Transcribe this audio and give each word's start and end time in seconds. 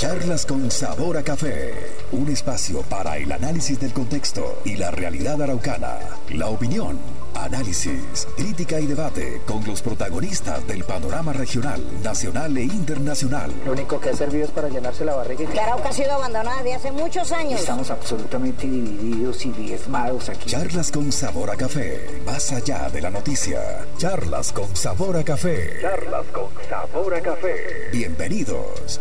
Charlas 0.00 0.46
con 0.46 0.70
sabor 0.70 1.18
a 1.18 1.22
café. 1.22 1.74
Un 2.12 2.30
espacio 2.30 2.80
para 2.80 3.18
el 3.18 3.30
análisis 3.30 3.78
del 3.78 3.92
contexto 3.92 4.62
y 4.64 4.76
la 4.76 4.90
realidad 4.90 5.42
araucana. 5.42 5.98
La 6.30 6.48
opinión, 6.48 6.98
análisis, 7.34 8.26
crítica 8.34 8.80
y 8.80 8.86
debate 8.86 9.42
con 9.44 9.62
los 9.66 9.82
protagonistas 9.82 10.66
del 10.66 10.84
panorama 10.84 11.34
regional, 11.34 11.82
nacional 12.02 12.56
e 12.56 12.62
internacional. 12.62 13.52
Lo 13.66 13.72
único 13.72 14.00
que 14.00 14.08
ha 14.08 14.16
servido 14.16 14.46
es 14.46 14.50
para 14.52 14.70
llenarse 14.70 15.04
la 15.04 15.16
barriga. 15.16 15.44
Que 15.52 15.60
Arauca 15.60 15.90
ha 15.90 15.92
sido 15.92 16.12
abandonada 16.12 16.62
desde 16.62 16.76
hace 16.76 16.92
muchos 16.92 17.30
años. 17.32 17.60
Estamos 17.60 17.90
absolutamente 17.90 18.66
divididos 18.66 19.44
y 19.44 19.50
diezmados 19.50 20.30
aquí. 20.30 20.48
Charlas 20.48 20.90
con 20.90 21.12
sabor 21.12 21.50
a 21.50 21.56
café. 21.56 22.22
Más 22.24 22.50
allá 22.52 22.88
de 22.88 23.02
la 23.02 23.10
noticia. 23.10 23.84
Charlas 23.98 24.50
con 24.50 24.74
sabor 24.74 25.18
a 25.18 25.24
café. 25.24 25.78
Charlas 25.82 26.24
con 26.32 26.48
sabor 26.70 27.14
a 27.16 27.20
café. 27.20 27.90
Bienvenidos. 27.92 28.98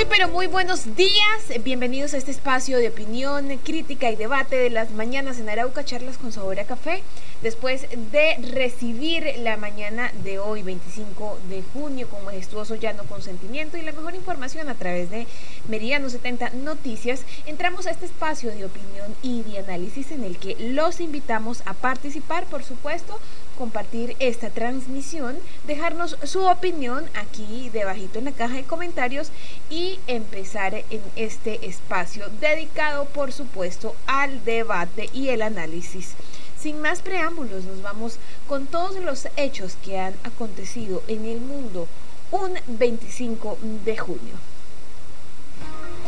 Muy 0.00 0.06
pero 0.08 0.28
muy 0.28 0.46
buenos 0.46 0.96
días, 0.96 1.62
bienvenidos 1.62 2.14
a 2.14 2.16
este 2.16 2.30
espacio 2.30 2.78
de 2.78 2.88
opinión, 2.88 3.58
crítica 3.58 4.10
y 4.10 4.16
debate 4.16 4.56
de 4.56 4.70
las 4.70 4.92
mañanas 4.92 5.38
en 5.38 5.50
Arauca, 5.50 5.84
charlas 5.84 6.16
con 6.16 6.32
sabor 6.32 6.58
a 6.58 6.64
café, 6.64 7.02
después 7.42 7.86
de 8.10 8.36
recibir 8.50 9.26
la 9.40 9.58
mañana 9.58 10.10
de 10.24 10.38
hoy, 10.38 10.62
25 10.62 11.40
de 11.50 11.62
junio, 11.74 12.08
con 12.08 12.24
majestuoso 12.24 12.76
llano 12.76 13.04
consentimiento 13.04 13.76
y 13.76 13.82
la 13.82 13.92
mejor 13.92 14.14
información 14.14 14.70
a 14.70 14.74
través 14.74 15.10
de 15.10 15.26
Meridiano 15.68 16.08
70 16.08 16.48
Noticias, 16.54 17.20
entramos 17.44 17.86
a 17.86 17.90
este 17.90 18.06
espacio 18.06 18.52
de 18.52 18.64
opinión 18.64 19.14
y 19.22 19.42
de 19.42 19.58
análisis 19.58 20.12
en 20.12 20.24
el 20.24 20.38
que 20.38 20.56
los 20.58 21.00
invitamos 21.00 21.62
a 21.66 21.74
participar, 21.74 22.46
por 22.46 22.64
supuesto, 22.64 23.20
compartir 23.60 24.16
esta 24.20 24.48
transmisión, 24.48 25.36
dejarnos 25.66 26.16
su 26.22 26.40
opinión 26.46 27.04
aquí 27.12 27.68
debajito 27.68 28.18
en 28.18 28.24
la 28.24 28.32
caja 28.32 28.54
de 28.54 28.64
comentarios 28.64 29.30
y 29.68 29.98
empezar 30.06 30.74
en 30.74 31.02
este 31.14 31.66
espacio 31.66 32.30
dedicado 32.40 33.04
por 33.04 33.32
supuesto 33.32 33.94
al 34.06 34.42
debate 34.46 35.10
y 35.12 35.28
el 35.28 35.42
análisis. 35.42 36.14
Sin 36.58 36.80
más 36.80 37.02
preámbulos, 37.02 37.64
nos 37.64 37.82
vamos 37.82 38.16
con 38.48 38.64
todos 38.64 38.96
los 38.96 39.28
hechos 39.36 39.76
que 39.84 39.98
han 39.98 40.14
acontecido 40.24 41.02
en 41.06 41.26
el 41.26 41.42
mundo 41.42 41.86
un 42.30 42.54
25 42.66 43.58
de 43.84 43.98
junio. 43.98 44.34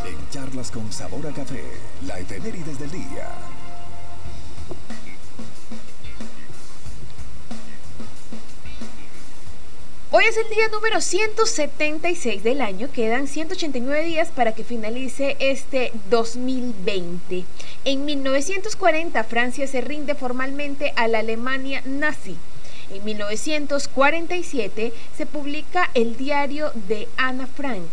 En 0.07 0.31
charlas 0.31 0.71
con 0.71 0.91
sabor 0.91 1.27
a 1.27 1.33
café, 1.33 1.63
la 2.07 2.19
efemérides 2.19 2.79
del 2.79 2.91
día. 2.93 3.29
Hoy 10.15 10.25
es 10.25 10.37
el 10.37 10.47
día 10.51 10.69
número 10.69 11.01
176 11.01 12.45
del 12.45 12.61
año, 12.61 12.91
quedan 12.93 13.27
189 13.27 14.05
días 14.05 14.29
para 14.29 14.53
que 14.53 14.63
finalice 14.63 15.39
este 15.41 15.91
2020. 16.11 17.45
En 17.87 18.05
1940 18.05 19.25
Francia 19.25 19.67
se 19.67 19.81
rinde 19.81 20.15
formalmente 20.15 20.93
a 20.97 21.09
la 21.09 21.21
Alemania 21.21 21.81
nazi. 21.87 22.37
En 22.91 23.03
1947 23.07 24.93
se 25.17 25.25
publica 25.25 25.89
el 25.95 26.19
diario 26.19 26.73
de 26.89 27.09
Ana 27.17 27.47
Frank. 27.47 27.89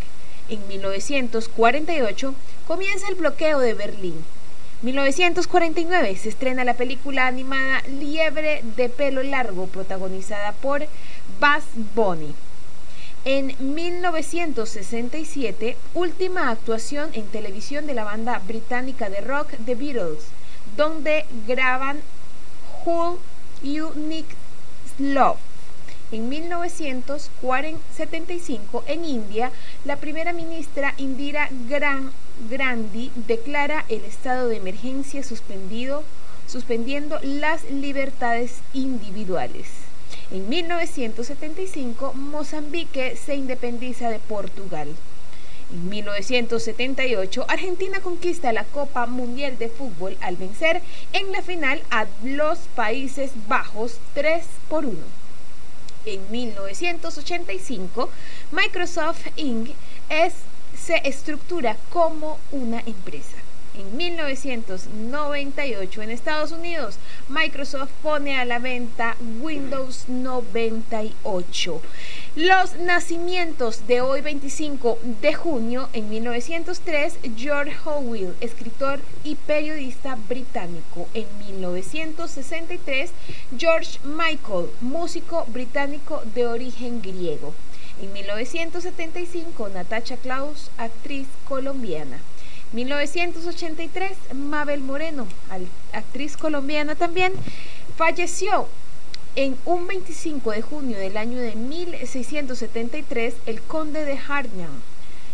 En 0.50 0.67
1948 0.67 2.36
comienza 2.67 3.08
el 3.08 3.16
bloqueo 3.16 3.59
de 3.59 3.76
Berlín. 3.76 4.26
1949 4.81 6.16
se 6.16 6.30
estrena 6.30 6.64
la 6.64 6.73
película 6.73 7.28
animada 7.28 7.81
Liebre 7.88 8.64
de 8.77 8.88
pelo 8.88 9.21
largo 9.23 9.67
protagonizada 9.67 10.54
por 10.54 10.88
Bass 11.39 11.64
Bunny. 11.95 12.36
En 13.23 13.55
1967, 13.60 15.77
última 15.94 16.50
actuación 16.50 17.11
en 17.14 17.27
televisión 17.27 17.88
de 17.88 17.94
la 17.94 18.04
banda 18.04 18.39
británica 18.39 19.10
de 19.10 19.22
rock 19.22 19.54
The 19.66 19.76
Beatles, 19.76 20.26
donde 20.76 21.26
graban 21.48 22.02
Who 22.86 23.20
You 23.61 23.94
Need 23.95 24.26
Love. 25.00 25.38
En 26.11 26.27
1975, 26.27 28.83
en 28.88 29.06
India, 29.06 29.52
la 29.86 29.98
primera 29.98 30.33
ministra 30.33 30.95
Indira 30.98 31.50
Gandhi 32.50 33.11
declara 33.27 33.86
el 33.89 34.04
estado 34.06 34.50
de 34.50 34.58
emergencia 34.58 35.23
suspendido, 35.23 36.04
suspendiendo 36.48 37.20
las 37.21 37.70
libertades 37.70 38.56
individuales. 38.73 39.89
En 40.32 40.48
1975, 40.48 42.14
Mozambique 42.14 43.16
se 43.16 43.34
independiza 43.34 44.12
de 44.12 44.20
Portugal. 44.20 44.88
En 45.72 45.90
1978, 45.90 47.45
Argentina 47.48 48.00
conquista 48.00 48.54
la 48.54 48.64
Copa 48.64 49.08
Mundial 49.08 49.58
de 49.58 49.70
Fútbol 49.70 50.16
al 50.22 50.36
vencer 50.36 50.84
en 51.14 51.32
la 51.32 51.42
final 51.42 51.82
a 51.89 52.06
los 52.23 52.60
Países 52.76 53.32
Bajos 53.48 53.98
3 54.14 54.45
por 54.70 54.86
1. 54.86 54.98
En 56.06 56.22
1985, 56.30 58.12
Microsoft 58.52 59.26
Inc. 59.36 59.72
se 60.78 61.02
estructura 61.06 61.76
como 61.89 62.38
una 62.52 62.82
empresa. 62.82 63.39
En 63.80 63.95
1998 63.95 66.02
en 66.02 66.12
Estados 66.12 66.52
Unidos, 66.52 66.98
Microsoft 67.30 67.92
pone 68.04 68.38
a 68.38 68.44
la 68.44 68.60
venta 68.60 69.16
Windows 69.40 70.10
98. 70.10 71.82
Los 72.36 72.76
nacimientos 72.76 73.88
de 73.88 74.02
hoy 74.02 74.20
25 74.20 75.00
de 75.22 75.34
junio 75.34 75.88
en 75.94 76.10
1903, 76.10 77.20
George 77.38 77.73
Howell, 77.86 78.36
escritor 78.42 79.00
y 79.23 79.36
periodista 79.36 80.18
británico. 80.28 81.08
En 81.14 81.28
1963, 81.48 83.12
George 83.58 83.98
Michael, 84.04 84.66
músico 84.82 85.45
británico 85.48 86.22
de 86.36 86.48
origen 86.48 87.02
griego. 87.02 87.54
En 88.02 88.12
1975, 88.12 89.70
Natasha 89.70 90.18
Klaus, 90.18 90.70
actriz 90.78 91.28
colombiana. 91.45 92.20
1983, 92.74 94.12
Mabel 94.36 94.82
Moreno, 94.82 95.28
actriz 95.92 96.38
colombiana 96.38 96.96
también, 96.96 97.34
falleció 97.98 98.68
en 99.36 99.58
un 99.66 99.88
25 99.88 100.52
de 100.52 100.62
junio 100.62 100.98
del 100.98 101.18
año 101.18 101.40
de 101.40 101.56
1673 101.56 103.36
el 103.46 103.62
conde 103.62 104.06
de 104.06 104.18
Harnham, 104.18 104.82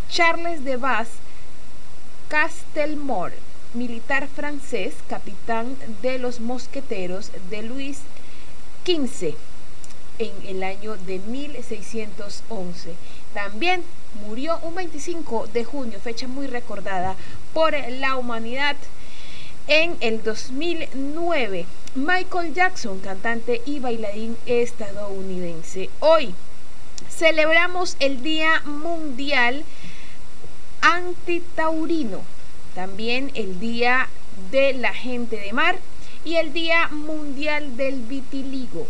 Charles 0.09 0.63
de 0.63 0.78
Bass 0.78 1.07
Castelmore, 2.29 3.35
militar 3.73 4.28
francés, 4.28 4.96
capitán 5.09 5.75
de 6.02 6.17
los 6.17 6.40
mosqueteros 6.40 7.31
de 7.50 7.63
Luis 7.63 8.00
XV 8.85 9.35
en 10.19 10.31
el 10.47 10.63
año 10.63 10.96
de 10.97 11.19
1611. 11.19 12.94
También 13.34 13.84
murió 14.15 14.59
un 14.63 14.75
25 14.75 15.47
de 15.47 15.63
junio, 15.63 15.99
fecha 15.99 16.27
muy 16.27 16.47
recordada 16.47 17.15
por 17.53 17.73
la 17.73 18.17
humanidad. 18.17 18.75
En 19.67 19.97
el 19.99 20.23
2009, 20.23 21.65
Michael 21.95 22.53
Jackson, 22.53 22.99
cantante 22.99 23.61
y 23.65 23.79
bailarín 23.79 24.37
estadounidense. 24.45 25.89
Hoy 25.99 26.35
celebramos 27.09 27.95
el 27.99 28.21
Día 28.21 28.61
Mundial 28.65 29.63
Antitaurino, 30.81 32.22
también 32.75 33.31
el 33.34 33.59
Día 33.59 34.07
de 34.51 34.73
la 34.73 34.93
Gente 34.93 35.37
de 35.37 35.53
Mar 35.53 35.79
y 36.23 36.35
el 36.35 36.53
Día 36.53 36.90
Mundial 36.90 37.75
del 37.78 38.01
Vitiligo. 38.01 38.87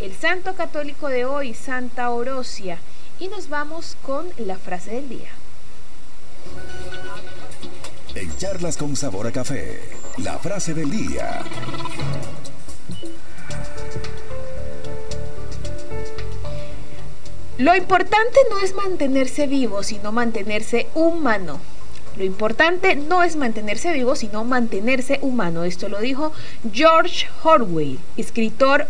El 0.00 0.14
santo 0.14 0.54
católico 0.54 1.08
de 1.08 1.24
hoy, 1.24 1.54
Santa 1.54 2.10
Orosia, 2.10 2.78
y 3.22 3.28
nos 3.28 3.48
vamos 3.48 3.96
con 4.02 4.26
la 4.36 4.58
frase 4.58 4.90
del 4.96 5.08
día. 5.08 5.30
En 8.16 8.36
charlas 8.36 8.76
con 8.76 8.96
sabor 8.96 9.28
a 9.28 9.30
café, 9.30 9.80
la 10.18 10.40
frase 10.40 10.74
del 10.74 10.90
día. 10.90 11.44
Lo 17.58 17.76
importante 17.76 18.40
no 18.50 18.58
es 18.58 18.74
mantenerse 18.74 19.46
vivo, 19.46 19.84
sino 19.84 20.10
mantenerse 20.10 20.88
humano. 20.96 21.60
Lo 22.16 22.24
importante 22.24 22.96
no 22.96 23.22
es 23.22 23.36
mantenerse 23.36 23.92
vivo, 23.92 24.16
sino 24.16 24.42
mantenerse 24.42 25.20
humano. 25.22 25.62
Esto 25.62 25.88
lo 25.88 26.00
dijo 26.00 26.32
George 26.72 27.28
Orwell, 27.44 28.00
escritor 28.16 28.88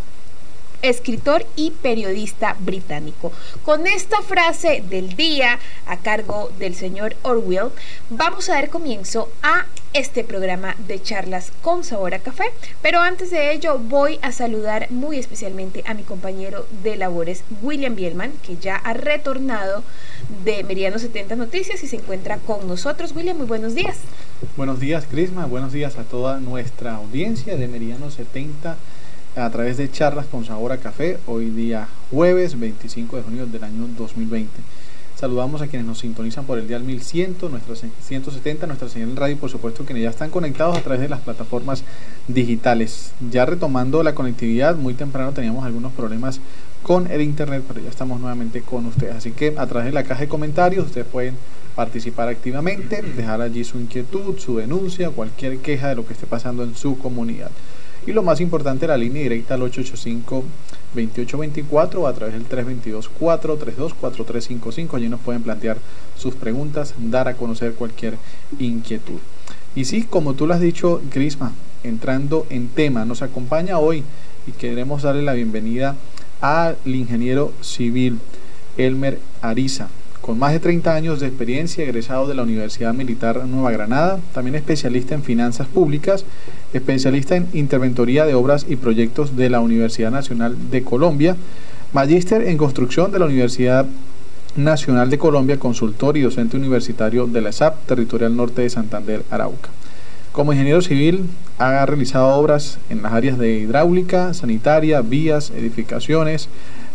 escritor 0.82 1.46
y 1.56 1.70
periodista 1.70 2.56
británico. 2.60 3.32
Con 3.64 3.86
esta 3.86 4.20
frase 4.22 4.82
del 4.88 5.16
día 5.16 5.58
a 5.86 5.96
cargo 5.96 6.50
del 6.58 6.74
señor 6.74 7.16
Orwell, 7.22 7.70
vamos 8.10 8.48
a 8.48 8.54
dar 8.54 8.68
comienzo 8.68 9.28
a 9.42 9.66
este 9.92 10.24
programa 10.24 10.74
de 10.88 11.00
charlas 11.02 11.52
con 11.62 11.84
sabor 11.84 12.14
a 12.14 12.18
café. 12.18 12.44
Pero 12.80 13.00
antes 13.00 13.30
de 13.30 13.52
ello 13.52 13.78
voy 13.78 14.18
a 14.22 14.32
saludar 14.32 14.90
muy 14.90 15.18
especialmente 15.18 15.84
a 15.86 15.94
mi 15.94 16.02
compañero 16.02 16.66
de 16.82 16.96
labores, 16.96 17.44
William 17.62 17.94
Bielman, 17.94 18.32
que 18.44 18.56
ya 18.56 18.76
ha 18.76 18.94
retornado 18.94 19.82
de 20.44 20.64
Meridiano 20.64 20.98
70 20.98 21.36
Noticias 21.36 21.82
y 21.82 21.88
se 21.88 21.96
encuentra 21.96 22.38
con 22.38 22.66
nosotros. 22.66 23.12
William, 23.14 23.36
muy 23.36 23.46
buenos 23.46 23.74
días. 23.74 23.98
Buenos 24.56 24.80
días, 24.80 25.04
Crisma. 25.10 25.46
Buenos 25.46 25.72
días 25.72 25.96
a 25.98 26.04
toda 26.04 26.40
nuestra 26.40 26.96
audiencia 26.96 27.56
de 27.56 27.68
Meridiano 27.68 28.10
70 28.10 28.76
a 29.36 29.48
través 29.48 29.78
de 29.78 29.90
charlas 29.90 30.26
con 30.26 30.44
sabor 30.44 30.72
a 30.72 30.78
café. 30.78 31.18
Hoy 31.26 31.50
día 31.50 31.88
jueves 32.10 32.58
25 32.58 33.16
de 33.16 33.22
junio 33.22 33.46
del 33.46 33.64
año 33.64 33.88
2020. 33.96 34.50
Saludamos 35.16 35.62
a 35.62 35.68
quienes 35.68 35.86
nos 35.86 36.00
sintonizan 36.00 36.44
por 36.44 36.58
el 36.58 36.66
día 36.68 36.78
1100, 36.78 37.36
nuestro 37.50 37.74
170, 37.76 38.66
nuestra 38.66 38.88
señal 38.88 39.10
en 39.10 39.16
radio 39.16 39.34
y 39.34 39.38
por 39.38 39.50
supuesto 39.50 39.84
quienes 39.84 40.02
ya 40.02 40.10
están 40.10 40.30
conectados 40.30 40.76
a 40.76 40.82
través 40.82 41.00
de 41.00 41.08
las 41.08 41.20
plataformas 41.20 41.84
digitales. 42.28 43.12
Ya 43.30 43.46
retomando 43.46 44.02
la 44.02 44.14
conectividad, 44.14 44.76
muy 44.76 44.94
temprano 44.94 45.32
teníamos 45.32 45.64
algunos 45.64 45.92
problemas 45.92 46.40
con 46.82 47.10
el 47.10 47.22
internet, 47.22 47.62
pero 47.66 47.80
ya 47.80 47.88
estamos 47.88 48.20
nuevamente 48.20 48.62
con 48.62 48.84
ustedes. 48.86 49.14
Así 49.14 49.30
que 49.30 49.54
a 49.56 49.66
través 49.66 49.86
de 49.86 49.92
la 49.92 50.02
caja 50.02 50.22
de 50.22 50.28
comentarios 50.28 50.86
ustedes 50.86 51.06
pueden 51.06 51.36
participar 51.76 52.28
activamente, 52.28 53.00
dejar 53.00 53.40
allí 53.40 53.64
su 53.64 53.78
inquietud, 53.78 54.38
su 54.38 54.56
denuncia, 54.56 55.10
cualquier 55.10 55.58
queja 55.58 55.88
de 55.88 55.94
lo 55.94 56.04
que 56.04 56.12
esté 56.12 56.26
pasando 56.26 56.64
en 56.64 56.74
su 56.74 56.98
comunidad. 56.98 57.50
Y 58.06 58.12
lo 58.12 58.22
más 58.22 58.40
importante, 58.40 58.86
la 58.86 58.96
línea 58.96 59.22
directa 59.22 59.54
al 59.54 59.62
885-2824 59.62 61.96
o 61.96 62.06
a 62.08 62.12
través 62.12 62.34
del 62.34 62.48
322-432-4355. 62.48 64.94
Allí 64.94 65.08
nos 65.08 65.20
pueden 65.20 65.42
plantear 65.42 65.78
sus 66.16 66.34
preguntas, 66.34 66.94
dar 66.98 67.28
a 67.28 67.34
conocer 67.34 67.74
cualquier 67.74 68.18
inquietud. 68.58 69.18
Y 69.74 69.84
sí, 69.84 70.02
como 70.02 70.34
tú 70.34 70.46
lo 70.46 70.54
has 70.54 70.60
dicho, 70.60 71.02
Grisma, 71.12 71.52
entrando 71.84 72.46
en 72.50 72.68
tema, 72.68 73.04
nos 73.04 73.22
acompaña 73.22 73.78
hoy 73.78 74.04
y 74.46 74.52
queremos 74.52 75.02
darle 75.02 75.22
la 75.22 75.32
bienvenida 75.34 75.96
al 76.40 76.76
ingeniero 76.84 77.52
civil 77.60 78.18
Elmer 78.76 79.18
Ariza 79.40 79.88
con 80.22 80.38
más 80.38 80.52
de 80.52 80.60
30 80.60 80.94
años 80.94 81.20
de 81.20 81.26
experiencia, 81.26 81.82
egresado 81.82 82.28
de 82.28 82.34
la 82.34 82.44
Universidad 82.44 82.94
Militar 82.94 83.44
Nueva 83.44 83.72
Granada, 83.72 84.20
también 84.32 84.54
especialista 84.54 85.16
en 85.16 85.24
finanzas 85.24 85.66
públicas, 85.66 86.24
especialista 86.72 87.36
en 87.36 87.48
interventoría 87.52 88.24
de 88.24 88.34
obras 88.34 88.66
y 88.68 88.76
proyectos 88.76 89.36
de 89.36 89.50
la 89.50 89.60
Universidad 89.60 90.10
Nacional 90.10 90.56
de 90.70 90.82
Colombia, 90.82 91.36
magíster 91.92 92.42
en 92.42 92.56
construcción 92.56 93.12
de 93.12 93.18
la 93.18 93.26
Universidad 93.26 93.86
Nacional 94.56 95.10
de 95.10 95.18
Colombia, 95.18 95.58
consultor 95.58 96.16
y 96.16 96.22
docente 96.22 96.56
universitario 96.56 97.26
de 97.26 97.40
la 97.40 97.52
SAP 97.52 97.86
Territorial 97.86 98.36
Norte 98.36 98.62
de 98.62 98.70
Santander, 98.70 99.24
Arauca. 99.30 99.70
Como 100.32 100.52
ingeniero 100.52 100.80
civil, 100.80 101.26
ha 101.58 101.84
realizado 101.84 102.28
obras 102.28 102.78
en 102.88 103.02
las 103.02 103.12
áreas 103.12 103.38
de 103.38 103.58
hidráulica, 103.58 104.32
sanitaria, 104.32 105.02
vías, 105.02 105.50
edificaciones, 105.50 106.48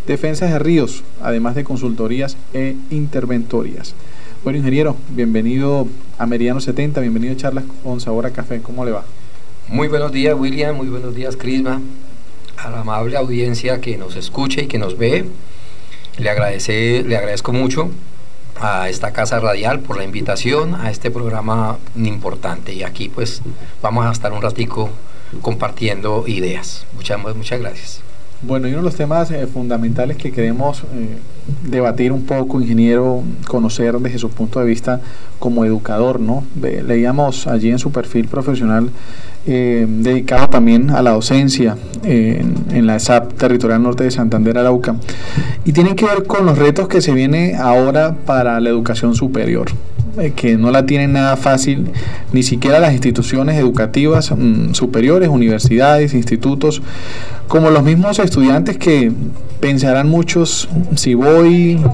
defensas 0.08 0.52
de 0.52 0.60
ríos, 0.60 1.04
además 1.22 1.54
de 1.54 1.64
consultorías 1.64 2.38
e 2.54 2.76
interventorías. 2.90 3.94
Bueno, 4.44 4.60
ingeniero, 4.60 4.96
bienvenido 5.10 5.88
a 6.18 6.26
Meridiano 6.26 6.62
70, 6.62 7.02
bienvenido 7.02 7.34
a 7.34 7.38
Charlas 7.38 7.66
con 7.84 8.00
Sabor 8.00 8.32
Café, 8.32 8.62
¿cómo 8.62 8.86
le 8.86 8.92
va? 8.92 9.04
Muy 9.70 9.90
buenos 9.90 10.14
días, 10.14 10.34
William, 10.34 10.78
muy 10.78 10.88
buenos 10.88 11.14
días, 11.14 11.36
Crisma, 11.36 11.82
a 12.56 12.70
la 12.70 12.80
amable 12.80 13.18
audiencia 13.18 13.82
que 13.82 13.98
nos 13.98 14.16
escucha 14.16 14.62
y 14.62 14.68
que 14.68 14.78
nos 14.78 14.98
ve. 14.98 15.26
Le, 16.18 16.30
agradece, 16.30 17.04
le 17.04 17.18
agradezco 17.18 17.52
mucho 17.52 17.92
a 18.62 18.88
esta 18.88 19.12
casa 19.12 19.42
radial 19.42 19.82
por 19.82 19.98
la 19.98 20.06
invitación 20.06 20.74
a 20.74 20.90
este 20.90 21.12
programa 21.12 21.80
importante 21.98 22.72
y 22.72 22.84
aquí 22.84 23.10
pues 23.10 23.42
vamos 23.82 24.06
a 24.06 24.12
estar 24.14 24.32
un 24.32 24.42
ratico 24.42 24.90
compartiendo 25.42 26.24
ideas. 26.28 26.86
Muchas, 26.96 27.20
muchas 27.36 27.60
gracias. 27.60 28.00
Bueno, 28.44 28.70
y 28.70 28.72
uno 28.72 28.80
de 28.80 28.86
los 28.86 28.96
temas 28.96 29.32
eh, 29.32 29.48
fundamentales 29.48 30.16
que 30.16 30.32
queremos 30.32 30.84
eh, 30.94 31.18
debatir 31.64 32.12
un 32.12 32.24
poco, 32.24 32.62
ingeniero, 32.62 33.24
conocer 33.48 33.98
desde 34.00 34.20
su 34.20 34.30
punto 34.30 34.60
de 34.60 34.66
vista 34.66 35.02
como 35.40 35.66
educador, 35.66 36.20
¿no? 36.20 36.44
leíamos 36.62 37.48
allí 37.48 37.70
en 37.70 37.80
su 37.80 37.92
perfil 37.92 38.28
profesional 38.28 38.90
eh, 39.46 39.86
dedicado 39.88 40.50
también 40.50 40.90
a 40.90 41.02
la 41.02 41.12
docencia 41.12 41.78
en, 42.04 42.86
la 42.86 43.00
SAP 43.00 43.34
Territorial 43.34 43.82
Norte 43.82 44.04
de 44.04 44.12
Santander, 44.12 44.58
Arauca, 44.58 44.96
y 45.64 45.74
tiene 45.74 45.96
que 45.96 46.06
ver 46.06 46.24
con 46.24 46.46
los 46.46 46.58
retos 46.58 46.88
que 46.88 47.02
se 47.02 47.14
viene 47.14 47.56
ahora 47.56 48.16
para 48.26 48.60
la 48.60 48.70
educación 48.70 49.16
superior 49.16 49.70
que 50.36 50.58
no 50.58 50.72
la 50.72 50.86
tienen 50.86 51.14
nada 51.14 51.38
fácil, 51.38 51.92
ni 52.34 52.44
siquiera 52.44 52.80
las 52.80 52.92
instituciones 52.94 53.58
educativas 53.58 54.32
mm, 54.36 54.74
superiores, 54.74 55.30
universidades, 55.30 56.14
institutos, 56.14 56.82
como 57.48 57.70
los 57.70 57.84
mismos 57.84 58.20
estudiantes 58.20 58.78
que 58.78 59.12
pensarán 59.60 60.10
muchos, 60.10 60.68
si 60.96 61.14
voy, 61.14 61.37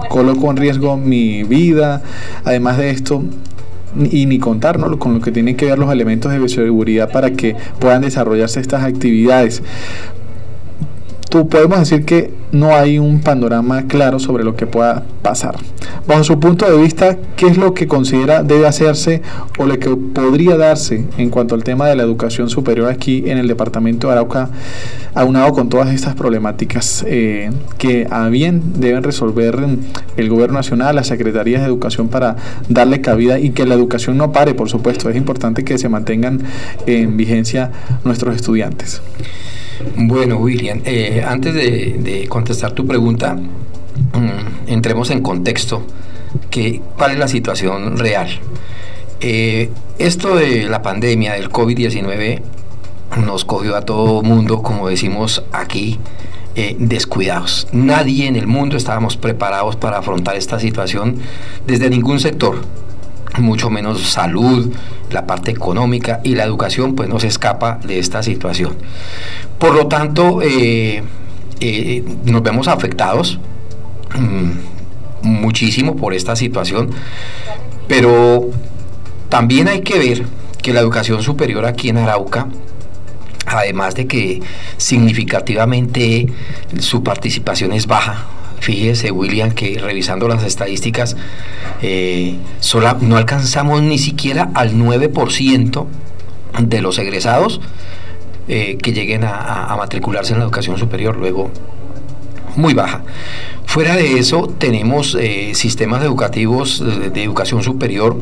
coloco 0.10 0.52
en 0.52 0.58
riesgo 0.58 0.98
mi 0.98 1.44
vida, 1.44 2.02
además 2.44 2.78
de 2.78 2.90
esto, 2.90 3.24
y 3.96 4.26
ni 4.26 4.40
contar 4.40 4.80
con 4.98 5.14
lo 5.14 5.22
que 5.22 5.32
tienen 5.32 5.56
que 5.56 5.66
ver 5.66 5.78
los 5.78 5.92
elementos 5.92 6.32
de 6.32 6.50
seguridad 6.50 7.12
para 7.12 7.32
que 7.32 7.56
puedan 7.80 8.02
desarrollarse 8.02 8.60
estas 8.60 8.84
actividades 8.84 9.62
podemos 11.34 11.80
decir 11.80 12.06
que 12.06 12.32
no 12.52 12.76
hay 12.76 13.00
un 13.00 13.20
panorama 13.22 13.88
claro 13.88 14.20
sobre 14.20 14.44
lo 14.44 14.56
que 14.56 14.68
pueda 14.68 15.04
pasar. 15.24 15.56
Bajo 16.08 16.24
su 16.24 16.40
punto 16.40 16.70
de 16.70 16.78
vista, 16.78 17.18
¿qué 17.36 17.48
es 17.48 17.58
lo 17.58 17.74
que 17.74 17.88
considera 17.88 18.44
debe 18.44 18.68
hacerse 18.68 19.24
o 19.58 19.66
lo 19.66 19.80
que 19.80 19.90
podría 19.90 20.56
darse 20.58 21.06
en 21.18 21.30
cuanto 21.32 21.56
al 21.56 21.64
tema 21.64 21.88
de 21.88 21.96
la 21.96 22.04
educación 22.04 22.50
superior 22.50 22.92
aquí 22.92 23.24
en 23.26 23.40
el 23.40 23.48
departamento 23.48 24.08
de 24.08 24.14
Arauca, 24.14 24.50
aunado 25.16 25.54
con 25.54 25.70
todas 25.70 25.92
estas 25.94 26.14
problemáticas 26.14 27.04
eh, 27.08 27.52
que 27.80 28.08
a 28.12 28.30
bien 28.30 28.80
deben 28.80 29.02
resolver 29.02 29.58
el 30.18 30.30
gobierno 30.30 30.56
nacional, 30.56 30.96
las 30.96 31.08
secretarías 31.08 31.62
de 31.62 31.68
educación 31.68 32.10
para 32.10 32.36
darle 32.70 33.02
cabida 33.02 33.40
y 33.40 33.50
que 33.50 33.66
la 33.66 33.74
educación 33.74 34.18
no 34.18 34.32
pare, 34.32 34.54
por 34.54 34.70
supuesto. 34.70 35.10
Es 35.10 35.16
importante 35.16 35.64
que 35.64 35.80
se 35.80 35.90
mantengan 35.90 36.42
en 36.86 37.18
vigencia 37.18 37.72
nuestros 38.04 38.36
estudiantes. 38.36 39.02
Bueno, 39.96 40.38
William, 40.38 40.82
eh, 40.86 41.24
antes 41.26 41.54
de, 41.54 42.26
contestar 42.30 42.72
tu 42.72 42.86
pregunta, 42.86 43.36
mm, 43.36 44.68
entremos 44.68 45.10
en 45.10 45.22
contexto. 45.22 45.84
Que, 46.50 46.82
¿Cuál 46.98 47.12
es 47.12 47.18
la 47.20 47.28
situación 47.28 47.98
real? 47.98 48.28
Eh, 49.20 49.70
esto 50.00 50.36
de 50.36 50.64
la 50.64 50.82
pandemia 50.82 51.34
del 51.34 51.50
COVID-19 51.50 52.42
nos 53.26 53.46
cogió 53.46 53.76
a 53.76 53.82
todo 53.82 54.24
mundo, 54.24 54.62
como 54.62 54.90
decimos 54.90 55.44
aquí, 55.52 56.00
eh, 56.56 56.76
descuidados. 56.80 57.68
Nadie 57.72 58.28
en 58.28 58.36
el 58.36 58.48
mundo 58.48 58.78
estábamos 58.78 59.18
preparados 59.18 59.76
para 59.76 60.00
afrontar 60.00 60.36
esta 60.36 60.60
situación 60.60 61.18
desde 61.68 61.90
ningún 61.90 62.20
sector 62.20 62.62
mucho 63.40 63.70
menos 63.70 64.02
salud, 64.02 64.74
la 65.10 65.26
parte 65.26 65.52
económica 65.52 66.20
y 66.24 66.36
la 66.36 66.44
educación, 66.44 66.96
pues 66.96 67.10
no 67.10 67.20
se 67.20 67.28
escapa 67.28 67.80
de 67.84 68.00
esta 68.00 68.24
situación. 68.24 68.76
Por 69.58 69.76
lo 69.76 69.88
tanto, 69.88 70.42
eh, 70.42 71.04
eh, 71.60 72.04
nos 72.26 72.44
vemos 72.44 72.68
afectados 72.68 73.40
mm, 74.16 75.28
muchísimo 75.28 75.96
por 75.96 76.14
esta 76.14 76.36
situación, 76.36 76.92
pero 77.88 78.50
también 79.30 79.68
hay 79.68 79.82
que 79.82 79.98
ver 79.98 80.26
que 80.62 80.74
la 80.74 80.80
educación 80.80 81.22
superior 81.24 81.66
aquí 81.66 81.90
en 81.90 81.98
Arauca, 81.98 82.48
además 83.46 83.96
de 83.96 84.08
que 84.08 84.42
significativamente 84.78 86.28
su 86.80 87.04
participación 87.04 87.74
es 87.74 87.88
baja, 87.88 88.26
Fíjese, 88.64 89.12
William, 89.12 89.52
que 89.52 89.78
revisando 89.78 90.26
las 90.30 90.42
estadísticas, 90.46 91.18
eh, 91.82 92.38
no 93.02 93.18
alcanzamos 93.18 93.82
ni 93.82 93.98
siquiera 93.98 94.52
al 94.54 94.76
9% 94.76 95.86
de 96.62 96.82
los 96.82 96.98
egresados 96.98 97.60
eh, 98.48 98.78
que 98.82 98.94
lleguen 98.94 99.26
a, 99.26 99.76
matricularse 99.78 100.32
en 100.32 100.40
la 100.40 100.46
educación 100.46 100.78
superior. 100.78 101.18
Luego, 101.18 101.52
muy 102.56 102.74
baja. 102.74 103.04
Fuera 103.66 103.96
de 103.96 104.20
eso, 104.20 104.54
tenemos 104.58 105.18
eh, 105.20 105.52
sistemas 105.56 106.04
educativos 106.04 106.84
de, 107.14 107.24
educación 107.24 107.64
superior. 107.64 108.18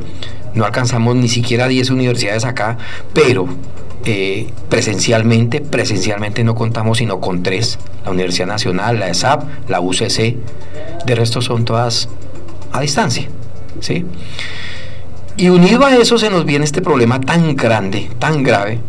No 0.53 0.65
alcanzamos 0.65 1.15
ni 1.15 1.27
siquiera 1.27 1.67
10 1.67 1.89
universidades 1.89 2.45
acá, 2.45 2.77
pero 3.13 3.47
eh, 4.05 4.49
presencialmente, 4.69 5.61
presencialmente 5.61 6.43
no 6.43 6.55
contamos 6.55 6.99
sino 6.99 7.19
con 7.19 7.43
tres, 7.43 7.79
la 8.05 8.11
Universidad 8.11 8.47
Nacional, 8.47 8.99
la 8.99 9.09
ESAP, 9.09 9.43
la 9.69 9.81
UCC, 9.81 10.37
de 11.05 11.15
resto 11.15 11.41
son 11.41 11.65
todas 11.65 12.09
a 12.71 12.81
distancia, 12.81 13.27
¿sí? 13.79 14.05
Y 15.37 15.49
unido 15.49 15.85
a 15.85 15.95
eso 15.95 16.17
se 16.17 16.29
nos 16.29 16.45
viene 16.45 16.65
este 16.65 16.81
problema 16.81 17.19
tan 17.19 17.55
grande, 17.55 18.09
tan 18.19 18.43
grave, 18.43 18.79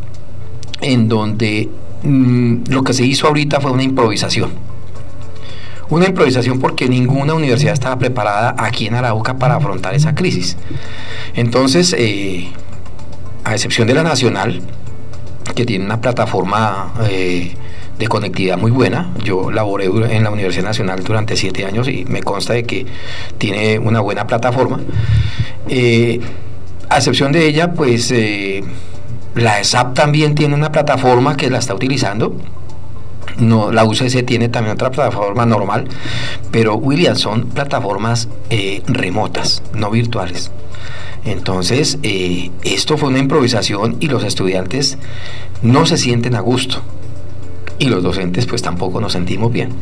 en 0.81 1.09
donde 1.09 1.69
mm, 2.03 2.65
lo 2.69 2.83
que 2.83 2.93
se 2.93 3.05
hizo 3.05 3.27
ahorita 3.27 3.61
fue 3.61 3.71
una 3.71 3.83
improvisación. 3.83 4.72
Una 5.93 6.07
improvisación 6.07 6.59
porque 6.59 6.89
ninguna 6.89 7.35
universidad 7.35 7.75
estaba 7.75 7.99
preparada 7.99 8.55
aquí 8.57 8.87
en 8.87 8.95
Arauca 8.95 9.37
para 9.37 9.57
afrontar 9.57 9.95
esa 9.95 10.15
crisis. 10.15 10.57
Entonces, 11.35 11.95
eh, 11.99 12.49
a 13.45 13.53
excepción 13.53 13.87
de 13.87 13.93
la 13.93 14.03
Nacional, 14.03 14.63
que 15.55 15.67
tiene 15.67 15.85
una 15.85 16.01
plataforma 16.01 16.95
eh, 17.11 17.55
de 17.99 18.09
conectividad 18.09 18.57
muy 18.57 18.71
buena. 18.71 19.13
Yo 19.23 19.51
laboré 19.51 19.85
en 19.85 20.25
la 20.25 20.31
Universidad 20.31 20.65
Nacional 20.65 21.05
durante 21.05 21.37
siete 21.37 21.67
años 21.67 21.87
y 21.89 22.07
me 22.07 22.23
consta 22.23 22.55
de 22.55 22.65
que 22.65 22.87
tiene 23.37 23.79
una 23.79 24.01
buena 24.01 24.27
plataforma. 24.27 24.81
Eh, 25.69 26.21
a 26.89 26.97
excepción 26.97 27.33
de 27.33 27.47
ella, 27.47 27.75
pues 27.75 28.15
la 29.35 29.61
ESAP 29.61 29.93
también 29.93 30.35
tiene 30.35 30.55
una 30.55 30.73
plataforma 30.73 31.37
que 31.37 31.51
la 31.51 31.59
está 31.59 31.75
utilizando. 31.75 32.35
No, 33.39 33.73
la 33.73 33.85
UCC 33.85 34.25
tiene 34.25 34.49
también 34.49 34.75
otra 34.75 34.91
plataforma 34.91 35.47
normal, 35.47 35.89
pero 36.51 36.77
William 36.77 37.17
son 37.17 37.47
plataformas 37.47 38.29
remotas, 38.87 39.63
no 39.75 39.91
virtuales. 39.91 40.51
Entonces, 41.25 41.99
eh, 42.03 42.51
esto 42.65 42.97
fue 42.97 43.09
una 43.09 43.19
improvisación 43.19 43.97
y 44.01 44.09
los 44.09 44.25
estudiantes 44.25 44.99
no 45.63 45.87
se 45.87 45.97
sienten 45.97 46.35
a 46.35 46.41
gusto. 46.41 46.83
Y 47.79 47.87
los 47.87 48.03
docentes 48.03 48.47
pues 48.47 48.63
tampoco 48.63 49.01
nos 49.01 49.13
sentimos 49.13 49.53
bien. 49.53 49.73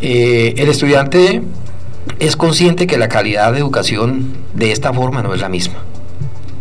Eh, 0.00 0.54
el 0.56 0.68
estudiante 0.68 1.42
es 2.20 2.36
consciente 2.36 2.86
que 2.86 2.98
la 2.98 3.08
calidad 3.08 3.52
de 3.52 3.58
educación 3.58 4.32
de 4.54 4.72
esta 4.72 4.92
forma 4.92 5.22
no 5.22 5.34
es 5.34 5.40
la 5.40 5.48
misma, 5.48 5.78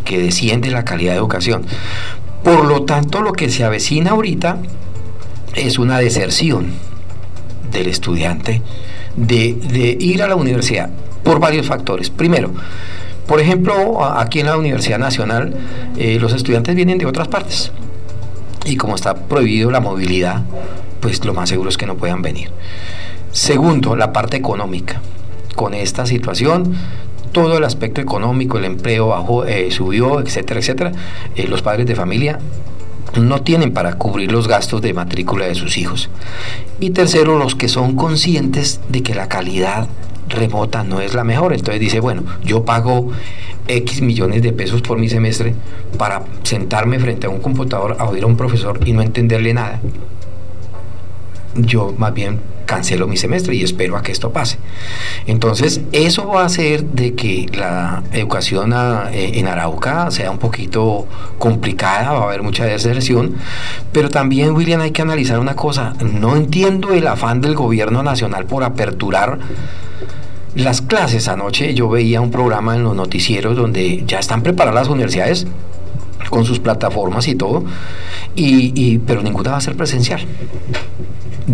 que 0.05 0.17
desciende 0.17 0.71
la 0.71 0.83
calidad 0.83 1.13
de 1.13 1.19
educación. 1.19 1.65
Por 2.43 2.65
lo 2.65 2.83
tanto, 2.83 3.21
lo 3.21 3.33
que 3.33 3.49
se 3.49 3.63
avecina 3.63 4.11
ahorita 4.11 4.57
es 5.57 5.79
una 5.79 5.99
deserción 5.99 6.67
del 7.71 7.87
estudiante 7.87 8.61
de, 9.15 9.97
ir 9.99 10.21
a 10.23 10.27
la 10.27 10.35
universidad 10.35 10.89
por 11.23 11.39
varios 11.39 11.65
factores. 11.65 12.09
Primero, 12.09 12.51
por 13.27 13.41
ejemplo, 13.41 14.05
aquí 14.05 14.39
en 14.39 14.45
la 14.45 14.57
Universidad 14.57 14.99
Nacional, 14.99 15.53
eh, 15.97 16.17
los 16.19 16.33
estudiantes 16.33 16.75
vienen 16.75 16.97
de 16.97 17.05
otras 17.05 17.27
partes. 17.27 17.71
Y 18.65 18.77
como 18.77 18.95
está 18.95 19.15
prohibido 19.15 19.71
la 19.71 19.79
movilidad, 19.79 20.43
pues 21.01 21.25
lo 21.25 21.33
más 21.33 21.49
seguro 21.49 21.69
es 21.69 21.77
que 21.77 21.85
no 21.85 21.95
puedan 21.95 22.21
venir. 22.21 22.51
Segundo, 23.31 23.95
la 23.95 24.13
parte 24.13 24.37
económica. 24.37 25.01
Con 25.55 25.73
esta 25.73 26.05
situación, 26.05 26.75
todo 27.31 27.57
el 27.57 27.63
aspecto 27.63 27.99
económico, 27.99 28.57
el 28.57 28.65
empleo 28.65 29.07
bajó, 29.07 29.45
eh, 29.45 29.71
subió, 29.71 30.19
etcétera, 30.19 30.59
etcétera. 30.59 30.91
Eh, 31.35 31.47
los 31.47 31.61
padres 31.61 31.87
de 31.87 31.95
familia 31.95 32.39
no 33.15 33.41
tienen 33.41 33.73
para 33.73 33.95
cubrir 33.95 34.31
los 34.31 34.47
gastos 34.47 34.81
de 34.81 34.93
matrícula 34.93 35.45
de 35.45 35.55
sus 35.55 35.77
hijos. 35.77 36.09
Y 36.79 36.91
tercero, 36.91 37.37
los 37.37 37.55
que 37.55 37.67
son 37.67 37.95
conscientes 37.95 38.79
de 38.89 39.03
que 39.03 39.15
la 39.15 39.27
calidad 39.27 39.87
remota 40.29 40.83
no 40.83 40.99
es 40.99 41.13
la 41.13 41.23
mejor. 41.23 41.53
Entonces 41.53 41.79
dice, 41.79 41.99
bueno, 41.99 42.23
yo 42.43 42.65
pago 42.65 43.09
X 43.67 44.01
millones 44.01 44.41
de 44.41 44.53
pesos 44.53 44.81
por 44.81 44.97
mi 44.97 45.09
semestre 45.09 45.55
para 45.97 46.23
sentarme 46.43 46.99
frente 46.99 47.27
a 47.27 47.29
un 47.29 47.39
computador 47.39 47.97
a 47.99 48.05
oír 48.05 48.23
a 48.23 48.27
un 48.27 48.37
profesor 48.37 48.79
y 48.85 48.93
no 48.93 49.01
entenderle 49.01 49.53
nada. 49.53 49.81
Yo 51.55 51.93
más 51.97 52.13
bien 52.13 52.39
cancelo 52.67 53.07
mi 53.07 53.17
semestre 53.17 53.55
y 53.55 53.63
espero 53.63 53.97
a 53.97 54.03
que 54.03 54.11
esto 54.11 54.31
pase. 54.31 54.59
Entonces, 55.25 55.81
eso 55.91 56.27
va 56.27 56.43
a 56.43 56.45
hacer 56.45 56.83
de 56.83 57.15
que 57.15 57.47
la 57.53 58.03
educación 58.11 58.73
eh, 59.11 59.31
en 59.39 59.47
Arauca 59.47 60.11
sea 60.11 60.29
un 60.29 60.37
poquito 60.37 61.07
complicada, 61.39 62.11
va 62.11 62.19
a 62.19 62.23
haber 62.25 62.43
mucha 62.43 62.65
deserción, 62.65 63.35
pero 63.91 64.09
también, 64.09 64.51
William, 64.51 64.81
hay 64.81 64.91
que 64.91 65.01
analizar 65.01 65.39
una 65.39 65.55
cosa, 65.55 65.95
no 66.01 66.35
entiendo 66.35 66.93
el 66.93 67.07
afán 67.07 67.41
del 67.41 67.55
gobierno 67.55 68.03
nacional 68.03 68.45
por 68.45 68.63
aperturar 68.63 69.39
las 70.55 70.81
clases 70.81 71.27
anoche 71.27 71.75
yo 71.75 71.87
veía 71.87 72.19
un 72.19 72.31
programa 72.31 72.75
en 72.75 72.83
los 72.83 72.95
noticieros 72.95 73.55
donde 73.55 74.03
ya 74.07 74.17
están 74.17 74.41
preparadas 74.41 74.73
las 74.73 74.87
universidades 74.87 75.45
con 76.29 76.45
sus 76.45 76.59
plataformas 76.59 77.27
y 77.27 77.35
todo, 77.35 77.63
y, 78.35 78.97
pero 78.99 79.21
ninguna 79.21 79.51
va 79.51 79.57
a 79.57 79.61
ser 79.61 79.75
presencial. 79.75 80.21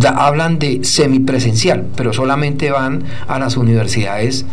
Hablan 0.08 0.60
de 0.60 0.84
semipresencial, 0.84 1.88
pero 1.96 2.14
solamente 2.14 2.72
van 2.72 3.04
a 3.28 3.40
las 3.40 3.58
universidades 3.58 4.46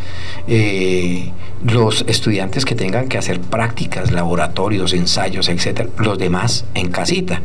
eh, 0.47 1.33
los 1.65 2.05
estudiantes 2.09 2.65
que 2.65 2.75
tengan 2.75 3.09
que 3.09 3.19
hacer 3.19 3.41
prácticas, 3.41 4.13
laboratorios, 4.13 4.93
ensayos, 4.93 5.49
etcétera, 5.49 5.89
los 5.99 6.19
demás 6.19 6.65
en 6.75 6.91
casita. 6.91 7.43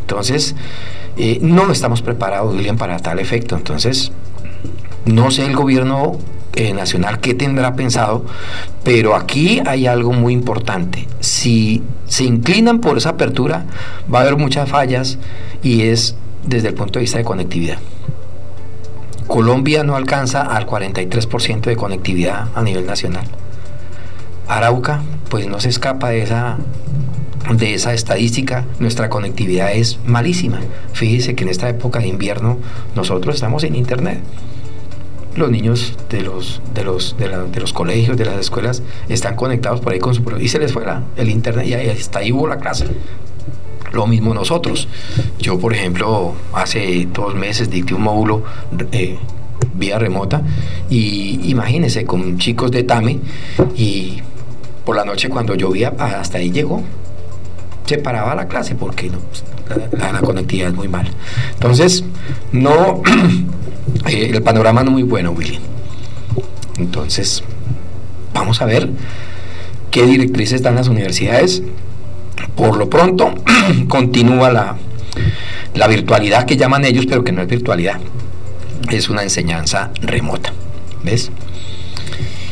Entonces, 0.00 0.54
eh, 1.16 1.38
no 1.42 1.70
estamos 1.70 2.02
preparados, 2.02 2.54
William, 2.54 2.76
para 2.76 2.98
tal 2.98 3.18
efecto. 3.18 3.56
Entonces, 3.56 4.12
no 5.04 5.30
sé 5.30 5.46
el 5.46 5.56
gobierno 5.56 6.18
eh, 6.54 6.72
nacional 6.72 7.20
qué 7.20 7.34
tendrá 7.34 7.74
pensado, 7.74 8.24
pero 8.84 9.14
aquí 9.14 9.60
hay 9.66 9.86
algo 9.86 10.12
muy 10.12 10.32
importante. 10.32 11.08
Si 11.20 11.82
se 12.06 12.24
inclinan 12.24 12.80
por 12.80 12.98
esa 12.98 13.10
apertura, 13.10 13.66
va 14.12 14.20
a 14.20 14.22
haber 14.22 14.36
muchas 14.36 14.68
fallas 14.68 15.18
y 15.62 15.82
es 15.82 16.16
desde 16.44 16.68
el 16.68 16.74
punto 16.74 16.98
de 16.98 17.02
vista 17.02 17.18
de 17.18 17.24
conectividad. 17.24 17.78
Colombia 19.26 19.84
no 19.84 19.96
alcanza 19.96 20.42
al 20.42 20.66
43% 20.66 21.60
de 21.60 21.76
conectividad 21.76 22.48
a 22.54 22.62
nivel 22.62 22.86
nacional. 22.86 23.24
Arauca, 24.46 25.02
pues 25.28 25.46
no 25.46 25.60
se 25.60 25.68
escapa 25.68 26.10
de 26.10 26.22
esa 26.22 26.58
de 27.50 27.72
esa 27.72 27.94
estadística, 27.94 28.66
nuestra 28.78 29.08
conectividad 29.08 29.72
es 29.72 29.98
malísima. 30.04 30.60
Fíjese 30.92 31.34
que 31.34 31.44
en 31.44 31.50
esta 31.50 31.68
época 31.68 31.98
de 32.00 32.08
invierno 32.08 32.58
nosotros 32.94 33.36
estamos 33.36 33.64
en 33.64 33.74
internet 33.74 34.20
los 35.38 35.50
niños 35.50 35.94
de 36.10 36.22
los, 36.22 36.60
de 36.74 36.84
los, 36.84 37.16
de, 37.16 37.60
los 37.60 37.72
colegios, 37.72 38.16
de 38.16 38.24
las 38.24 38.38
escuelas, 38.38 38.82
están 39.08 39.36
conectados 39.36 39.80
por 39.80 39.92
ahí 39.92 39.98
con 39.98 40.14
su... 40.14 40.22
Y 40.38 40.48
se 40.48 40.58
les 40.58 40.72
fuera 40.72 41.04
el 41.16 41.30
internet 41.30 41.66
y 41.66 41.74
ahí 41.74 41.88
está 41.88 42.18
ahí 42.18 42.32
hubo 42.32 42.48
la 42.48 42.58
clase. 42.58 42.86
Lo 43.92 44.06
mismo 44.06 44.34
nosotros. 44.34 44.88
Yo, 45.38 45.58
por 45.58 45.74
ejemplo, 45.74 46.34
hace 46.52 47.08
dos 47.12 47.34
meses 47.34 47.70
dicté 47.70 47.94
un 47.94 48.02
módulo 48.02 48.42
eh, 48.92 49.18
vía 49.74 49.98
remota 49.98 50.42
y 50.90 51.50
imagínense 51.50 52.04
con 52.04 52.38
chicos 52.38 52.70
de 52.70 52.82
TAME 52.82 53.20
y 53.76 54.18
por 54.84 54.96
la 54.96 55.04
noche 55.04 55.28
cuando 55.28 55.54
llovía 55.54 55.94
hasta 55.98 56.38
ahí 56.38 56.50
llegó 56.50 56.82
se 57.84 57.98
paraba 57.98 58.34
la 58.34 58.48
clase 58.48 58.74
porque 58.74 59.08
no, 59.08 59.18
la, 59.92 60.20
conectividad 60.20 60.68
es 60.68 60.74
muy 60.74 60.88
mal. 60.88 61.10
Entonces, 61.54 62.04
no 62.52 63.02
Eh, 64.06 64.30
el 64.32 64.42
panorama 64.42 64.82
no 64.82 64.90
muy 64.90 65.02
bueno, 65.02 65.32
William. 65.32 65.62
Entonces, 66.78 67.42
vamos 68.32 68.60
a 68.62 68.64
ver 68.64 68.88
qué 69.90 70.06
directrices 70.06 70.62
dan 70.62 70.76
las 70.76 70.88
universidades. 70.88 71.62
Por 72.58 72.76
lo 72.76 72.90
pronto, 72.90 73.32
continúa 73.88 74.50
la, 74.50 74.76
la 75.74 75.86
virtualidad 75.86 76.44
que 76.44 76.56
llaman 76.56 76.84
ellos, 76.84 77.06
pero 77.06 77.22
que 77.22 77.30
no 77.30 77.40
es 77.40 77.46
virtualidad. 77.46 78.00
Es 78.90 79.08
una 79.08 79.22
enseñanza 79.22 79.92
remota. 80.02 80.52
¿Ves? 81.04 81.30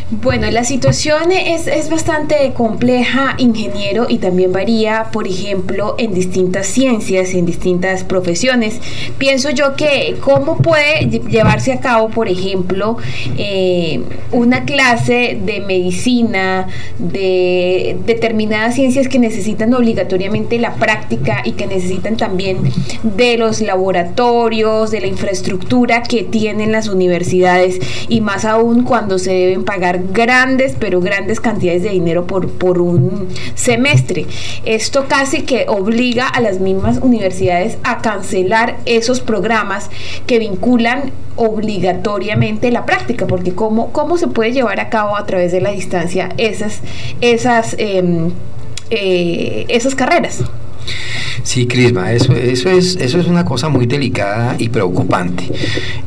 Bueno, 0.08 0.48
la 0.52 0.62
situación 0.62 1.32
es, 1.32 1.66
es, 1.66 1.90
bastante 1.90 2.52
compleja, 2.54 3.34
ingeniero, 3.38 4.06
y 4.08 4.18
también 4.18 4.52
varía, 4.52 5.08
por 5.10 5.26
ejemplo, 5.26 5.96
en 5.98 6.14
distintas 6.14 6.68
ciencias, 6.68 7.34
en 7.34 7.44
distintas 7.44 8.04
profesiones. 8.04 8.80
Pienso 9.18 9.50
yo 9.50 9.74
que 9.74 10.16
cómo 10.20 10.58
puede 10.58 11.08
llevarse 11.28 11.72
a 11.72 11.80
cabo, 11.80 12.08
por 12.10 12.28
ejemplo, 12.28 12.98
eh, 13.36 14.00
una 14.30 14.64
clase 14.64 15.40
de 15.44 15.58
medicina, 15.58 16.68
de 17.00 17.96
determinadas 18.06 18.76
ciencias 18.76 19.08
que 19.08 19.18
necesitan 19.18 19.74
obligatoriamente 19.74 20.60
la 20.60 20.74
práctica 20.74 21.42
y 21.44 21.52
que 21.52 21.66
necesitan 21.66 22.16
también 22.16 22.58
de 23.02 23.38
los 23.38 23.60
laboratorios, 23.60 24.92
de 24.92 25.00
la 25.00 25.08
infraestructura 25.08 26.04
que 26.04 26.22
tienen 26.22 26.70
las 26.70 26.86
universidades, 26.86 27.80
y 28.08 28.20
más 28.20 28.44
aún 28.44 28.84
cuando 28.84 29.18
se 29.18 29.32
deben 29.32 29.64
pagar 29.64 29.95
grandes, 29.98 30.76
pero 30.78 31.00
grandes 31.00 31.40
cantidades 31.40 31.82
de 31.82 31.90
dinero 31.90 32.26
por, 32.26 32.50
por 32.50 32.80
un 32.80 33.28
semestre. 33.54 34.26
Esto 34.64 35.06
casi 35.08 35.42
que 35.42 35.66
obliga 35.68 36.28
a 36.28 36.40
las 36.40 36.60
mismas 36.60 36.98
universidades 36.98 37.78
a 37.82 37.98
cancelar 37.98 38.76
esos 38.84 39.20
programas 39.20 39.90
que 40.26 40.38
vinculan 40.38 41.12
obligatoriamente 41.36 42.70
la 42.70 42.86
práctica, 42.86 43.26
porque 43.26 43.54
cómo, 43.54 43.92
cómo 43.92 44.16
se 44.18 44.28
puede 44.28 44.52
llevar 44.52 44.80
a 44.80 44.88
cabo 44.88 45.16
a 45.16 45.26
través 45.26 45.52
de 45.52 45.60
la 45.60 45.70
distancia 45.70 46.30
esas, 46.38 46.80
esas, 47.20 47.76
em, 47.78 48.30
eh, 48.90 49.66
esas 49.68 49.94
carreras. 49.94 50.42
Sí, 51.42 51.66
Crisma, 51.66 52.12
eso, 52.12 52.34
eso, 52.34 52.70
es, 52.70 52.96
eso 52.96 53.18
es 53.18 53.26
una 53.26 53.44
cosa 53.44 53.68
muy 53.68 53.86
delicada 53.86 54.56
y 54.58 54.68
preocupante. 54.68 55.50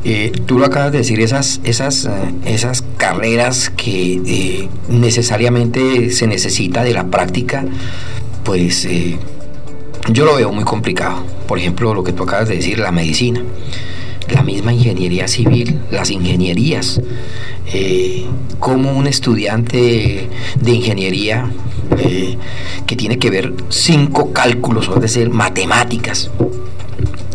Eh, 0.04 0.32
tú 0.46 0.58
lo 0.58 0.66
acabas 0.66 0.92
de 0.92 0.98
decir, 0.98 1.20
esas, 1.20 1.60
esas, 1.64 2.04
eh, 2.04 2.10
esas 2.44 2.82
carreras 2.96 3.70
que 3.70 4.20
eh, 4.26 4.68
necesariamente 4.88 6.10
se 6.10 6.26
necesita 6.26 6.84
de 6.84 6.92
la 6.92 7.06
práctica, 7.06 7.64
pues 8.44 8.86
yo 10.08 10.24
lo 10.24 10.36
veo 10.36 10.52
muy 10.52 10.64
complicado. 10.64 11.24
Por 11.46 11.58
ejemplo, 11.58 11.94
lo 11.94 12.02
que 12.02 12.12
tú 12.12 12.24
acabas 12.24 12.48
de 12.48 12.56
decir, 12.56 12.78
la 12.78 12.92
medicina. 12.92 13.42
la 14.28 14.42
misma 14.44 14.72
ingeniería 14.72 15.26
civil, 15.26 15.80
las 15.90 16.10
ingenierías, 16.10 17.00
como 18.60 18.92
un 18.92 19.08
estudiante 19.08 20.28
de 20.60 20.70
ingeniería 20.70 21.50
que 22.86 22.96
tiene 22.96 23.18
que 23.18 23.30
ver 23.30 23.52
cinco 23.68 24.32
cálculos, 24.32 24.88
o 24.88 24.94
es 24.96 25.00
decir, 25.00 25.30
matemáticas, 25.30 26.30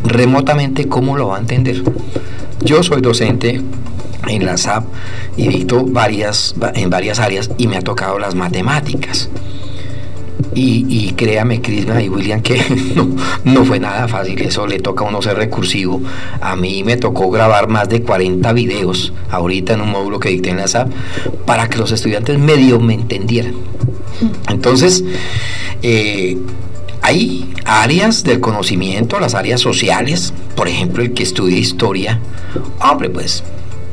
remotamente, 0.03 0.87
¿cómo 0.87 1.17
lo 1.17 1.27
va 1.27 1.37
a 1.37 1.39
entender? 1.39 1.83
Yo 2.63 2.83
soy 2.83 3.01
docente 3.01 3.61
en 4.27 4.45
la 4.45 4.57
SAP 4.57 4.85
y 5.37 5.47
dicto 5.47 5.85
varias, 5.85 6.55
en 6.73 6.89
varias 6.89 7.19
áreas 7.19 7.51
y 7.57 7.67
me 7.67 7.77
ha 7.77 7.81
tocado 7.81 8.19
las 8.19 8.35
matemáticas. 8.35 9.29
Y, 10.57 11.11
créame, 11.17 11.61
Crisma 11.61 12.01
y 12.01 12.07
William, 12.07 12.41
que 12.41 12.57
no, 12.95 13.09
no 13.43 13.65
fue 13.65 13.77
nada 13.77 14.07
fácil, 14.07 14.41
eso 14.41 14.65
le 14.67 14.79
toca 14.79 15.03
a 15.03 15.09
uno 15.09 15.21
ser 15.21 15.35
recursivo. 15.35 16.01
A 16.39 16.55
mí 16.55 16.83
me 16.83 16.95
tocó 16.95 17.29
grabar 17.29 17.67
más 17.67 17.89
de 17.89 18.01
40 18.01 18.53
videos 18.53 19.11
ahorita 19.29 19.73
en 19.73 19.81
un 19.81 19.91
módulo 19.91 20.19
que 20.19 20.29
dicté 20.29 20.51
en 20.51 20.57
la 20.57 20.67
SAP 20.67 20.91
para 21.45 21.67
que 21.67 21.77
los 21.77 21.91
estudiantes 21.91 22.39
medio 22.39 22.79
me 22.79 22.93
entendieran. 22.93 23.53
Entonces, 24.49 25.03
eh, 25.81 26.37
hay 27.01 27.53
áreas 27.65 28.23
del 28.23 28.39
conocimiento, 28.39 29.19
las 29.19 29.35
áreas 29.35 29.61
sociales, 29.61 30.33
por 30.55 30.67
ejemplo, 30.67 31.03
el 31.03 31.13
que 31.13 31.23
estudia 31.23 31.57
historia, 31.57 32.19
hombre, 32.81 33.09
pues 33.09 33.43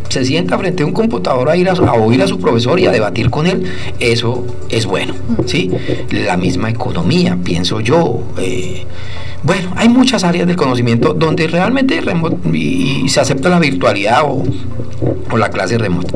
se 0.08 0.24
sienta 0.24 0.58
frente 0.58 0.82
a 0.82 0.86
un 0.86 0.92
computador 0.92 1.48
a, 1.48 1.56
ir 1.56 1.68
a, 1.68 1.72
oír 1.94 2.22
a 2.22 2.26
su 2.26 2.38
profesor 2.38 2.78
y 2.78 2.86
a 2.86 2.90
debatir 2.90 3.30
con 3.30 3.46
él, 3.46 3.64
eso 3.98 4.46
es 4.68 4.84
bueno, 4.84 5.14
¿sí? 5.46 5.70
La 6.10 6.36
misma 6.36 6.68
economía, 6.68 7.38
pienso 7.42 7.80
yo. 7.80 8.22
Eh, 8.38 8.84
bueno, 9.42 9.72
hay 9.76 9.88
muchas 9.88 10.24
áreas 10.24 10.46
del 10.46 10.56
conocimiento 10.56 11.14
donde 11.14 11.46
realmente 11.48 12.00
y, 12.52 13.08
se 13.08 13.20
acepta 13.20 13.48
la 13.48 13.58
virtualidad 13.58 14.22
o, 14.24 14.44
la 15.36 15.50
clase 15.50 15.78
remota. 15.78 16.12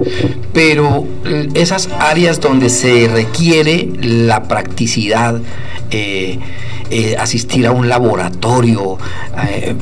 Pero 0.52 1.06
eh, 1.25 1.49
esas 1.54 1.88
áreas 1.99 2.40
donde 2.40 2.68
se 2.68 3.09
requiere 3.09 3.90
la 4.00 4.45
practicidad, 4.45 5.40
eh, 5.90 6.38
asistir 7.18 7.66
a 7.66 7.73
un 7.73 7.88
laboratorio, 7.88 8.99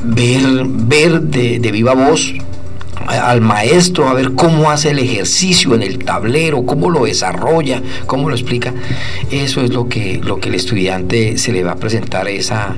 ver, 0.03 0.41
ver 0.65 1.21
de, 1.21 1.59
de 1.59 1.71
viva 1.71 1.93
voz 1.93 2.33
al 3.07 3.41
maestro 3.41 4.07
a 4.07 4.13
ver 4.13 4.33
cómo 4.33 4.71
hace 4.71 4.91
el 4.91 4.99
ejercicio 4.99 5.75
en 5.75 5.83
el 5.83 5.99
tablero, 5.99 6.65
cómo 6.65 6.89
lo 6.89 7.05
desarrolla, 7.05 7.81
cómo 8.05 8.29
lo 8.29 8.35
explica. 8.35 8.73
Eso 9.31 9.61
es 9.61 9.73
lo 9.73 9.87
que, 9.87 10.19
lo 10.23 10.39
que 10.39 10.49
el 10.49 10.55
estudiante 10.55 11.37
se 11.37 11.51
le 11.51 11.63
va 11.63 11.73
a 11.73 11.75
presentar 11.75 12.27
esa, 12.27 12.75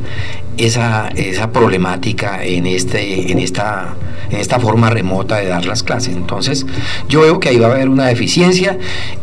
esa, 0.58 1.10
esa 1.10 1.52
problemática 1.52 2.44
en, 2.44 2.66
este, 2.66 3.32
en, 3.32 3.40
esta, 3.40 3.96
en 4.30 4.38
esta 4.38 4.60
forma 4.60 4.90
remota 4.90 5.38
de 5.38 5.48
dar 5.48 5.66
las 5.66 5.84
clases. 5.84 6.16
Entonces, 6.16 6.66
yo 7.08 7.22
veo 7.22 7.40
que 7.40 7.50
ahí 7.50 7.58
va 7.58 7.68
a 7.68 7.72
haber 7.72 7.90
una 7.90 8.08
deficiencia 8.08 8.78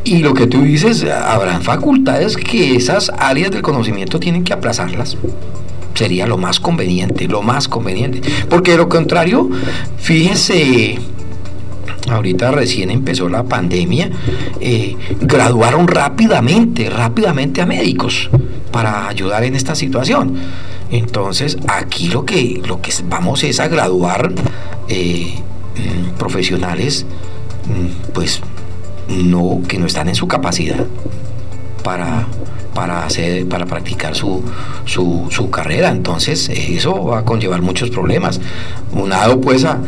y 0.05 0.19
lo 0.19 0.35
que 0.35 0.47
tú 0.47 0.63
dices, 0.63 1.05
habrán 1.05 1.63
facultades 1.63 2.37
que 2.37 2.77
esas 2.77 3.11
áreas 3.19 3.51
del 3.51 3.63
conocimiento 3.63 4.21
tienen 4.21 4.45
que 4.45 4.53
aplazarlas 4.53 5.17
sería 5.95 6.27
lo 6.27 6.37
más 6.37 6.61
conveniente, 6.61 7.29
lo 7.29 7.43
más 7.43 7.69
conveniente. 7.69 8.21
Porque 8.49 8.73
de 8.73 8.79
lo 8.79 8.89
contrario, 8.89 9.49
fíjese, 9.99 10.99
ahorita 12.11 12.51
recién 12.51 12.91
empezó 12.91 13.29
la 13.29 13.45
pandemia, 13.45 14.11
eh, 14.61 14.97
graduaron 15.21 15.89
rápidamente, 15.89 16.91
rápidamente 16.91 17.63
a 17.63 17.67
médicos 17.67 18.31
para 18.71 19.09
ayudar 19.09 19.45
en 19.45 19.55
esta 19.55 19.75
situación. 19.75 20.37
Entonces, 20.91 21.59
aquí 21.69 22.09
lo 22.09 22.25
que, 22.25 22.61
lo 22.67 22.81
que 22.81 22.93
vamos 23.09 23.43
es 23.45 23.61
a 23.61 23.69
graduar 23.69 24.33
eh, 24.89 25.35
mm, 25.77 26.19
profesionales, 26.19 27.07
mm, 27.67 28.13
pues, 28.13 28.41
no, 29.09 29.63
que 29.67 29.79
no 29.79 29.87
están 29.87 30.09
en 30.09 30.15
su 30.15 30.27
capacidad 30.29 30.87
para 31.83 32.27
para 32.75 33.07
hacer 33.07 33.47
para 33.47 33.67
practicar 33.67 34.15
su, 34.15 34.43
su, 34.85 35.51
carrera. 35.51 35.91
Entonces 35.91 36.49
eso 36.49 37.05
va 37.05 37.21
a 37.21 37.25
conllevar 37.25 37.63
muchos 37.63 37.91
problemas. 37.91 38.41
Unado 38.93 39.41
pues 39.41 39.65
a, 39.65 39.79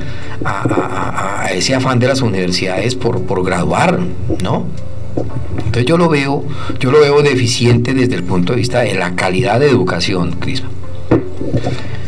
a, 0.44 1.48
ese 1.52 1.74
afán 1.74 1.98
de 1.98 2.06
las 2.08 2.22
universidades 2.22 2.94
por, 2.94 3.22
por 3.22 3.44
graduar 3.44 3.98
no 4.42 4.66
entonces 5.56 5.86
yo 5.86 5.96
lo 5.96 6.08
veo 6.08 6.44
yo 6.78 6.90
lo 6.90 7.00
veo 7.00 7.22
deficiente 7.22 7.94
desde 7.94 8.16
el 8.16 8.24
punto 8.24 8.52
de 8.52 8.58
vista 8.58 8.80
de 8.80 8.94
la 8.94 9.14
calidad 9.14 9.60
de 9.60 9.68
educación 9.70 10.32
Crisma 10.32 10.68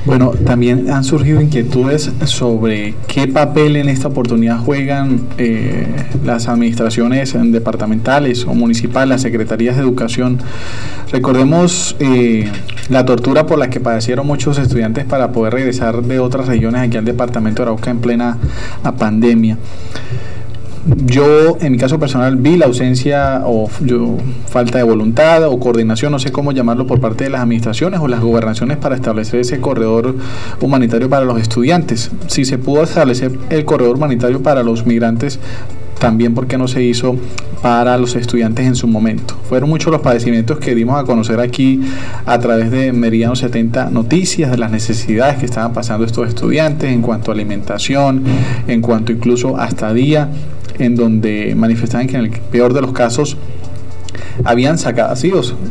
bueno, 0.05 0.31
también 0.45 0.91
han 0.91 1.05
surgido 1.05 1.41
inquietudes 1.41 2.11
sobre 2.25 2.95
qué 3.07 3.29
papel 3.29 3.77
en 3.77 3.89
esta 3.89 4.09
oportunidad 4.09 4.59
juegan 4.59 5.21
eh, 5.39 5.87
las 6.25 6.49
administraciones 6.49 7.35
departamentales 7.53 8.45
o 8.45 8.55
municipales, 8.55 9.09
las 9.09 9.23
secretarías 9.23 9.77
de 9.77 9.83
educación. 9.83 10.39
Recordemos 11.13 11.97
eh, 11.99 12.51
la 12.89 13.05
tortura 13.05 13.47
por 13.47 13.59
la 13.59 13.71
que 13.71 13.81
padecieron 13.81 14.27
muchos 14.27 14.59
estudiantes 14.59 15.05
para 15.05 15.33
poder 15.33 15.53
regresar 15.55 16.03
de 16.03 16.19
otras 16.21 16.47
regiones 16.47 16.83
aquí 16.83 16.97
al 16.97 17.05
departamento 17.05 17.63
de 17.63 17.69
Arauca 17.69 17.91
en 17.91 17.99
plena 18.01 18.39
pandemia 18.99 19.59
yo 21.07 21.59
en 21.61 21.73
mi 21.73 21.79
caso 21.79 21.99
personal 21.99 22.37
vi 22.37 22.57
la 22.57 22.67
ausencia 22.67 23.43
o 23.45 23.69
falta 24.47 24.79
de 24.79 24.85
voluntad 24.85 25.45
o 25.45 25.59
coordinación, 25.59 26.13
no 26.13 26.19
sé 26.19 26.33
cómo 26.33 26.53
llamarlo, 26.53 26.87
por 26.87 27.01
parte 27.01 27.25
de 27.25 27.31
las 27.31 27.43
administraciones 27.43 28.01
o 28.01 28.09
las 28.09 28.21
gobernaciones 28.21 28.77
para 28.77 28.95
establecer 28.95 29.41
ese 29.41 29.61
corredor 29.61 30.17
humanitario 30.61 31.09
para 31.09 31.25
los 31.25 31.41
estudiantes. 31.41 32.11
Si 32.27 32.45
se 32.45 32.59
pudo 32.59 32.83
establecer 32.83 33.33
el 33.51 33.65
corredor 33.65 33.97
humanitario 33.97 34.43
para 34.43 34.63
los 34.63 34.87
migrantes, 34.87 35.39
también 35.99 36.35
porque 36.35 36.59
no 36.59 36.69
se 36.69 36.83
hizo 36.83 37.17
para 37.61 37.99
los 37.99 38.15
estudiantes 38.15 38.67
en 38.67 38.77
su 38.77 38.87
momento. 38.87 39.37
Fueron 39.49 39.69
muchos 39.69 39.91
los 39.91 40.01
padecimientos 40.01 40.59
que 40.59 40.75
dimos 40.75 41.01
a 41.01 41.05
conocer 41.05 41.41
aquí 41.41 41.81
a 42.25 42.39
través 42.39 42.71
de 42.71 42.93
Meridiano 42.93 43.35
70 43.35 43.91
Noticias 43.91 44.51
de 44.51 44.59
las 44.59 44.71
necesidades 44.71 45.39
que 45.39 45.47
estaban 45.47 45.73
pasando 45.73 46.07
estos 46.07 46.29
estudiantes 46.29 46.93
en 46.93 47.03
cuanto 47.03 47.31
a 47.31 47.35
alimentación, 47.35 48.23
en 48.69 48.81
cuanto 48.81 49.11
incluso 49.11 49.57
hasta 49.57 49.93
día 49.93 50.29
en 50.79 50.97
donde 50.97 51.55
manifestaban 51.57 52.07
que 52.07 52.17
en 52.17 52.25
el 52.25 52.31
peor 52.31 52.75
de 52.75 52.81
los 52.81 52.93
casos 52.93 53.37
habían 54.45 54.79
sacado, 54.79 55.15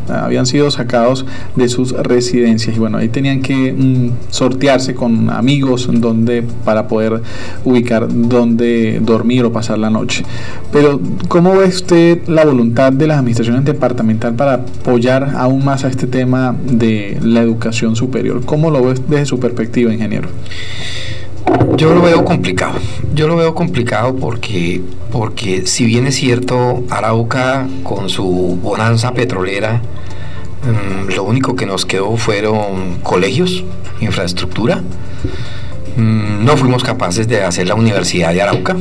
habían 0.10 0.46
sido 0.46 0.72
sacados 0.72 1.26
de 1.56 1.70
sus 1.70 1.92
residencias 1.92 2.76
y 2.76 2.80
bueno, 2.80 2.98
ahí 2.98 3.10
tenían 3.10 3.42
que 3.42 3.74
mm, 3.74 4.12
sortearse 4.30 4.94
con 4.94 5.30
amigos 5.30 5.90
donde 5.92 6.44
para 6.66 6.88
poder 6.88 7.22
ubicar 7.64 8.08
dónde 8.10 9.00
dormir 9.02 9.46
o 9.46 9.52
pasar 9.52 9.80
la 9.80 9.90
noche. 9.90 10.24
Pero 10.72 11.00
¿cómo 11.28 11.56
ve 11.56 11.66
usted 11.66 12.28
la 12.28 12.46
voluntad 12.46 12.92
de 12.92 13.08
las 13.08 13.20
administraciones 13.20 13.66
departamentales 13.66 14.38
para 14.38 14.54
apoyar 14.56 15.36
aún 15.36 15.64
más 15.64 15.86
a 15.86 15.90
este 15.90 16.08
tema 16.08 16.56
de 16.64 17.18
la 17.22 17.42
educación 17.42 17.96
superior? 17.96 18.44
¿Cómo 18.46 18.72
lo 18.72 18.84
ve 18.84 18.96
desde 19.08 19.26
su 19.26 19.40
perspectiva, 19.40 19.94
ingeniero? 19.94 20.30
Yo 21.78 21.94
lo 21.94 22.02
veo 22.02 22.26
complicado. 22.26 22.74
Yo 23.14 23.28
lo 23.28 23.36
veo 23.36 23.54
complicado 23.54 24.16
porque, 24.16 24.82
porque 25.12 25.68
si 25.68 25.86
bien 25.86 26.08
es 26.08 26.16
cierto, 26.16 26.84
Arauca 26.90 27.68
con 27.84 28.10
su 28.10 28.60
bonanza 28.62 29.14
petrolera, 29.14 29.82
mm, 30.64 31.14
lo 31.14 31.24
único 31.24 31.56
que 31.56 31.66
nos 31.66 31.86
quedó 31.86 32.18
fueron 32.18 32.98
colegios, 33.04 33.64
infraestructura. 34.02 34.82
Mm, 35.98 36.46
no 36.46 36.58
fuimos 36.58 36.84
capaces 36.84 37.28
de 37.28 37.44
hacer 37.44 37.68
la 37.68 37.76
Universidad 37.76 38.34
de 38.34 38.42
Arauca. 38.42 38.76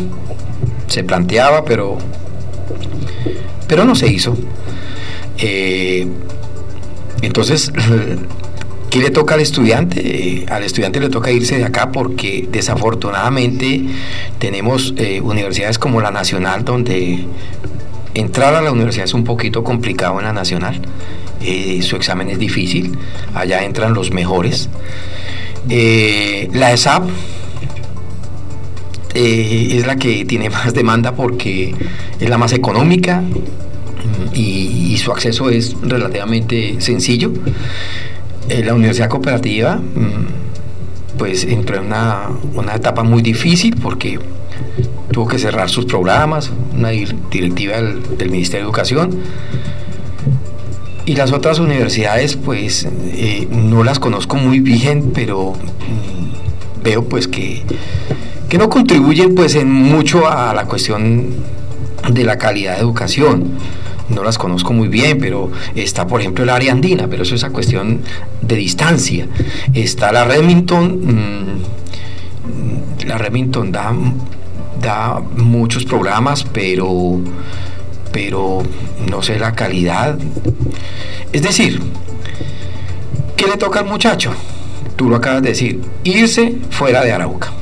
Se 0.87 1.05
planteaba, 1.05 1.65
pero, 1.65 1.99
pero 3.69 3.85
no 3.85 3.95
se 3.95 4.07
hizo. 4.09 4.37
Eh, 5.39 6.09
entonces, 7.23 7.73
¿Qué 8.91 9.01
le 9.01 9.11
toca 9.11 9.35
al 9.35 9.41
estudiante? 9.41 10.47
al 10.49 10.63
estudiante 10.63 11.01
le 11.01 11.09
toca 11.09 11.31
irse 11.31 11.59
de 11.59 11.65
acá 11.65 11.91
porque 11.93 12.49
desafortunadamente 12.51 13.83
tenemos 14.39 14.95
eh, 14.97 15.21
universidades 15.21 15.79
como 15.79 16.01
la 16.01 16.11
Nacional 16.11 16.65
donde 16.65 17.25
entrar 18.15 18.55
a 18.55 18.63
la 18.63 18.73
universidad 18.73 19.05
es 19.05 19.15
un 19.15 19.25
poquito 19.25 19.65
complicado 19.65 20.19
en 20.21 20.27
la 20.27 20.33
Nacional. 20.33 20.81
Eh, 21.43 21.83
su 21.83 21.97
examen 21.97 22.31
es 22.31 22.39
difícil, 22.39 22.97
allá 23.35 23.65
entran 23.65 23.93
los 23.93 24.13
mejores. 24.13 24.69
Eh, 25.69 26.49
la 26.53 26.73
ESAP 26.73 27.09
es 29.15 29.87
la 29.87 29.97
que 29.97 30.25
tiene 30.25 30.49
más 30.51 30.73
demanda 30.75 31.13
porque 31.13 31.75
es 32.21 32.29
la 32.29 32.39
más 32.39 32.53
económica 32.53 33.23
y 34.33 34.97
su 34.99 35.13
acceso 35.13 35.51
es 35.51 35.77
relativamente 35.83 36.81
sencillo. 36.81 37.33
Eh, 38.49 38.63
la 38.65 38.75
universidad 38.75 39.09
cooperativa 39.09 39.77
mm, 39.77 41.19
pues 41.19 41.45
entró 41.45 41.79
en 41.79 41.87
una, 41.87 42.75
etapa 42.75 43.03
muy 43.03 43.23
difícil 43.23 43.77
porque 43.83 44.21
tuvo 45.11 45.27
que 45.27 45.39
cerrar 45.39 45.69
sus 45.69 45.87
programas, 45.87 46.53
una 46.73 46.91
directiva 46.91 47.77
del, 47.77 48.31
Ministerio 48.31 48.67
de 48.67 48.71
Educación. 48.71 49.19
Y 51.07 51.15
las 51.15 51.33
otras 51.33 51.59
universidades, 51.59 52.37
pues 52.37 52.87
eh, 53.05 53.49
no 53.51 53.85
las 53.85 53.99
conozco 53.99 54.37
muy 54.37 54.61
bien, 54.61 55.13
pero 55.15 55.53
mm, 55.53 56.83
veo 56.85 57.05
pues 57.05 57.29
que, 57.29 57.65
que 58.49 58.59
no 58.59 58.69
contribuyen 58.69 59.35
pues 59.35 59.55
en 59.55 59.73
mucho 59.73 60.29
a 60.29 60.53
la 60.55 60.67
cuestión 60.67 61.31
de 62.11 62.25
la 62.25 62.39
calidad 62.39 62.75
de 62.75 62.81
educación. 62.81 63.53
No 64.09 64.23
las 64.23 64.39
conozco 64.39 64.73
muy 64.73 64.89
bien, 64.89 65.19
pero 65.19 65.51
está 65.75 66.07
por 66.07 66.21
ejemplo 66.21 66.45
el 66.45 66.51
área 66.51 66.73
andina, 66.73 67.09
pero 67.09 67.25
eso 67.25 67.35
es 67.35 67.43
esa 67.43 67.53
cuestión 67.53 68.03
de 68.41 68.57
distancia. 68.57 69.27
Está 69.75 70.13
la 70.13 70.25
Remington, 70.25 71.01
mm, 71.03 71.63
la 73.07 73.19
Remington 73.19 73.73
da, 73.73 73.93
da 74.81 75.21
muchos 75.37 75.85
programas, 75.85 76.45
pero, 76.45 77.21
pero 78.13 78.63
no 79.11 79.23
sé 79.23 79.39
la 79.39 79.53
calidad. 79.53 80.19
Es 81.33 81.43
decir, 81.43 81.81
¿qué 83.37 83.47
le 83.47 83.57
toca 83.57 83.81
al 83.81 83.87
muchacho? 83.87 84.33
Tú 84.95 85.11
lo 85.11 85.17
acabas 85.17 85.43
de 85.43 85.51
decir, 85.51 85.81
irse 86.05 86.57
fuera 86.71 87.03
de 87.03 87.13
Arauca. 87.13 87.53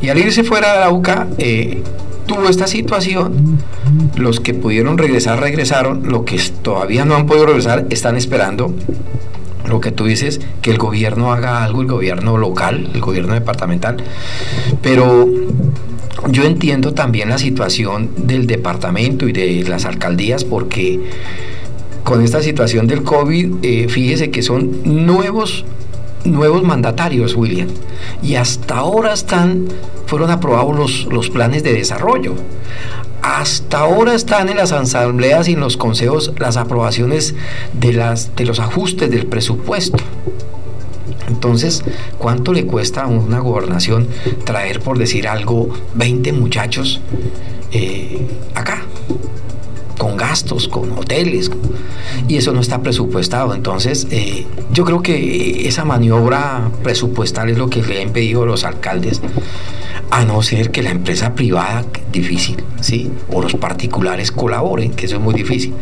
Y 0.00 0.08
al 0.08 0.18
irse 0.18 0.42
fuera 0.42 0.72
de 0.72 0.78
Arauca, 0.78 1.28
eh, 1.38 1.82
tuvo 2.32 2.48
esta 2.48 2.66
situación, 2.66 3.58
los 4.16 4.40
que 4.40 4.54
pudieron 4.54 4.96
regresar 4.96 5.40
regresaron, 5.40 6.08
los 6.08 6.22
que 6.22 6.40
todavía 6.62 7.04
no 7.04 7.14
han 7.14 7.26
podido 7.26 7.46
regresar 7.46 7.86
están 7.90 8.16
esperando 8.16 8.74
lo 9.68 9.80
que 9.80 9.90
tú 9.90 10.06
dices, 10.06 10.40
que 10.60 10.70
el 10.70 10.78
gobierno 10.78 11.32
haga 11.32 11.62
algo, 11.62 11.82
el 11.82 11.88
gobierno 11.88 12.38
local, 12.38 12.90
el 12.94 13.00
gobierno 13.00 13.34
departamental, 13.34 13.98
pero 14.80 15.28
yo 16.30 16.44
entiendo 16.44 16.94
también 16.94 17.28
la 17.28 17.38
situación 17.38 18.10
del 18.16 18.46
departamento 18.46 19.28
y 19.28 19.32
de 19.32 19.64
las 19.64 19.84
alcaldías 19.84 20.44
porque 20.44 21.00
con 22.04 22.22
esta 22.22 22.42
situación 22.42 22.86
del 22.86 23.02
COVID, 23.02 23.56
eh, 23.62 23.88
fíjese 23.88 24.30
que 24.30 24.42
son 24.42 24.82
nuevos 24.84 25.64
nuevos 26.24 26.62
mandatarios, 26.62 27.34
William, 27.34 27.68
y 28.22 28.36
hasta 28.36 28.76
ahora 28.76 29.12
están, 29.12 29.68
fueron 30.06 30.30
aprobados 30.30 30.76
los, 30.76 31.04
los 31.12 31.30
planes 31.30 31.62
de 31.62 31.72
desarrollo. 31.72 32.34
Hasta 33.22 33.78
ahora 33.78 34.14
están 34.14 34.48
en 34.48 34.56
las 34.56 34.72
asambleas 34.72 35.48
y 35.48 35.52
en 35.52 35.60
los 35.60 35.76
consejos 35.76 36.32
las 36.38 36.56
aprobaciones 36.56 37.34
de, 37.72 37.92
las, 37.92 38.34
de 38.34 38.44
los 38.44 38.58
ajustes 38.58 39.10
del 39.10 39.26
presupuesto. 39.26 40.02
Entonces, 41.28 41.82
¿cuánto 42.18 42.52
le 42.52 42.66
cuesta 42.66 43.02
a 43.02 43.06
una 43.06 43.38
gobernación 43.38 44.08
traer, 44.44 44.80
por 44.80 44.98
decir 44.98 45.28
algo, 45.28 45.68
20 45.94 46.32
muchachos 46.32 47.00
eh, 47.70 48.26
acá? 48.54 48.82
Con 50.02 50.16
gastos, 50.16 50.66
con 50.66 50.90
hoteles, 50.98 51.48
y 52.26 52.36
eso 52.36 52.52
no 52.52 52.60
está 52.60 52.82
presupuestado. 52.82 53.54
Entonces, 53.54 54.08
eh, 54.10 54.44
yo 54.72 54.84
creo 54.84 55.00
que 55.00 55.68
esa 55.68 55.84
maniobra 55.84 56.72
presupuestal 56.82 57.50
es 57.50 57.56
lo 57.56 57.70
que 57.70 57.82
le 57.82 57.98
ha 57.98 58.02
impedido 58.02 58.42
a 58.42 58.46
los 58.46 58.64
alcaldes, 58.64 59.22
a 60.10 60.24
no 60.24 60.42
ser 60.42 60.72
que 60.72 60.82
la 60.82 60.90
empresa 60.90 61.36
privada, 61.36 61.84
difícil, 62.10 62.64
¿sí? 62.80 63.12
O 63.30 63.40
los 63.40 63.54
particulares 63.54 64.32
colaboren, 64.32 64.90
que 64.90 65.06
eso 65.06 65.18
es 65.18 65.22
muy 65.22 65.34
difícil. 65.34 65.72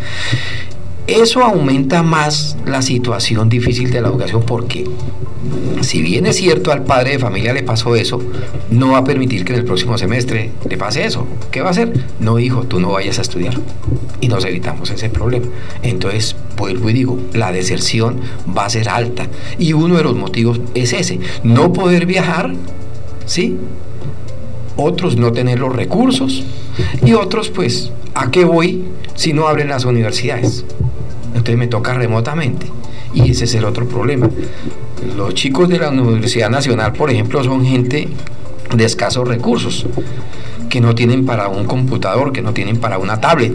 Eso 1.11 1.43
aumenta 1.43 2.05
más 2.05 2.57
la 2.65 2.83
situación 2.83 3.49
difícil 3.49 3.91
de 3.91 4.01
la 4.01 4.09
educación 4.09 4.45
porque 4.47 4.85
si 5.81 6.03
bien 6.03 6.25
es 6.27 6.37
cierto 6.37 6.71
al 6.71 6.85
padre 6.85 7.13
de 7.13 7.19
familia 7.19 7.53
le 7.53 7.65
pasó 7.65 7.97
eso, 7.97 8.23
no 8.71 8.93
va 8.93 8.99
a 8.99 9.05
permitir 9.05 9.45
que 9.45 9.53
en 9.53 9.59
el 9.59 9.65
próximo 9.65 9.99
semestre 9.99 10.53
le 10.69 10.77
pase 10.77 11.05
eso. 11.05 11.27
¿Qué 11.51 11.63
va 11.63 11.69
a 11.69 11.71
hacer? 11.73 11.93
No, 12.21 12.39
hijo, 12.39 12.63
tú 12.63 12.79
no 12.79 12.93
vayas 12.93 13.19
a 13.19 13.23
estudiar. 13.23 13.59
Y 14.21 14.29
nos 14.29 14.45
evitamos 14.45 14.91
ese 14.91 15.09
problema. 15.09 15.47
Entonces, 15.83 16.37
vuelvo 16.57 16.91
y 16.91 16.93
digo, 16.93 17.19
la 17.33 17.51
deserción 17.51 18.21
va 18.57 18.67
a 18.67 18.71
ser 18.71 18.89
alta. 18.89 19.27
Y 19.59 19.73
uno 19.73 19.97
de 19.97 20.05
los 20.05 20.15
motivos 20.15 20.61
es 20.75 20.93
ese, 20.93 21.19
no 21.43 21.73
poder 21.73 22.07
viajar, 22.07 22.55
¿sí? 23.27 23.57
Otros 24.77 25.17
no 25.17 25.33
tener 25.33 25.59
los 25.59 25.75
recursos 25.75 26.45
y 27.05 27.15
otros 27.15 27.49
pues, 27.51 27.91
¿a 28.15 28.31
qué 28.31 28.45
voy 28.45 28.85
si 29.17 29.33
no 29.33 29.49
abren 29.49 29.69
las 29.69 29.85
universidades? 29.85 30.65
Entonces 31.35 31.57
me 31.57 31.67
toca 31.67 31.95
remotamente. 31.95 32.67
Y 33.13 33.31
ese 33.31 33.45
es 33.45 33.55
el 33.55 33.65
otro 33.65 33.87
problema. 33.89 34.29
Los 35.17 35.35
chicos 35.35 35.69
de 35.69 35.79
la 35.79 35.91
Universidad 35.91 36.51
Nacional, 36.51 36.93
por 36.93 37.11
ejemplo, 37.11 37.43
son 37.43 37.65
gente 37.65 38.09
de 38.75 38.85
escasos 38.85 39.27
recursos 39.27 39.87
que 40.71 40.81
no 40.81 40.95
tienen 40.95 41.27
para 41.27 41.49
un 41.49 41.67
computador, 41.67 42.33
que 42.33 42.41
no 42.41 42.55
tienen 42.55 42.79
para 42.79 42.97
una 42.97 43.21
tablet. 43.21 43.53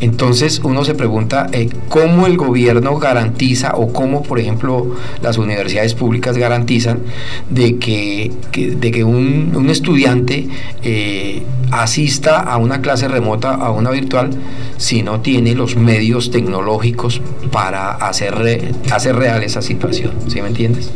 Entonces 0.00 0.60
uno 0.64 0.84
se 0.84 0.94
pregunta 0.94 1.46
eh, 1.52 1.68
cómo 1.88 2.26
el 2.26 2.36
gobierno 2.36 2.96
garantiza 2.98 3.72
o 3.76 3.92
cómo, 3.92 4.22
por 4.24 4.40
ejemplo, 4.40 4.96
las 5.22 5.38
universidades 5.38 5.94
públicas 5.94 6.36
garantizan 6.36 7.02
de 7.50 7.76
que, 7.76 8.32
de 8.52 8.90
que 8.90 9.04
un, 9.04 9.68
estudiante 9.68 10.48
eh, 10.82 11.42
asista 11.70 12.40
a 12.40 12.56
una 12.56 12.80
clase 12.80 13.06
remota, 13.06 13.52
a 13.52 13.70
una 13.70 13.90
virtual, 13.90 14.30
si 14.78 15.02
no 15.02 15.20
tiene 15.20 15.54
los 15.54 15.76
medios 15.76 16.30
tecnológicos 16.30 17.20
para 17.52 17.90
hacer, 17.92 18.72
hacer 18.90 19.16
real 19.16 19.42
esa 19.42 19.60
situación. 19.60 20.12
¿Sí 20.28 20.40
me 20.40 20.48
entiendes? 20.48 20.90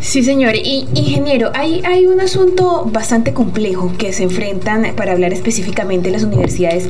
Sí, 0.00 0.22
señor. 0.22 0.54
Y 0.56 0.86
ingeniero, 0.94 1.50
hay, 1.54 1.82
hay 1.84 2.06
un 2.06 2.20
asunto 2.20 2.88
bastante 2.92 3.32
complejo 3.32 3.92
que 3.96 4.12
se 4.12 4.24
enfrentan 4.24 4.89
para 4.92 5.12
hablar 5.12 5.32
específicamente 5.32 6.08
de 6.08 6.12
las 6.12 6.24
universidades 6.24 6.88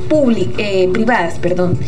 eh, 0.59 0.89
privadas, 0.93 1.39
perdón. 1.39 1.79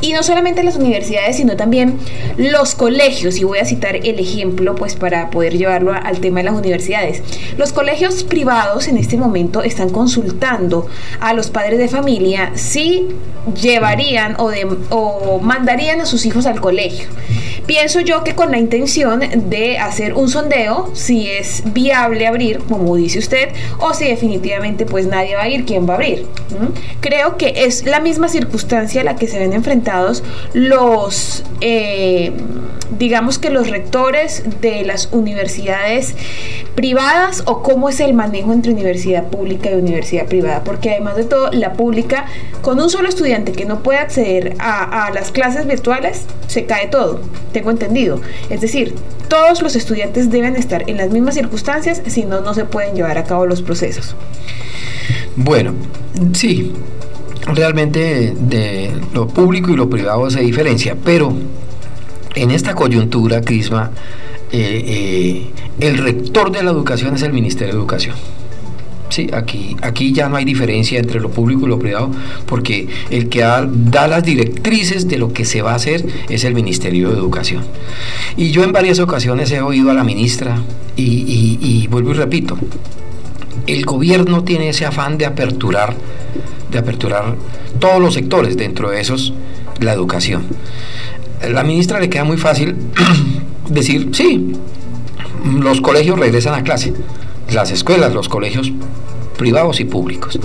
Y 0.00 0.12
no 0.12 0.22
solamente 0.22 0.62
las 0.62 0.76
universidades, 0.76 1.36
sino 1.36 1.56
también 1.56 1.98
los 2.36 2.74
colegios. 2.74 3.38
Y 3.38 3.44
voy 3.44 3.58
a 3.58 3.64
citar 3.64 3.96
el 3.96 4.18
ejemplo, 4.18 4.74
pues 4.74 4.94
para 4.94 5.30
poder 5.30 5.56
llevarlo 5.56 5.92
al 5.92 6.20
tema 6.20 6.40
de 6.40 6.44
las 6.44 6.54
universidades. 6.54 7.22
Los 7.56 7.72
colegios 7.72 8.24
privados 8.24 8.88
en 8.88 8.96
este 8.96 9.16
momento 9.16 9.62
están 9.62 9.90
consultando 9.90 10.86
a 11.20 11.34
los 11.34 11.50
padres 11.50 11.78
de 11.78 11.88
familia 11.88 12.52
si 12.54 13.08
llevarían 13.60 14.36
o, 14.38 14.50
de, 14.50 14.66
o 14.90 15.40
mandarían 15.40 16.00
a 16.00 16.06
sus 16.06 16.26
hijos 16.26 16.46
al 16.46 16.60
colegio. 16.60 17.08
Pienso 17.66 18.00
yo 18.00 18.24
que 18.24 18.34
con 18.34 18.50
la 18.50 18.58
intención 18.58 19.20
de 19.48 19.78
hacer 19.78 20.14
un 20.14 20.28
sondeo, 20.28 20.90
si 20.94 21.28
es 21.28 21.62
viable 21.72 22.26
abrir, 22.26 22.58
como 22.68 22.96
dice 22.96 23.18
usted, 23.18 23.50
o 23.78 23.94
si 23.94 24.06
definitivamente 24.06 24.86
pues 24.86 25.06
nadie 25.06 25.36
va 25.36 25.42
a 25.42 25.48
ir, 25.48 25.64
¿quién 25.64 25.88
va 25.88 25.92
a 25.92 25.96
abrir? 25.96 26.26
Creo 27.00 27.36
que 27.36 27.64
es 27.64 27.84
la 27.84 28.00
misma 28.00 28.28
circunstancia 28.28 29.00
a 29.00 29.04
la 29.04 29.16
que 29.16 29.28
se 29.28 29.38
ven 29.38 29.52
enfrentados 29.52 30.22
los, 30.52 31.44
eh, 31.60 32.32
digamos 32.98 33.38
que 33.38 33.50
los 33.50 33.70
rectores 33.70 34.42
de 34.60 34.84
las 34.84 35.08
universidades 35.12 36.14
privadas 36.74 37.42
o 37.46 37.62
cómo 37.62 37.88
es 37.88 38.00
el 38.00 38.14
manejo 38.14 38.52
entre 38.52 38.72
universidad 38.72 39.28
pública 39.28 39.70
y 39.70 39.74
universidad 39.74 40.26
privada, 40.26 40.64
porque 40.64 40.90
además 40.90 41.16
de 41.16 41.24
todo, 41.24 41.50
la 41.52 41.74
pública, 41.74 42.26
con 42.60 42.80
un 42.80 42.90
solo 42.90 43.08
estudiante 43.08 43.52
que 43.52 43.64
no 43.64 43.82
puede 43.82 43.98
acceder 43.98 44.54
a, 44.58 45.10
las 45.12 45.30
clases 45.30 45.66
virtuales, 45.66 46.26
se 46.46 46.64
cae 46.64 46.88
todo 46.88 47.20
tengo 47.52 47.70
entendido. 47.70 48.20
Es 48.50 48.60
decir, 48.60 48.94
todos 49.28 49.62
los 49.62 49.76
estudiantes 49.76 50.30
deben 50.30 50.56
estar 50.56 50.88
en 50.88 50.96
las 50.96 51.10
mismas 51.10 51.34
circunstancias, 51.34 52.02
si 52.06 52.24
no, 52.24 52.40
no 52.40 52.54
se 52.54 52.64
pueden 52.64 52.94
llevar 52.94 53.18
a 53.18 53.24
cabo 53.24 53.46
los 53.46 53.62
procesos. 53.62 54.16
Bueno, 55.36 55.74
sí, 56.32 56.72
realmente 57.46 58.34
de 58.38 58.92
lo 59.12 59.28
público 59.28 59.70
y 59.70 59.76
lo 59.76 59.88
privado 59.88 60.30
se 60.30 60.40
diferencia, 60.40 60.96
pero 61.04 61.32
en 62.34 62.50
esta 62.50 62.74
coyuntura, 62.74 63.40
Crisma, 63.40 63.90
eh, 64.52 64.84
eh, 64.86 65.50
el 65.80 65.98
rector 65.98 66.52
de 66.52 66.62
la 66.62 66.70
educación 66.70 67.14
es 67.14 67.22
el 67.22 67.32
Ministerio 67.32 67.74
de 67.74 67.80
Educación. 67.80 68.16
Sí, 69.08 69.28
aquí, 69.34 69.76
aquí 69.82 70.14
ya 70.14 70.30
no 70.30 70.36
hay 70.36 70.46
diferencia 70.46 70.98
entre 70.98 71.20
lo 71.20 71.30
público 71.30 71.66
y 71.66 71.68
lo 71.68 71.78
privado, 71.78 72.10
porque 72.46 72.88
el 73.10 73.28
que 73.28 73.40
da, 73.40 74.08
las 74.08 74.24
directrices 74.24 75.06
de 75.06 75.18
lo 75.18 75.34
que 75.34 75.44
se 75.44 75.60
va 75.60 75.72
a 75.72 75.74
hacer 75.74 76.06
es 76.30 76.44
el 76.44 76.54
Ministerio 76.54 77.10
de 77.10 77.18
Educación. 77.18 77.62
Y 78.38 78.52
yo 78.52 78.64
en 78.64 78.72
varias 78.72 79.00
ocasiones 79.00 79.50
he 79.50 79.60
oído 79.60 79.90
a 79.90 79.94
la 79.94 80.02
ministra 80.02 80.62
y, 80.96 81.58
y 81.60 81.86
vuelvo 81.88 82.12
y 82.12 82.14
repito, 82.14 82.56
el 83.66 83.84
gobierno 83.84 84.44
tiene 84.44 84.70
ese 84.70 84.86
afán 84.86 85.18
de 85.18 85.26
aperturar, 85.26 85.94
de 86.70 86.78
aperturar 86.78 87.36
todos 87.78 88.00
los 88.00 88.14
sectores, 88.14 88.56
dentro 88.56 88.90
de 88.90 89.00
esos 89.00 89.34
la 89.80 89.92
educación. 89.92 90.44
La 91.50 91.64
ministra 91.64 92.00
le 92.00 92.08
queda 92.08 92.24
muy 92.24 92.36
fácil 92.36 92.76
decir, 93.68 94.10
sí, 94.12 94.52
los 95.44 95.80
colegios 95.80 96.18
regresan 96.18 96.54
a 96.54 96.62
clase 96.62 96.92
las 97.50 97.70
escuelas, 97.70 98.14
los 98.14 98.28
colegios 98.28 98.72
privados 99.36 99.80
y 99.80 99.84
públicos. 99.84 100.38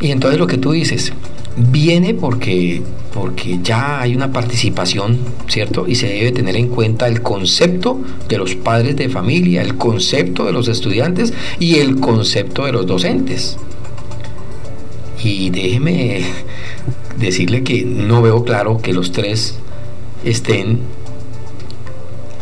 Y 0.00 0.10
entonces 0.10 0.38
lo 0.38 0.46
que 0.46 0.58
tú 0.58 0.72
dices, 0.72 1.12
viene 1.56 2.14
porque, 2.14 2.82
porque 3.12 3.58
ya 3.62 4.00
hay 4.00 4.14
una 4.14 4.32
participación, 4.32 5.18
¿cierto? 5.48 5.86
Y 5.86 5.94
se 5.94 6.06
debe 6.06 6.32
tener 6.32 6.56
en 6.56 6.68
cuenta 6.68 7.06
el 7.06 7.22
concepto 7.22 8.00
de 8.28 8.38
los 8.38 8.54
padres 8.54 8.96
de 8.96 9.08
familia, 9.08 9.62
el 9.62 9.76
concepto 9.76 10.44
de 10.44 10.52
los 10.52 10.68
estudiantes 10.68 11.32
y 11.58 11.76
el 11.76 12.00
concepto 12.00 12.64
de 12.64 12.72
los 12.72 12.86
docentes. 12.86 13.56
Y 15.22 15.50
déjeme 15.50 16.24
decirle 17.18 17.62
que 17.62 17.84
no 17.84 18.22
veo 18.22 18.44
claro 18.44 18.78
que 18.78 18.92
los 18.92 19.12
tres 19.12 19.58
estén 20.24 20.80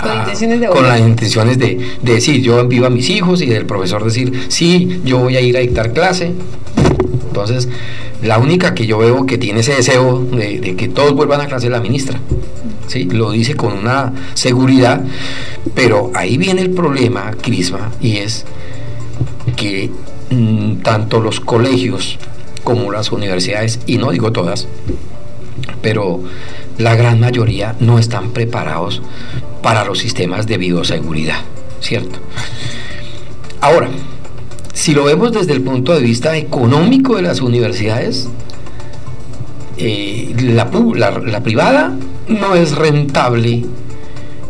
Con 0.01 0.11
a- 0.11 0.14
intenciones 0.21 0.61
de 0.61 0.67
con 0.69 0.87
las 0.87 1.01
intenciones 1.01 1.59
de, 1.59 1.79
de 2.03 2.12
decir 2.12 2.41
yo 2.43 2.61
envío 2.61 2.87
a 2.87 2.91
mis 2.91 3.09
hijos 3.11 3.43
y 3.43 3.47
del 3.47 3.67
profesor 3.67 4.05
decir 4.05 4.47
sí, 4.49 5.01
yo 5.05 5.19
voy 5.19 5.37
a 5.37 5.41
ir 5.41 5.57
a 5.57 5.61
dictar 5.61 5.93
clase. 5.93 6.33
Entonces, 7.29 7.69
la 8.23 8.38
única 8.38 8.75
que 8.75 8.87
yo 8.87 8.99
veo 8.99 9.25
que 9.27 9.38
tiene 9.38 9.61
ese 9.61 9.75
deseo 9.75 10.21
de, 10.25 10.59
de 10.61 10.77
que 10.77 10.88
todos 10.88 11.14
vuelvan 11.14 11.41
a 11.41 11.47
clase 11.47 11.67
es 11.67 11.73
la 11.73 11.81
ministra. 11.81 12.21
¿sí? 12.88 13.05
Lo 13.05 13.31
dice 13.33 13.55
con 13.55 13.73
una 13.75 14.12
seguridad, 14.35 15.03
pero 15.75 16.11
ahí 16.14 16.37
viene 16.38 16.62
el 16.62 16.71
problema, 16.71 17.31
Crisma, 17.41 17.93
y 18.01 18.17
es 18.17 18.45
que 19.57 19.91
mm, 20.31 20.77
tanto 20.83 21.21
los 21.21 21.38
colegios 21.41 22.19
como 22.64 22.91
las 22.91 23.12
universidades, 23.12 23.79
y 23.87 23.99
no 23.99 24.11
digo 24.11 24.33
todas, 24.33 24.67
pero 25.81 26.21
la 26.79 26.95
gran 26.95 27.21
mayoría 27.21 27.75
no 27.81 27.99
están 27.99 28.31
preparados 28.31 29.03
para 29.62 29.85
los 29.85 29.99
sistemas 29.99 30.47
de 30.47 30.59
bioseguridad, 30.59 31.41
¿cierto? 31.81 32.19
Ahora, 33.61 33.88
si 34.73 34.95
lo 34.95 35.05
vemos 35.05 35.33
desde 35.33 35.53
el 35.53 35.62
punto 35.62 35.93
de 35.93 36.01
vista 36.01 36.37
económico 36.37 37.17
de 37.17 37.23
las 37.23 37.41
universidades, 37.41 38.29
eh, 39.77 40.35
la, 40.41 40.71
privada 41.43 41.97
no 42.29 42.55
es 42.55 42.77
rentable 42.77 43.64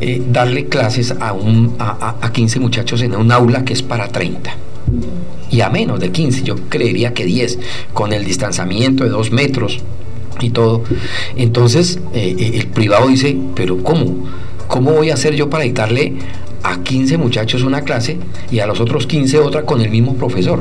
eh, 0.01 0.23
darle 0.31 0.67
clases 0.67 1.15
a, 1.21 1.33
un, 1.33 1.75
a- 1.79 2.17
a 2.21 2.33
15 2.33 2.61
muchachos 2.61 3.03
en 3.03 3.15
un 3.17 3.31
aula 3.33 3.65
que 3.65 3.73
es 3.73 3.83
para 3.83 4.09
30 4.09 4.55
y 5.51 5.61
a 5.63 5.71
menos 5.71 5.99
de 6.01 6.11
15, 6.13 6.43
yo 6.43 6.57
creería 6.69 7.15
que 7.15 7.25
10, 7.25 7.59
con 7.95 8.13
el 8.13 8.25
distanciamiento 8.25 9.05
de 9.05 9.11
2 9.11 9.33
metros 9.33 9.81
y 10.41 10.51
todo. 10.51 10.83
Entonces, 11.37 11.99
eh, 12.15 12.37
eh, 12.39 12.51
el 12.55 12.67
privado 12.69 13.09
dice, 13.09 13.37
pero 13.55 13.83
¿cómo? 13.83 14.27
¿Cómo 14.67 14.93
voy 14.93 15.11
a 15.11 15.15
hacer 15.15 15.35
yo 15.35 15.49
para 15.49 15.65
dictarle 15.65 16.15
a 16.63 16.83
15 16.83 17.17
muchachos 17.19 17.63
una 17.63 17.83
clase 17.83 18.19
y 18.51 18.59
a 18.59 18.67
los 18.67 18.81
otros 18.81 19.07
15 19.07 19.39
otra 19.39 19.63
con 19.63 19.81
el 19.81 19.91
mismo 19.91 20.15
profesor? 20.15 20.61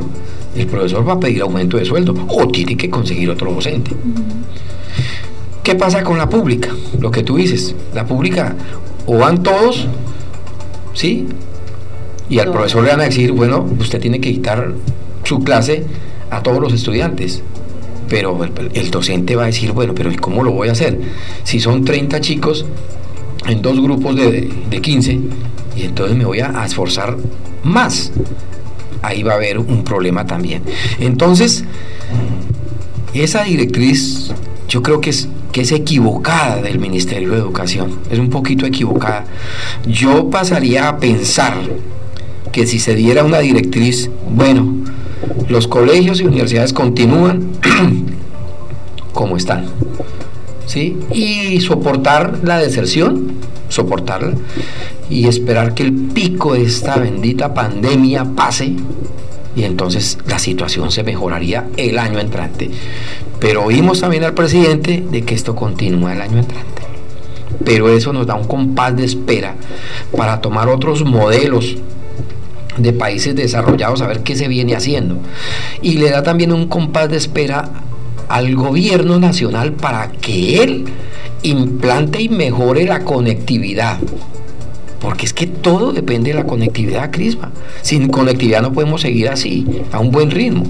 El 0.56 0.68
profesor 0.68 1.08
va 1.08 1.14
a 1.14 1.20
pedir 1.20 1.42
aumento 1.42 1.78
de 1.78 1.86
sueldo 1.86 2.16
o 2.30 2.48
tiene 2.48 2.76
que 2.78 2.90
conseguir 2.90 3.30
otro 3.30 3.54
docente. 3.54 3.92
¿Qué 5.64 5.76
pasa 5.76 6.04
con 6.04 6.18
la 6.18 6.30
pública? 6.30 6.70
Lo 7.00 7.12
que 7.12 7.24
tú 7.24 7.36
dices, 7.36 7.76
la 7.94 8.06
pública 8.06 8.56
o 9.06 9.18
van 9.18 9.44
todos, 9.44 9.88
¿sí? 10.94 11.28
Y 12.30 12.40
al 12.40 12.48
No. 12.48 12.52
profesor 12.54 12.84
le 12.84 12.92
van 12.92 13.02
a 13.02 13.04
decir, 13.06 13.32
bueno, 13.34 13.68
usted 13.80 14.00
tiene 14.00 14.20
que 14.22 14.30
dictar 14.30 14.72
su 15.24 15.40
clase 15.40 15.84
a 16.30 16.42
todos 16.42 16.62
los 16.62 16.74
estudiantes. 16.74 17.44
Pero 18.10 18.40
el, 18.74 18.92
docente 18.92 19.36
va 19.36 19.44
a 19.44 19.48
decir, 19.48 19.72
bueno, 19.72 19.94
pero 19.94 20.12
¿y 20.12 20.16
cómo 20.16 20.44
lo 20.44 20.52
voy 20.52 20.70
a 20.70 20.72
hacer? 20.72 21.00
Si 21.44 21.60
son 21.60 21.84
30 21.84 22.22
chicos 22.22 22.66
en 23.46 23.62
dos 23.62 23.80
grupos 23.82 24.16
de, 24.16 24.50
de 24.70 24.82
15, 24.82 25.20
y 25.76 25.84
entonces 25.84 26.18
me 26.18 26.26
voy 26.26 26.40
a, 26.40 26.62
a 26.62 26.66
esforzar 26.66 27.18
más. 27.64 28.12
Ahí 29.02 29.24
va 29.24 29.34
a 29.34 29.36
haber 29.36 29.60
un 29.60 29.84
problema 29.84 30.26
también. 30.26 30.64
Entonces, 31.00 31.64
esa 33.14 33.44
directriz 33.44 34.32
yo 34.68 34.82
creo 34.82 35.02
que 35.02 35.10
es, 35.10 35.28
que 35.52 35.62
es 35.62 35.72
equivocada 35.72 36.62
del 36.62 36.80
Ministerio 36.80 37.32
de 37.32 37.38
Educación, 37.38 38.00
es 38.10 38.20
un 38.20 38.30
poquito 38.30 38.66
equivocada. 38.66 39.26
Yo 39.88 40.30
pasaría 40.30 40.90
a 40.90 40.98
pensar 40.98 41.56
que 42.52 42.68
si 42.68 42.80
se 42.80 42.96
diera 42.96 43.24
una 43.24 43.40
directriz, 43.40 44.10
bueno, 44.30 44.76
los 45.50 45.68
colegios 45.68 46.22
y 46.22 46.26
universidades 46.26 46.74
continúan 46.74 47.52
como 49.14 49.38
están, 49.38 49.66
¿sí? 50.66 50.98
Y 51.14 51.60
soportar 51.62 52.40
la 52.44 52.60
deserción, 52.60 53.34
soportarla, 53.70 54.34
y 55.10 55.28
esperar 55.28 55.74
que 55.74 55.84
el 55.84 55.94
pico 55.94 56.54
de 56.54 56.64
esta 56.64 56.98
bendita 56.98 57.54
pandemia 57.54 58.26
pase 58.36 58.76
y 59.56 59.64
entonces 59.64 60.20
la 60.28 60.38
situación 60.38 60.92
se 60.92 61.04
mejoraría 61.04 61.68
el 61.78 61.98
año 61.98 62.20
entrante. 62.20 62.70
Pero 63.40 63.64
oímos 63.64 64.02
también 64.02 64.24
al 64.24 64.36
presidente 64.36 65.04
de 65.10 65.24
que 65.24 65.34
esto 65.34 65.56
continúa 65.56 66.14
el 66.14 66.22
año 66.22 66.38
entrante. 66.38 66.84
Pero 67.66 67.90
eso 67.90 68.14
nos 68.14 68.28
da 68.28 68.36
un 68.36 68.48
compás 68.48 68.96
de 68.96 69.06
espera 69.06 69.56
para 70.16 70.42
tomar 70.42 70.70
otros 70.70 71.04
modelos 71.04 71.78
de 72.78 72.94
países 72.94 73.36
desarrollados 73.36 74.02
a 74.02 74.08
ver 74.08 74.22
qué 74.22 74.36
se 74.36 74.48
viene 74.48 74.76
haciendo. 74.76 75.18
Y 75.82 75.98
le 75.98 76.10
da 76.10 76.24
también 76.24 76.52
un 76.52 76.68
compás 76.68 77.10
de 77.10 77.18
espera 77.18 77.70
al 78.28 78.56
gobierno 78.56 79.20
nacional 79.20 79.74
para 79.74 80.12
que 80.12 80.62
él 80.64 80.86
implante 81.44 82.22
y 82.22 82.30
mejore 82.30 82.86
la 82.86 83.04
conectividad. 83.04 84.00
Porque 85.00 85.26
es 85.26 85.34
que 85.34 85.46
todo 85.48 85.94
depende 85.94 86.32
de 86.32 86.38
la 86.38 86.46
conectividad, 86.46 87.12
Crisma. 87.12 87.52
Sin 87.82 88.08
conectividad 88.08 88.62
no 88.62 88.74
podemos 88.74 89.02
seguir 89.02 89.30
así, 89.30 89.66
a 89.92 90.00
un 90.00 90.12
buen 90.12 90.32
ritmo. 90.32 90.64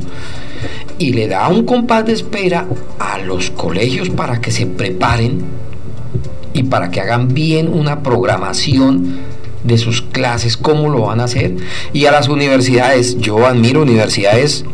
Y 0.99 1.13
le 1.13 1.27
da 1.27 1.47
un 1.47 1.65
compás 1.65 2.05
de 2.05 2.13
espera 2.13 2.67
a 2.99 3.19
los 3.19 3.51
colegios 3.51 4.09
para 4.09 4.41
que 4.41 4.51
se 4.51 4.65
preparen 4.65 5.45
y 6.53 6.63
para 6.63 6.91
que 6.91 6.99
hagan 6.99 7.33
bien 7.33 7.69
una 7.71 8.01
programación 8.01 9.19
de 9.63 9.77
sus 9.77 10.01
clases, 10.01 10.57
cómo 10.57 10.89
lo 10.89 11.01
van 11.01 11.19
a 11.19 11.25
hacer. 11.25 11.55
Y 11.93 12.05
a 12.05 12.11
las 12.11 12.27
universidades, 12.27 13.17
yo 13.19 13.45
admiro 13.45 13.81
universidades 13.81 14.65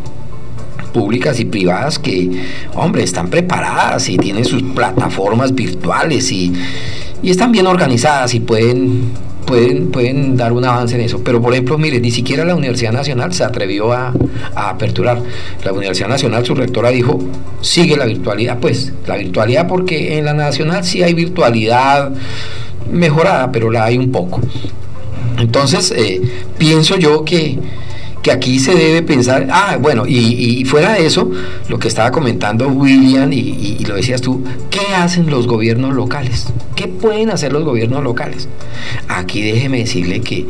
públicas 0.93 1.39
y 1.39 1.45
privadas 1.45 1.99
que, 1.99 2.29
hombre, 2.75 3.03
están 3.03 3.29
preparadas 3.29 4.07
y 4.09 4.17
tienen 4.17 4.45
sus 4.45 4.61
plataformas 4.61 5.53
virtuales 5.55 6.31
y, 6.31 6.53
y 7.21 7.31
están 7.31 7.51
bien 7.51 7.65
organizadas 7.67 8.33
y 8.35 8.39
pueden, 8.39 9.09
pueden, 9.45 9.91
pueden 9.91 10.37
dar 10.37 10.53
un 10.53 10.63
avance 10.63 10.95
en 10.95 11.01
eso. 11.01 11.21
Pero, 11.23 11.41
por 11.41 11.53
ejemplo, 11.53 11.77
mire, 11.77 11.99
ni 11.99 12.11
siquiera 12.11 12.45
la 12.45 12.55
Universidad 12.55 12.93
Nacional 12.93 13.33
se 13.33 13.43
atrevió 13.43 13.91
a, 13.91 14.13
a 14.55 14.69
aperturar. 14.69 15.21
La 15.63 15.73
Universidad 15.73 16.09
Nacional, 16.09 16.45
su 16.45 16.53
rectora 16.53 16.89
dijo, 16.89 17.19
sigue 17.61 17.97
la 17.97 18.05
virtualidad. 18.05 18.59
Pues, 18.59 18.93
la 19.07 19.17
virtualidad 19.17 19.67
porque 19.67 20.17
en 20.19 20.25
la 20.25 20.33
Nacional 20.33 20.83
sí 20.85 21.01
hay 21.01 21.13
virtualidad 21.15 22.11
mejorada, 22.91 23.51
pero 23.51 23.71
la 23.71 23.85
hay 23.85 23.97
un 23.97 24.11
poco. 24.11 24.41
Entonces, 25.39 25.91
eh, 25.95 26.21
pienso 26.57 26.95
yo 26.97 27.25
que, 27.25 27.59
que 28.21 28.31
aquí 28.31 28.59
se 28.59 28.75
debe 28.75 29.01
pensar, 29.01 29.47
ah, 29.51 29.77
bueno, 29.79 30.05
y, 30.07 30.63
fuera 30.65 30.93
de 30.93 31.05
eso, 31.05 31.29
lo 31.69 31.79
que 31.79 31.87
estaba 31.87 32.11
comentando 32.11 32.67
William 32.67 33.31
y, 33.33 33.39
y- 33.79 33.85
lo 33.85 33.95
decías 33.95 34.21
tú, 34.21 34.43
¿qué 34.69 34.93
hacen 34.95 35.29
los 35.29 35.47
gobiernos 35.47 35.93
locales? 35.93 36.47
¿Qué 36.75 36.87
pueden 36.87 37.29
hacer 37.31 37.51
los 37.51 37.63
gobiernos 37.63 38.03
locales? 38.03 38.47
Aquí 39.07 39.41
déjeme 39.41 39.79
decirle 39.79 40.21
que, 40.21 40.47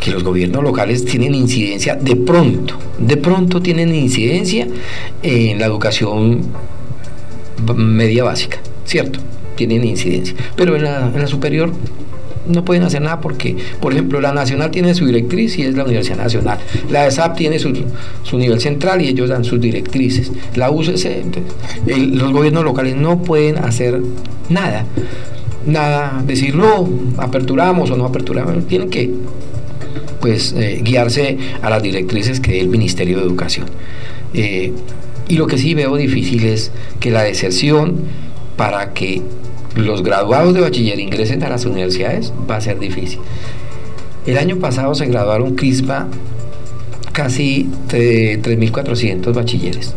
que 0.00 0.10
los 0.10 0.24
gobiernos 0.24 0.62
locales 0.62 1.04
tienen 1.04 1.34
incidencia 1.34 1.94
de 1.94 2.16
pronto, 2.16 2.74
de 2.98 3.16
pronto 3.16 3.60
tienen 3.62 3.94
incidencia 3.94 4.66
en 5.22 5.58
la 5.60 5.66
educación 5.66 6.42
media 7.76 8.24
básica, 8.24 8.58
¿cierto? 8.84 9.20
Tienen 9.56 9.84
incidencia. 9.84 10.34
Pero 10.54 10.76
en 10.76 10.84
la, 10.84 11.06
en 11.06 11.18
la 11.18 11.26
superior 11.26 11.72
no 12.48 12.64
pueden 12.64 12.82
hacer 12.84 13.02
nada 13.02 13.20
porque, 13.20 13.56
por 13.80 13.92
ejemplo, 13.92 14.20
la 14.20 14.32
Nacional 14.32 14.70
tiene 14.70 14.94
su 14.94 15.06
directriz 15.06 15.58
y 15.58 15.62
es 15.62 15.74
la 15.76 15.84
Universidad 15.84 16.18
Nacional. 16.18 16.58
La 16.90 17.06
ESAP 17.06 17.36
tiene 17.36 17.58
su, 17.58 17.72
su 18.22 18.38
nivel 18.38 18.60
central 18.60 19.02
y 19.02 19.08
ellos 19.08 19.28
dan 19.28 19.44
sus 19.44 19.60
directrices. 19.60 20.32
La 20.54 20.70
UCC, 20.70 21.24
los 21.86 22.32
gobiernos 22.32 22.64
locales 22.64 22.96
no 22.96 23.22
pueden 23.22 23.58
hacer 23.58 24.00
nada. 24.48 24.84
Nada, 25.66 26.22
decir 26.24 26.54
no, 26.54 26.88
aperturamos 27.16 27.90
o 27.90 27.96
no 27.96 28.04
aperturamos. 28.04 28.66
Tienen 28.68 28.90
que 28.90 29.10
pues 30.20 30.54
eh, 30.56 30.80
guiarse 30.82 31.38
a 31.62 31.70
las 31.70 31.82
directrices 31.82 32.40
que 32.40 32.52
dé 32.52 32.60
el 32.60 32.68
Ministerio 32.68 33.18
de 33.18 33.24
Educación. 33.24 33.66
Eh, 34.34 34.72
y 35.28 35.36
lo 35.36 35.46
que 35.46 35.58
sí 35.58 35.74
veo 35.74 35.96
difícil 35.96 36.44
es 36.44 36.70
que 37.00 37.10
la 37.10 37.22
deserción 37.22 37.96
para 38.56 38.92
que 38.92 39.22
los 39.76 40.02
graduados 40.02 40.54
de 40.54 40.60
bachiller 40.60 40.98
ingresen 40.98 41.42
a 41.44 41.50
las 41.50 41.64
universidades 41.66 42.32
va 42.50 42.56
a 42.56 42.60
ser 42.60 42.78
difícil. 42.78 43.20
El 44.26 44.38
año 44.38 44.56
pasado 44.56 44.94
se 44.94 45.06
graduaron 45.06 45.54
CRISPA 45.54 46.08
casi 47.12 47.68
eh, 47.92 48.40
3.400 48.42 49.32
bachilleres, 49.32 49.94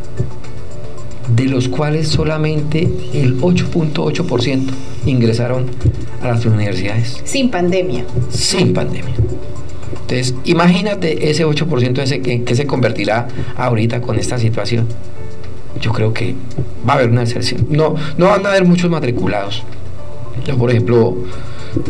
de 1.35 1.45
los 1.45 1.67
cuales 1.67 2.09
solamente 2.09 2.87
el 3.13 3.39
8.8% 3.41 4.67
ingresaron 5.05 5.65
a 6.21 6.27
las 6.27 6.45
universidades 6.45 7.21
Sin 7.23 7.49
pandemia. 7.49 8.05
sin 8.29 8.73
pandemia. 8.73 9.15
Entonces, 10.01 10.35
imagínate 10.45 11.29
ese 11.29 11.45
8% 11.45 11.99
ese 11.99 12.21
que, 12.21 12.43
que 12.43 12.55
se 12.55 12.65
convertirá 12.65 13.27
ahorita 13.55 14.01
con 14.01 14.19
esta 14.19 14.37
situación. 14.37 14.87
Yo 15.82 15.91
creo 15.91 16.13
que 16.13 16.36
va 16.88 16.93
a 16.93 16.97
haber 16.97 17.10
una 17.10 17.23
excepción. 17.23 17.67
No, 17.69 17.95
no 18.17 18.27
van 18.27 18.45
a 18.45 18.49
haber 18.49 18.65
muchos 18.65 18.89
matriculados. 18.89 19.63
Yo, 20.45 20.58
por 20.58 20.69
ejemplo, 20.71 21.17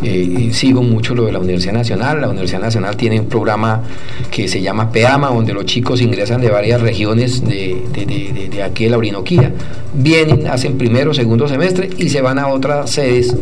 eh, 0.03 0.49
sigo 0.53 0.81
mucho 0.81 1.15
lo 1.15 1.25
de 1.25 1.31
la 1.31 1.39
Universidad 1.39 1.73
Nacional. 1.73 2.19
La 2.21 2.29
Universidad 2.29 2.61
Nacional 2.61 2.97
tiene 2.97 3.19
un 3.19 3.27
programa 3.27 3.83
que 4.31 4.47
se 4.47 4.61
llama 4.61 4.91
PEAMA, 4.91 5.29
donde 5.29 5.53
los 5.53 5.65
chicos 5.65 6.01
ingresan 6.01 6.41
de 6.41 6.49
varias 6.49 6.81
regiones 6.81 7.41
de, 7.45 7.83
de- 7.93 8.49
de- 8.49 8.63
aquí 8.63 8.85
de 8.85 8.89
la 8.89 8.97
Orinoquía, 8.97 9.53
vienen, 9.93 10.47
hacen 10.47 10.77
primero, 10.77 11.13
segundo 11.13 11.47
semestre 11.47 11.89
y 11.97 12.09
se 12.09 12.21
van 12.21 12.39
a 12.39 12.47
otras 12.47 12.89
sedes 12.91 13.35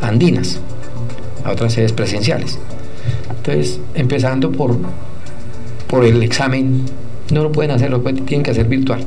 andinas 0.00 0.60
a 1.44 1.50
otras 1.50 1.72
sedes 1.74 1.92
presenciales. 1.92 2.58
Entonces, 3.36 3.80
empezando 3.94 4.50
por, 4.52 4.76
por 5.88 6.04
el 6.04 6.22
examen, 6.22 6.82
no 7.32 7.42
lo 7.42 7.50
pueden 7.52 7.72
hacer, 7.72 7.90
lo 7.90 8.00
tienen 8.00 8.42
que 8.44 8.52
hacer 8.52 8.66
virtual. 8.68 9.04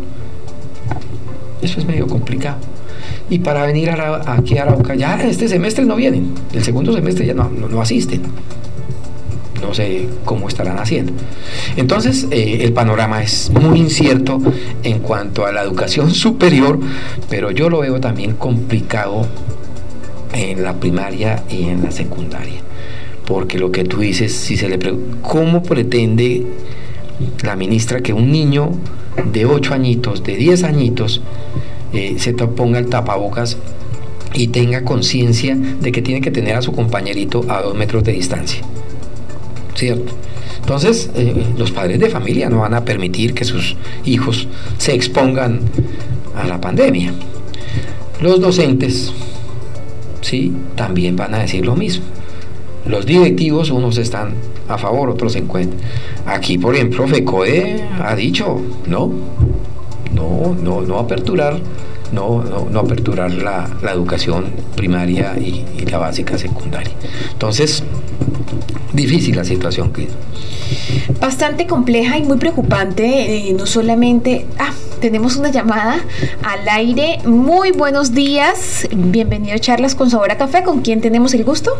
Eso 1.66 1.80
es 1.80 1.88
medio 1.88 2.06
complicado. 2.06 2.58
Y 3.28 3.40
para 3.40 3.66
venir 3.66 3.90
a, 3.90 4.34
aquí 4.34 4.60
a 4.60 4.62
Arauca, 4.62 4.94
ya 4.94 5.16
este 5.16 5.48
semestre 5.48 5.84
no 5.84 5.96
vienen, 5.96 6.36
el 6.54 6.64
segundo 6.64 6.94
semestre 6.94 7.26
ya 7.26 7.34
no, 7.34 7.50
no, 7.50 7.82
asisten. 7.82 8.22
No 9.60 9.74
sé 9.74 10.08
cómo 10.26 10.48
estarán 10.48 10.78
haciendo. 10.78 11.14
Entonces, 11.76 12.28
eh, 12.30 12.60
el 12.62 12.72
panorama 12.72 13.24
es 13.24 13.50
muy 13.50 13.80
incierto 13.80 14.40
en 14.84 15.00
cuanto 15.00 15.48
a 15.48 15.52
la 15.52 15.64
educación 15.64 16.12
superior, 16.14 16.80
pero 17.32 17.50
yo 17.50 17.72
lo 17.72 17.80
veo 17.80 18.00
también 18.00 18.34
complicado 18.34 19.26
en 20.34 20.62
la 20.62 20.76
primaria 20.76 21.46
y 21.50 21.64
en 21.64 21.82
la 21.82 21.90
secundaria. 21.90 22.62
Porque 23.26 23.58
lo 23.58 23.72
que 23.72 23.86
tú 23.86 24.02
dices, 24.02 24.36
si 24.36 24.56
se 24.56 24.70
le 24.70 24.78
pregunta, 24.78 25.18
¿cómo 25.24 25.64
pretende 25.64 26.46
la 27.44 27.56
ministra 27.56 28.02
que 28.02 28.14
un 28.14 28.32
niño 28.32 28.70
de 29.24 29.46
8 29.46 29.74
añitos, 29.74 30.24
de 30.24 30.36
10 30.36 30.64
añitos, 30.64 31.22
eh, 31.94 32.16
se 32.18 32.34
ponga 32.34 32.80
el 32.80 32.88
tapabocas 32.88 33.58
y 34.34 34.48
tenga 34.48 34.84
conciencia 34.84 35.56
de 35.56 35.92
que 35.92 36.02
tiene 36.02 36.22
que 36.22 36.32
tener 36.32 36.56
a 36.56 36.62
su 36.62 36.74
compañerito 36.74 37.46
a 37.48 37.62
dos 37.62 37.76
metros 37.76 38.04
de 38.04 38.14
distancia. 38.14 38.62
¿Cierto? 39.76 40.14
Entonces, 40.60 41.10
eh, 41.16 41.46
los 41.58 41.72
padres 41.72 42.00
de 42.00 42.10
familia 42.10 42.50
no 42.50 42.60
van 42.60 42.74
a 42.74 42.84
permitir 42.84 43.34
que 43.34 43.46
sus 43.46 43.76
hijos 44.04 44.48
se 44.78 44.94
expongan 44.94 45.60
a 46.36 46.46
la 46.46 46.60
pandemia. 46.60 47.14
Los 48.22 48.42
docentes, 48.42 49.14
sí, 50.22 50.54
también 50.76 51.16
van 51.16 51.34
a 51.36 51.40
decir 51.40 51.66
lo 51.66 51.76
mismo. 51.76 52.06
Los 52.86 53.06
directivos, 53.06 53.70
unos 53.70 53.98
están 53.98 54.34
a 54.68 54.78
favor, 54.78 55.10
otros 55.10 55.36
en. 55.36 55.72
Aquí, 56.26 56.58
por 56.58 56.76
ejemplo, 56.76 57.08
FECODE 57.08 57.84
ha 58.04 58.16
dicho, 58.16 58.62
no, 58.88 59.12
no, 60.14 60.56
no, 60.62 60.82
no 60.82 61.00
aperturar, 61.00 61.60
no, 62.12 62.44
no, 62.44 62.80
aperturar 62.80 63.32
la, 63.32 63.70
educación 63.92 64.46
primaria 64.76 65.38
y, 65.38 65.66
la 65.90 65.98
básica 65.98 66.38
secundaria. 66.38 66.92
Entonces, 67.32 67.84
difícil 68.94 69.36
la 69.36 69.44
situación, 69.44 69.92
Bastante 71.20 71.68
compleja 71.68 72.18
y 72.18 72.24
muy 72.24 72.38
preocupante, 72.38 73.50
eh, 73.50 73.54
no 73.54 73.66
solamente... 73.66 74.46
Ah, 74.58 74.72
tenemos 75.00 75.36
una 75.36 75.52
llamada 75.52 76.00
al 76.42 76.68
aire. 76.68 77.20
Muy 77.26 77.72
buenos 77.72 78.14
días, 78.14 78.88
bienvenido 78.92 79.56
a 79.56 79.60
Charlas 79.60 79.94
con 79.94 80.10
Sabor 80.10 80.32
a 80.32 80.38
Café, 80.38 80.64
¿con 80.64 80.82
quién 80.82 81.00
tenemos 81.00 81.36
el 81.36 81.44
gusto? 81.44 81.78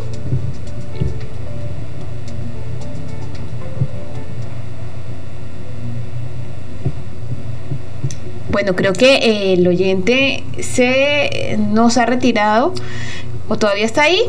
Bueno, 8.56 8.74
creo 8.74 8.94
que 8.94 9.16
eh, 9.16 9.52
el 9.52 9.68
oyente 9.68 10.42
se 10.60 11.58
nos 11.58 11.98
ha 11.98 12.06
retirado 12.06 12.72
o 13.50 13.58
todavía 13.58 13.84
está 13.84 14.04
ahí. 14.04 14.22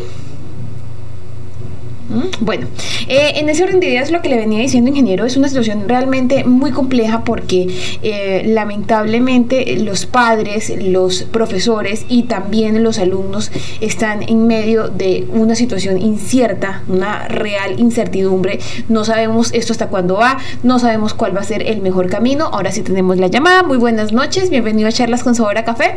Bueno, 2.39 2.67
eh, 3.07 3.33
en 3.35 3.49
ese 3.49 3.63
orden 3.63 3.79
de 3.79 3.87
ideas 3.87 4.11
lo 4.11 4.21
que 4.21 4.29
le 4.29 4.37
venía 4.37 4.59
diciendo 4.59 4.89
ingeniero 4.89 5.25
es 5.25 5.35
una 5.35 5.49
situación 5.49 5.89
realmente 5.89 6.45
muy 6.45 6.71
compleja 6.71 7.23
porque 7.23 7.67
eh, 8.01 8.43
lamentablemente 8.45 9.77
los 9.77 10.05
padres, 10.05 10.71
los 10.81 11.23
profesores 11.23 12.05
y 12.07 12.23
también 12.23 12.81
los 12.83 12.99
alumnos 12.99 13.51
están 13.81 14.23
en 14.23 14.47
medio 14.47 14.87
de 14.87 15.25
una 15.33 15.55
situación 15.55 16.01
incierta, 16.01 16.83
una 16.87 17.27
real 17.27 17.79
incertidumbre. 17.79 18.59
No 18.87 19.03
sabemos 19.03 19.53
esto 19.53 19.73
hasta 19.73 19.87
cuándo 19.87 20.15
va, 20.15 20.37
no 20.63 20.79
sabemos 20.79 21.13
cuál 21.13 21.35
va 21.35 21.41
a 21.41 21.45
ser 21.45 21.63
el 21.63 21.81
mejor 21.81 22.09
camino. 22.09 22.45
Ahora 22.45 22.71
sí 22.71 22.83
tenemos 22.83 23.17
la 23.17 23.27
llamada. 23.27 23.63
Muy 23.63 23.77
buenas 23.77 24.13
noches, 24.13 24.49
bienvenido 24.49 24.87
a 24.87 24.91
Charlas 24.91 25.23
con 25.23 25.35
Sabor 25.35 25.57
a 25.57 25.65
Café. 25.65 25.95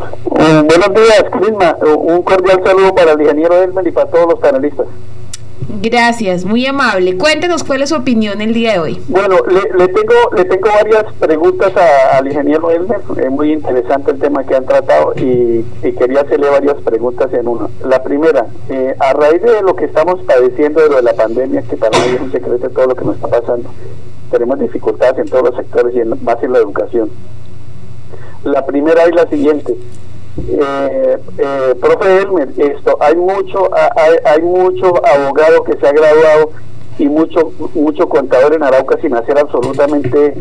Eh, 0.00 0.62
buenos 0.66 0.94
días, 0.94 1.24
Crisma. 1.30 1.76
Un 1.96 2.22
cordial 2.22 2.60
saludo 2.64 2.94
para 2.94 3.12
el 3.12 3.20
ingeniero 3.20 3.62
Elmer 3.62 3.86
y 3.86 3.92
para 3.92 4.10
todos 4.10 4.26
los 4.30 4.38
panelistas. 4.40 4.86
Gracias, 5.80 6.44
muy 6.44 6.66
amable. 6.66 7.16
Cuéntenos 7.16 7.64
cuál 7.64 7.82
es 7.82 7.90
su 7.90 7.96
opinión 7.96 8.40
el 8.40 8.54
día 8.54 8.72
de 8.72 8.78
hoy. 8.78 9.02
Bueno, 9.08 9.36
le, 9.46 9.88
tengo 9.88 10.14
le 10.36 10.44
tengo 10.44 10.68
varias 10.68 11.04
preguntas 11.18 11.72
al 12.12 12.26
ingeniero 12.26 12.70
Elmer. 12.70 13.00
Es 13.16 13.30
muy 13.30 13.52
interesante 13.52 14.10
el 14.10 14.18
tema 14.18 14.44
que 14.44 14.54
han 14.54 14.66
tratado 14.66 15.12
y, 15.16 15.64
quería 15.98 16.22
hacerle 16.22 16.50
varias 16.50 16.76
preguntas 16.82 17.32
en 17.32 17.48
uno. 17.48 17.70
La 17.84 18.02
primera, 18.02 18.46
eh, 18.68 18.94
a 18.98 19.12
raíz 19.12 19.42
de 19.42 19.62
lo 19.62 19.76
que 19.76 19.84
estamos 19.84 20.20
padeciendo 20.22 20.80
de, 20.80 20.88
lo 20.88 20.96
de 20.96 21.02
la 21.02 21.14
pandemia, 21.14 21.62
que 21.62 21.76
para 21.76 21.98
mí 21.98 22.14
es 22.14 22.20
un 22.20 22.32
secreto 22.32 22.68
todo 22.70 22.86
lo 22.86 22.94
que 22.94 23.04
nos 23.04 23.16
está 23.16 23.28
pasando, 23.28 23.70
tenemos 24.30 24.58
dificultades 24.58 25.18
en 25.18 25.28
todos 25.28 25.44
los 25.44 25.56
sectores 25.56 25.94
y 25.94 26.00
en, 26.00 26.10
más 26.24 26.42
en 26.42 26.52
la 26.52 26.58
educación. 26.58 27.10
La 28.44 28.64
primera 28.66 29.04
es 29.04 29.14
la 29.14 29.26
siguiente. 29.28 29.74
Eh, 30.48 31.18
eh, 31.38 31.74
profe 31.80 32.22
Elmer, 32.22 32.48
esto, 32.56 32.98
hay 33.00 33.14
mucho, 33.14 33.70
hay, 33.74 34.16
hay 34.24 34.42
mucho 34.42 35.00
abogado 35.06 35.62
que 35.62 35.76
se 35.76 35.86
ha 35.86 35.92
graduado 35.92 36.50
y 36.98 37.08
mucho 37.08 37.52
mucho 37.74 38.08
contador 38.08 38.54
en 38.54 38.62
Arauca 38.62 38.98
sin 39.00 39.14
hacer 39.14 39.38
absolutamente 39.38 40.34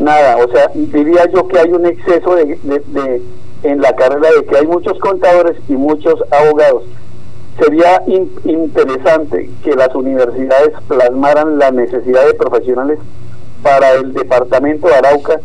nada. 0.00 0.36
O 0.44 0.50
sea, 0.50 0.70
diría 0.74 1.26
yo 1.32 1.46
que 1.48 1.58
hay 1.58 1.70
un 1.70 1.86
exceso 1.86 2.34
de, 2.34 2.58
de, 2.64 3.22
en 3.62 3.80
la 3.80 3.94
carrera 3.94 4.28
de 4.36 4.44
que 4.44 4.56
hay 4.56 4.66
muchos 4.66 4.98
contadores 4.98 5.56
y 5.68 5.72
muchos 5.74 6.22
abogados. 6.30 6.84
Sería 7.58 8.02
interesante 8.44 9.50
que 9.64 9.74
las 9.74 9.94
universidades 9.94 10.72
plasmaran 10.88 11.58
la 11.58 11.70
necesidad 11.70 12.26
de 12.26 12.34
profesionales 12.34 12.98
para 13.62 13.92
el 13.94 14.12
departamento 14.12 14.88
de 14.88 14.94
Arauca 14.94 15.40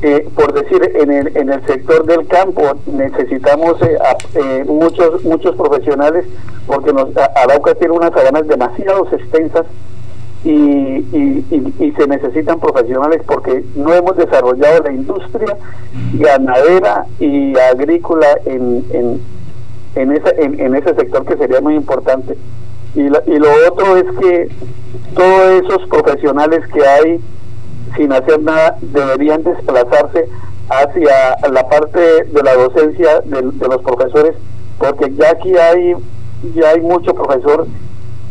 eh, 0.00 0.28
por 0.32 0.52
decir, 0.52 0.80
en 0.94 1.10
el, 1.10 1.36
en 1.36 1.50
el 1.50 1.66
sector 1.66 2.06
del 2.06 2.26
campo 2.28 2.62
necesitamos 2.86 3.82
eh, 3.82 3.98
eh, 4.34 4.64
muchos 4.64 5.24
muchos 5.24 5.56
profesionales 5.56 6.24
porque 6.68 6.92
nos, 6.92 7.08
Arauca 7.16 7.74
tiene 7.74 7.94
unas 7.94 8.12
sabanas 8.12 8.46
demasiado 8.46 9.08
extensas 9.10 9.66
y, 10.44 10.50
y, 10.50 11.94
se 11.96 12.06
necesitan 12.06 12.60
profesionales 12.60 13.22
porque 13.26 13.64
no 13.74 13.92
hemos 13.92 14.16
desarrollado 14.16 14.84
la 14.84 14.92
industria 14.92 15.56
ganadera 16.14 17.06
y 17.18 17.58
agrícola 17.58 18.38
en, 18.44 18.84
en, 18.90 19.20
en, 19.96 20.12
ese, 20.12 20.32
en, 20.38 20.76
ese 20.76 20.94
sector 20.94 21.24
que 21.24 21.36
sería 21.36 21.60
muy 21.60 21.74
importante. 21.74 22.38
Y, 22.94 23.00
y 23.00 23.38
lo 23.38 23.48
otro 23.68 23.96
es 23.96 24.04
que 24.20 24.48
todos 25.14 25.64
esos 25.64 25.88
profesionales 25.88 26.60
que 26.72 26.86
hay 26.86 27.20
sin 27.96 28.12
hacer 28.12 28.40
nada 28.42 28.76
deberían 28.80 29.42
desplazarse 29.42 30.28
hacia 30.68 31.36
la 31.50 31.68
parte 31.68 32.24
de 32.24 32.42
la 32.42 32.54
docencia 32.54 33.20
de, 33.20 33.42
los 33.42 33.82
profesores 33.82 34.34
porque 34.78 35.12
ya 35.14 35.30
aquí 35.30 35.56
hay 35.56 35.94
ya 36.54 36.70
hay 36.70 36.80
mucho 36.80 37.14
profesor 37.14 37.66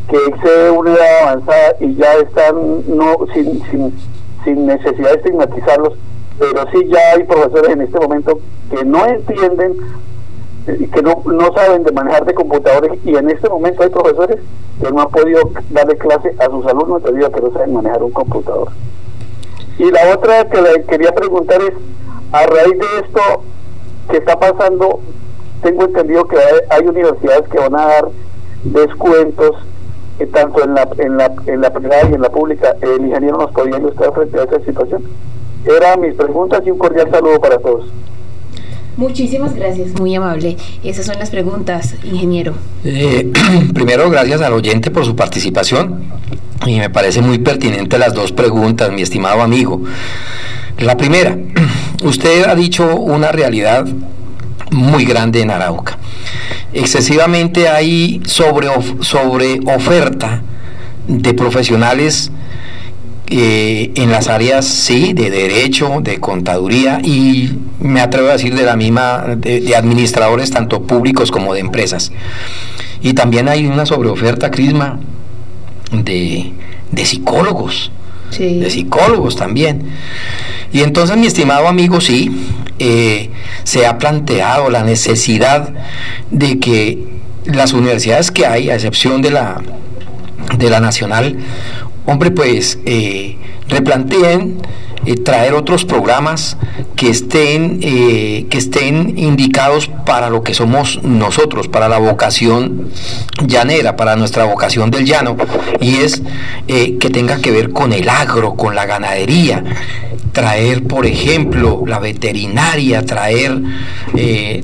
que 0.10 0.18
excede 0.28 0.72
una 0.72 0.92
edad 0.94 1.24
avanzada 1.24 1.76
y 1.80 1.96
ya 1.96 2.14
están 2.14 2.56
no 2.88 3.18
sin, 3.34 3.62
sin, 4.44 4.66
necesidad 4.66 5.10
de 5.10 5.18
estigmatizarlos 5.18 5.94
pero 6.40 6.66
sí 6.72 6.88
ya 6.88 7.00
hay 7.16 7.24
profesores 7.24 7.72
en 7.72 7.82
este 7.82 8.00
momento 8.00 8.40
que 8.70 8.86
no 8.86 9.06
entienden 9.06 9.76
que 10.66 11.02
no, 11.02 11.24
no 11.26 11.54
saben 11.54 11.84
de 11.84 11.92
manejar 11.92 12.26
de 12.26 12.34
computadores 12.34 13.00
y 13.06 13.16
en 13.16 13.30
este 13.30 13.50
momento 13.50 13.84
hay 13.84 13.90
profesores 13.90 14.40
que 14.82 14.92
no 14.92 15.02
han 15.02 15.10
podido 15.10 15.50
darle 15.72 15.98
clase 15.98 16.36
a 16.40 16.46
sus 16.46 16.66
alumnos 16.66 17.04
debido 17.04 17.28
a 17.28 17.32
que 17.32 17.42
no 17.42 17.52
saben 17.52 17.74
manejar 17.74 18.04
un 18.04 18.12
computador. 18.12 18.70
Y 19.80 19.92
la 19.92 20.14
otra 20.14 20.46
que 20.50 20.62
le 20.62 20.84
quería 20.86 21.12
preguntar 21.12 21.62
es, 21.62 21.74
a 22.32 22.46
raíz 22.46 22.78
de 22.78 22.86
esto 23.04 23.22
que 24.10 24.18
está 24.18 24.40
pasando, 24.40 25.00
tengo 25.62 25.84
entendido 25.84 26.28
que 26.28 26.38
hay, 26.70 26.88
universidades 26.88 27.48
que 27.50 27.60
van 27.60 27.76
a 27.76 27.86
dar 27.86 28.08
descuentos 28.64 29.56
eh, 30.20 30.26
tanto 30.28 30.64
en 30.64 30.74
la, 30.74 30.90
en, 30.98 31.18
la, 31.18 31.34
en 31.46 31.62
la 31.62 31.70
privada 31.72 32.10
y 32.10 32.14
en 32.14 32.22
la 32.22 32.30
pública. 32.30 32.76
El 32.82 33.06
ingeniero 33.06 33.38
nos 33.38 33.52
podía 33.52 33.78
ilustrar 33.78 34.14
frente 34.14 34.40
a 34.40 34.44
esa 34.44 34.60
situación. 34.62 35.04
Eran 35.66 36.02
mis 36.02 36.16
preguntas 36.16 36.62
y 36.66 36.72
un 36.72 36.78
cordial 36.78 37.10
saludo 37.12 37.40
para 37.40 37.58
todos. 37.60 37.86
Muchísimas 38.98 39.54
gracias, 39.54 39.94
muy 40.00 40.16
amable. 40.16 40.58
Esas 40.84 41.06
son 41.06 41.20
las 41.20 41.30
preguntas, 41.30 41.94
ingeniero. 42.04 42.56
Eh, 42.84 43.32
primero, 43.74 44.10
gracias 44.10 44.42
al 44.42 44.54
oyente 44.54 44.90
por 44.90 45.06
su 45.06 45.16
participación 45.16 46.04
y 46.66 46.80
me 46.80 46.90
parece 46.90 47.22
muy 47.22 47.38
pertinente 47.38 48.00
las 48.00 48.16
dos 48.16 48.32
preguntas, 48.32 48.92
mi 48.92 49.04
estimado 49.04 49.42
amigo. 49.42 49.84
La 50.80 50.98
primera, 50.98 51.38
usted 52.04 52.46
ha 52.46 52.56
dicho 52.56 52.96
una 52.96 53.32
realidad 53.32 53.86
muy 54.72 55.06
grande 55.06 55.42
en 55.42 55.52
Arauca. 55.52 56.00
Excesivamente 56.74 57.70
hay 57.70 58.22
sobre, 58.26 58.68
sobre 59.02 59.60
oferta 59.66 60.42
de 61.08 61.34
profesionales 61.36 62.32
eh, 63.30 63.92
en 63.96 64.10
las 64.10 64.30
áreas, 64.30 64.66
sí, 64.66 65.12
de 65.12 65.30
derecho, 65.30 66.00
de 66.02 66.20
contaduría 66.20 67.02
y 67.04 67.52
me 67.80 68.00
atrevo 68.00 68.30
a 68.30 68.34
decir 68.34 68.56
de 68.56 68.64
la 68.64 68.78
misma, 68.78 69.36
de, 69.36 69.76
administradores 69.76 70.50
tanto 70.52 70.84
públicos 70.84 71.30
como 71.30 71.54
de 71.54 71.60
empresas. 71.60 72.14
Y 73.02 73.14
también 73.14 73.50
hay 73.50 73.66
una 73.66 73.86
sobreoferta, 73.86 74.50
Crisma, 74.50 75.00
de, 75.92 76.54
de 76.92 77.06
psicólogos. 77.06 77.92
Sí. 78.30 78.60
De 78.60 78.70
psicólogos 78.70 79.36
también. 79.36 79.84
Y 80.72 80.82
entonces, 80.82 81.18
mi 81.18 81.28
estimado 81.28 81.68
amigo, 81.68 82.00
sí, 82.00 82.32
eh, 82.80 83.30
se 83.64 83.86
ha 83.86 83.98
planteado 83.98 84.70
la 84.70 84.84
necesidad 84.84 85.74
de 86.32 86.60
que 86.60 87.08
las 87.46 87.74
universidades 87.74 88.32
que 88.32 88.46
hay, 88.46 88.70
a 88.70 88.76
excepción 88.76 89.22
de 89.22 89.32
la, 89.32 89.62
de 90.58 90.70
la 90.70 90.80
nacional, 90.80 91.38
hombre, 92.08 92.32
pues 92.32 92.80
eh, 92.86 93.38
replanteen 93.70 94.58
eh, 95.06 95.16
traer 95.16 95.54
otros 95.54 95.86
programas 95.86 96.58
que 96.96 97.10
estén, 97.10 97.80
eh, 97.84 98.48
que 98.50 98.58
estén 98.58 99.18
indicados 99.18 99.90
para 100.06 100.30
lo 100.30 100.42
que 100.42 100.54
somos 100.54 101.02
nosotros, 101.04 101.68
para 101.68 101.88
la 101.88 102.00
vocación 102.00 102.90
llanera, 103.46 103.96
para 103.96 104.16
nuestra 104.16 104.46
vocación 104.46 104.90
del 104.90 105.06
llano, 105.06 105.38
y 105.80 105.98
es 105.98 106.24
que 106.68 107.10
tenga 107.12 107.38
que 107.40 107.52
ver 107.52 107.72
con 107.72 107.94
el 107.94 108.10
agro, 108.10 108.56
con 108.56 108.74
la 108.76 108.86
ganadería, 108.86 109.64
traer, 110.34 110.84
por 110.84 111.06
ejemplo, 111.06 111.84
la 111.86 112.00
veterinaria, 112.00 113.06
traer, 113.06 113.62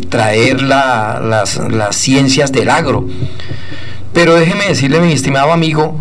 traer 0.09 0.61
la- 0.61 1.19
las, 1.23 1.57
las 1.57 1.95
ciencias 1.95 2.51
del 2.51 2.69
agro. 2.69 3.07
Pero 4.13 4.35
déjeme 4.35 4.65
decirle, 4.67 4.99
mi 4.99 5.13
estimado 5.13 5.51
amigo, 5.53 5.99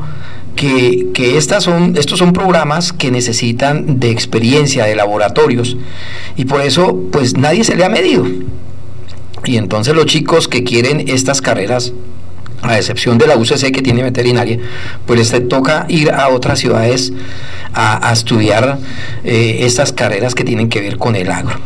que, 0.56 1.08
que 1.14 1.36
estas 1.38 1.64
son, 1.64 1.96
estos 1.96 2.18
son 2.18 2.32
programas 2.32 2.92
que 2.92 3.10
necesitan 3.10 3.98
de 4.00 4.10
experiencia, 4.10 4.84
de 4.84 4.94
laboratorios, 4.96 5.76
y 6.36 6.44
por 6.44 6.60
eso, 6.60 6.98
pues 7.10 7.36
nadie 7.36 7.64
se 7.64 7.74
le 7.76 7.84
ha 7.84 7.88
medido. 7.88 8.26
Y 9.44 9.56
entonces 9.56 9.94
los 9.94 10.06
chicos 10.06 10.46
que 10.48 10.62
quieren 10.62 11.08
estas 11.08 11.40
carreras, 11.40 11.92
a 12.62 12.76
excepción 12.78 13.18
de 13.18 13.26
la 13.26 13.36
UCC 13.36 13.72
que 13.72 13.82
tiene 13.82 14.04
veterinaria, 14.04 14.58
pues 15.04 15.18
les 15.32 15.48
toca 15.48 15.84
ir 15.88 16.12
a 16.12 16.28
otras 16.28 16.60
ciudades 16.60 17.12
a, 17.74 18.12
estudiar 18.12 18.78
eh, 19.24 19.58
estas 19.62 19.92
carreras 19.92 20.36
que 20.36 20.44
tienen 20.44 20.68
que 20.68 20.80
ver 20.80 20.96
con 20.96 21.16
el 21.16 21.30
agro. 21.32 21.58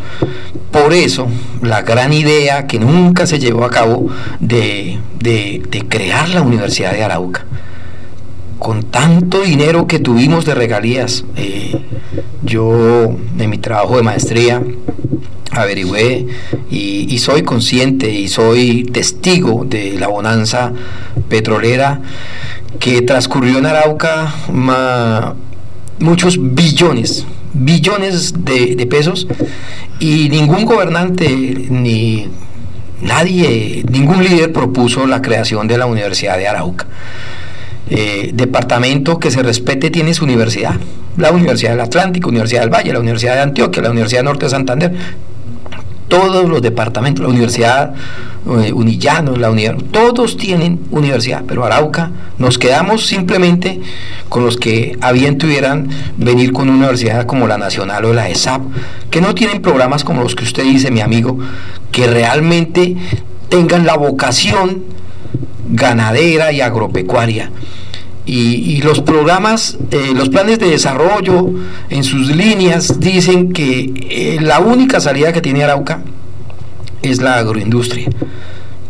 Por 0.70 0.94
eso, 0.94 1.28
la 1.62 1.82
gran 1.82 2.14
idea 2.14 2.66
que 2.66 2.78
nunca 2.78 3.26
se 3.26 3.38
llevó 3.38 3.64
a 3.64 3.70
cabo 3.70 4.08
de, 4.40 4.98
de- 5.20 5.62
de 5.70 5.82
crear 5.86 6.30
la 6.30 6.40
Universidad 6.40 6.92
de 6.92 7.04
Arauca 7.04 7.44
con 8.58 8.84
tanto 8.84 9.42
dinero 9.42 9.86
que 9.86 9.98
tuvimos 9.98 10.44
de 10.44 10.54
regalías, 10.54 11.24
eh, 11.36 11.76
yo 12.42 13.16
en 13.38 13.50
mi 13.50 13.58
trabajo 13.58 13.96
de 13.96 14.02
maestría 14.02 14.62
averigüé 15.50 16.26
y, 16.70 17.18
soy 17.18 17.42
consciente 17.42 18.10
y 18.10 18.28
soy 18.28 18.84
testigo 18.84 19.64
de 19.64 19.98
la 19.98 20.08
bonanza 20.08 20.72
petrolera 21.28 22.00
que 22.78 23.02
transcurrió 23.02 23.58
en 23.58 23.66
Arauca 23.66 24.34
muchos 25.98 26.36
billones, 26.38 27.26
billones 27.54 28.44
de, 28.44 28.76
de 28.76 28.86
pesos 28.86 29.26
y 29.98 30.28
ningún 30.28 30.66
gobernante 30.66 31.28
ni 31.70 32.28
nadie, 33.00 33.84
ningún 33.90 34.22
líder 34.22 34.52
propuso 34.52 35.06
la 35.06 35.22
creación 35.22 35.66
de 35.66 35.78
la 35.78 35.86
Universidad 35.86 36.36
de 36.36 36.48
Arauca 36.48 36.86
eh, 37.88 38.30
departamento 38.34 39.20
que 39.20 39.30
se 39.30 39.42
respete 39.42 39.90
tiene 39.90 40.12
su 40.12 40.24
universidad. 40.24 40.74
La 41.16 41.30
Universidad 41.30 41.70
del 41.70 41.80
Atlántico, 41.80 42.28
Universidad 42.28 42.62
del 42.62 42.70
Valle, 42.70 42.92
la 42.92 43.00
Universidad 43.00 43.34
de 43.34 43.40
Antioquia, 43.42 43.82
la 43.82 43.90
Universidad 43.90 44.24
Norte 44.24 44.46
de 44.46 44.50
Santander. 44.50 44.92
Todos 46.08 46.48
los 46.48 46.62
departamentos, 46.62 47.22
la 47.22 47.30
Universidad 47.30 47.94
eh, 48.46 48.72
Unillano, 48.72 49.34
la 49.36 49.50
unidad, 49.50 49.76
todos 49.90 50.36
tienen 50.36 50.80
universidad, 50.92 51.42
pero 51.48 51.64
Arauca 51.64 52.12
nos 52.38 52.58
quedamos 52.58 53.04
simplemente 53.06 53.80
con 54.28 54.44
los 54.44 54.56
que 54.56 54.96
a 55.00 55.10
bien 55.10 55.36
tuvieran 55.36 55.88
venir 56.16 56.52
con 56.52 56.68
una 56.68 56.78
universidad 56.78 57.26
como 57.26 57.48
la 57.48 57.58
Nacional 57.58 58.04
o 58.04 58.12
la 58.12 58.28
ESAP, 58.28 58.62
que 59.10 59.20
no 59.20 59.34
tienen 59.34 59.62
programas 59.62 60.04
como 60.04 60.22
los 60.22 60.36
que 60.36 60.44
usted 60.44 60.62
dice, 60.62 60.92
mi 60.92 61.00
amigo, 61.00 61.38
que 61.90 62.06
realmente 62.06 62.96
tengan 63.48 63.84
la 63.84 63.96
vocación 63.96 64.95
ganadera 65.76 66.50
y 66.52 66.60
agropecuaria. 66.60 67.50
Y, 68.28 68.82
los 68.82 69.02
programas, 69.02 69.78
eh, 69.92 70.12
los 70.12 70.30
planes 70.30 70.58
de 70.58 70.68
desarrollo 70.68 71.48
en 71.90 72.02
sus 72.02 72.34
líneas 72.34 72.98
dicen 72.98 73.52
que 73.52 73.92
eh, 74.10 74.38
la 74.40 74.58
única 74.58 74.98
salida 74.98 75.32
que 75.32 75.40
tiene 75.40 75.62
Arauca 75.62 76.00
es 77.02 77.20
la 77.20 77.36
agroindustria. 77.36 78.08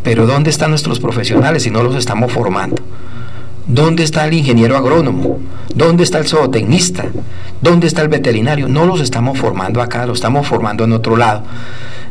Pero 0.02 0.26
¿dónde 0.26 0.48
están 0.48 0.70
nuestros 0.70 1.00
profesionales 1.00 1.64
si 1.64 1.70
no 1.70 1.82
los 1.82 1.96
estamos 1.96 2.32
formando? 2.32 2.82
¿Dónde 3.66 4.04
está 4.04 4.26
el 4.26 4.34
ingeniero 4.34 4.76
agrónomo? 4.76 5.40
¿Dónde 5.74 6.04
está 6.04 6.18
el 6.18 6.26
zootecnista? 6.26 7.06
¿Dónde 7.60 7.88
está 7.88 8.02
el 8.02 8.08
veterinario? 8.08 8.68
No 8.68 8.86
los 8.86 9.00
estamos 9.00 9.38
formando 9.38 9.82
acá, 9.82 10.06
los 10.06 10.18
estamos 10.18 10.46
formando 10.46 10.84
en 10.84 10.92
otro 10.92 11.16
lado. 11.16 11.42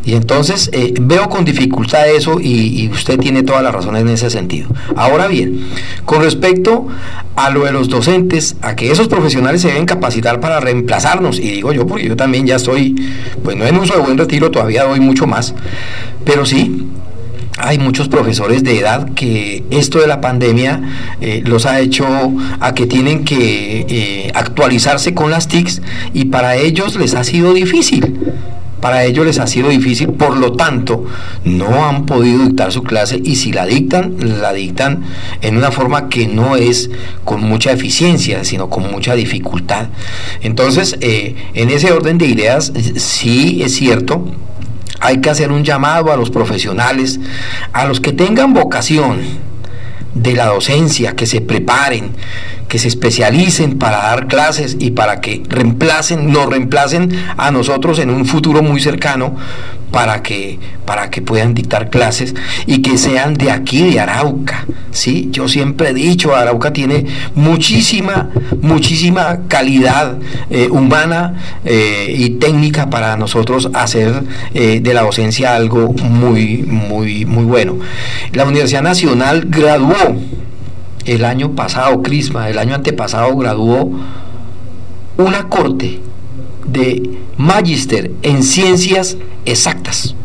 Y 0.04 0.14
entonces 0.14 0.70
eh, 0.72 0.94
veo 1.02 1.30
con 1.30 1.46
dificultad 1.46 2.08
eso 2.08 2.40
y, 2.40 2.88
usted 2.94 3.18
tiene 3.18 3.42
todas 3.42 3.64
las 3.64 3.74
razones 3.74 4.04
en 4.04 4.10
ese 4.10 4.30
sentido. 4.30 4.70
Ahora 4.96 5.28
bien, 5.28 5.68
con 6.06 6.22
respecto 6.22 6.88
a 7.36 7.50
lo 7.50 7.66
de 7.66 7.72
los 7.72 7.90
docentes, 7.90 8.56
a 8.62 8.76
que 8.76 8.92
esos 8.92 9.08
profesionales 9.08 9.62
se 9.62 9.70
deben 9.70 9.86
capacitar 9.86 10.40
para 10.40 10.60
reemplazarnos, 10.60 11.40
y 11.40 11.50
digo 11.50 11.74
yo 11.74 11.88
porque 11.88 12.08
yo 12.08 12.16
también 12.16 12.46
ya 12.46 12.58
estoy, 12.58 12.96
pues 13.44 13.58
no 13.58 13.66
en 13.66 13.78
uso 13.78 13.96
de 13.96 14.02
buen 14.02 14.18
retiro, 14.18 14.52
todavía 14.52 14.84
doy 14.84 15.00
mucho 15.00 15.26
más, 15.26 15.56
pero 16.24 16.46
sí, 16.46 16.86
hay 17.58 17.80
muchos 17.80 18.10
profesores 18.10 18.64
de 18.64 18.80
edad 18.80 19.14
que 19.14 19.64
esto 19.70 20.00
de 20.00 20.08
la 20.08 20.20
pandemia 20.20 20.82
eh, 21.22 21.42
los 21.46 21.66
ha 21.66 21.80
hecho 21.80 22.06
a 22.60 22.74
que 22.74 22.86
tienen 22.86 23.24
que 23.24 23.86
eh, 23.88 24.32
actualizarse 24.34 25.14
con 25.14 25.32
las 25.32 25.48
TICs 25.48 25.82
y 26.14 26.26
para 26.26 26.58
ellos 26.58 26.96
les 26.98 27.16
ha 27.16 27.24
sido 27.24 27.54
difícil. 27.54 28.34
Para 28.82 29.06
ellos 29.06 29.26
les 29.26 29.40
ha 29.40 29.48
sido 29.48 29.70
difícil, 29.70 30.10
por 30.10 30.38
lo 30.38 30.52
tanto, 30.52 31.06
no 31.44 31.86
han 31.86 32.06
podido 32.06 32.44
dictar 32.44 32.72
su 32.72 32.84
clase 32.84 33.20
y 33.24 33.38
si 33.38 33.52
la 33.52 33.66
dictan, 33.66 34.16
la 34.20 34.54
dictan 34.54 35.04
en 35.42 35.58
una 35.58 35.72
forma 35.72 36.08
que 36.08 36.28
no 36.28 36.56
es 36.56 36.92
con 37.24 37.42
mucha 37.42 37.72
eficiencia, 37.72 38.44
sino 38.44 38.70
con 38.70 38.92
mucha 38.92 39.16
dificultad. 39.16 39.88
Entonces, 40.42 40.98
eh, 41.02 41.36
en 41.56 41.72
ese 41.72 41.94
orden 41.94 42.20
de 42.20 42.28
ideas, 42.28 42.74
sí 42.98 43.62
es 43.64 43.74
cierto, 43.74 44.28
hay 45.06 45.22
que 45.22 45.30
hacer 45.30 45.52
un 45.52 45.64
llamado 45.64 46.12
a 46.12 46.18
los 46.18 46.32
profesionales, 46.32 47.20
a 47.74 47.86
los 47.86 48.00
que 48.00 48.12
tengan 48.12 48.54
vocación 48.54 49.22
de 50.16 50.34
la 50.34 50.48
docencia, 50.48 51.16
que 51.16 51.28
se 51.28 51.42
preparen, 51.42 52.12
que 52.76 52.80
se 52.80 52.90
especialicen 52.90 53.80
para 53.80 54.00
dar 54.00 54.28
clases 54.28 54.76
y 54.78 54.92
para 54.92 55.22
que 55.22 55.42
reemplacen, 55.48 56.30
nos 56.30 56.48
reemplacen 56.48 57.10
a 57.38 57.50
nosotros 57.50 58.00
en 58.00 58.10
un 58.10 58.26
futuro 58.26 58.62
muy 58.62 58.82
cercano 58.82 59.34
para 59.92 60.22
que, 60.22 60.60
para 60.84 61.10
que 61.10 61.22
puedan 61.22 61.54
dictar 61.54 61.90
clases 61.90 62.36
y 62.66 62.82
que 62.82 62.98
sean 62.98 63.36
de 63.36 63.50
aquí, 63.50 63.92
de 63.92 64.02
Arauca. 64.02 64.66
¿sí? 64.92 65.30
Yo 65.32 65.48
siempre 65.48 65.92
he 65.92 65.94
dicho, 65.94 66.36
Arauca 66.36 66.74
tiene 66.74 67.06
muchísima, 67.34 68.30
muchísima 68.62 69.48
calidad 69.48 70.18
eh, 70.50 70.68
humana 70.70 71.62
eh, 71.64 72.14
y 72.14 72.32
técnica 72.32 72.90
para 72.90 73.16
nosotros 73.16 73.70
hacer 73.74 74.22
eh, 74.54 74.82
de 74.82 74.94
la 74.94 75.04
docencia 75.04 75.56
algo 75.56 75.94
muy, 75.94 76.58
muy, 76.64 77.24
muy 77.24 77.46
bueno. 77.46 77.80
La 78.34 78.44
Universidad 78.44 78.84
Nacional 78.84 79.46
graduó 79.48 80.18
el 81.06 81.24
año 81.26 81.52
pasado, 81.52 82.02
Crisma, 82.02 82.50
el 82.50 82.58
año 82.58 82.76
antepasado 82.76 83.36
graduó 83.36 83.92
una 85.18 85.48
corte 85.50 86.00
de 86.66 87.20
magíster 87.38 88.12
en 88.22 88.44
ciencias 88.44 89.18
exactas. 89.46 90.16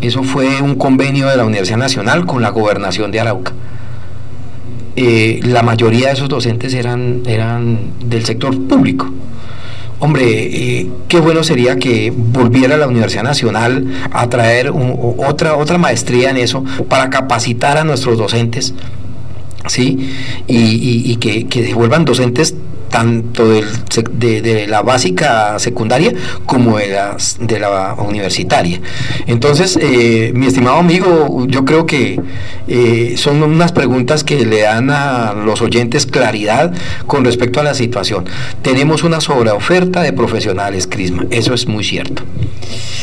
Eso 0.00 0.22
fue 0.22 0.60
un 0.60 0.74
convenio 0.74 1.28
de 1.28 1.36
la 1.36 1.44
Universidad 1.44 1.78
Nacional 1.78 2.26
con 2.26 2.42
la 2.42 2.50
gobernación 2.50 3.10
de 3.10 3.20
Arauca. 3.20 3.52
Eh, 4.96 5.40
la 5.42 5.62
mayoría 5.62 6.08
de 6.08 6.12
esos 6.14 6.28
docentes 6.28 6.72
eran, 6.74 7.22
eran 7.26 7.78
del 8.04 8.24
sector 8.24 8.58
público. 8.66 9.10
Hombre, 9.98 10.24
eh, 10.26 10.90
qué 11.08 11.18
bueno 11.20 11.42
sería 11.44 11.76
que 11.76 12.12
volviera 12.14 12.76
la 12.76 12.86
Universidad 12.86 13.22
Nacional 13.22 13.86
a 14.12 14.28
traer 14.28 14.70
un- 14.70 15.14
otra, 15.18 15.56
otra 15.56 15.78
maestría 15.78 16.30
en 16.30 16.36
eso 16.36 16.64
para 16.88 17.10
capacitar 17.10 17.76
a 17.78 17.84
nuestros 17.84 18.18
docentes 18.18 18.74
¿sí? 19.66 20.10
Y, 20.46 20.56
y- 20.56 21.12
y 21.12 21.16
que, 21.16 21.46
que 21.46 21.66
se 21.66 21.74
vuelvan 21.74 22.04
docentes 22.04 22.54
tanto 22.94 23.48
de, 23.48 24.66
la 24.68 24.82
básica 24.82 25.58
secundaria 25.58 26.12
como 26.46 26.78
de, 26.78 26.90
las, 26.90 27.38
de 27.40 27.58
la 27.58 27.94
universitaria. 27.94 28.80
Entonces, 29.26 29.76
eh, 29.82 30.30
mi 30.32 30.46
estimado 30.46 30.76
amigo, 30.76 31.44
yo 31.48 31.64
creo 31.64 31.86
que 31.86 32.20
eh, 32.68 33.14
son 33.16 33.42
unas 33.42 33.72
preguntas 33.72 34.22
que 34.22 34.46
le 34.46 34.60
dan 34.60 34.90
a 34.90 35.32
los 35.32 35.60
oyentes 35.60 36.06
claridad 36.06 36.72
con 37.08 37.24
respecto 37.24 37.58
a 37.58 37.64
la 37.64 37.74
situación. 37.74 38.26
Tenemos 38.62 39.02
una 39.02 39.20
sobreoferta 39.20 40.00
de 40.00 40.12
profesionales, 40.12 40.86
Crisma, 40.86 41.26
eso 41.30 41.52
es 41.52 41.66
muy 41.66 41.82
cierto. 41.82 42.22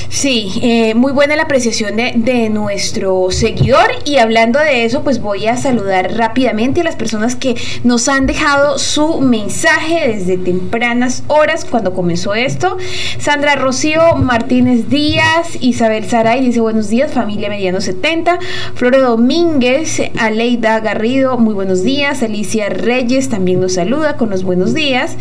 Sí, 0.08 0.52
eh, 0.62 0.94
muy 0.94 1.14
buena 1.14 1.36
la 1.36 1.44
apreciación 1.44 1.96
de, 1.96 2.14
de, 2.16 2.50
nuestro 2.50 3.28
seguidor 3.32 3.92
y 4.04 4.18
hablando 4.18 4.60
de 4.60 4.84
eso, 4.84 5.04
pues 5.04 5.22
voy 5.22 5.48
a 5.48 5.56
saludar 5.56 6.14
rápidamente 6.16 6.82
a 6.82 6.84
las 6.84 6.98
personas 6.98 7.38
que 7.38 7.56
nos 7.86 8.10
han 8.10 8.26
dejado 8.26 8.78
su 8.78 9.22
mensaje 9.22 9.81
desde 9.90 10.38
tempranas 10.38 11.24
horas 11.28 11.66
cuando 11.66 11.94
comenzó 11.94 12.34
esto. 12.34 12.78
Sandra 13.20 13.56
Rocío 13.56 14.16
Martínez 14.16 14.90
Díaz, 14.90 15.58
Isabel 15.60 16.06
Saray 16.06 16.46
dice 16.46 16.62
buenos 16.62 16.90
días, 16.90 17.12
familia 17.12 17.50
Mediano 17.50 17.82
70, 17.82 18.40
Flora 18.76 19.00
Domínguez, 19.00 20.02
Aleida 20.18 20.80
Garrido, 20.80 21.38
muy 21.38 21.54
buenos 21.54 21.84
días, 21.84 22.22
Alicia 22.22 22.70
Reyes 22.70 23.30
también 23.30 23.60
nos 23.60 23.74
saluda 23.74 24.18
con 24.18 24.30
los 24.30 24.44
buenos 24.44 24.74
días, 24.74 25.18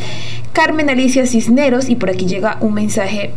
Carmen 0.53 0.91
Alicia 0.91 1.27
Cisneros 1.27 1.89
y 1.89 1.97
por 1.97 2.11
aquí 2.11 2.27
llega 2.27 2.59
un 2.61 2.75
mensaje 2.75 3.33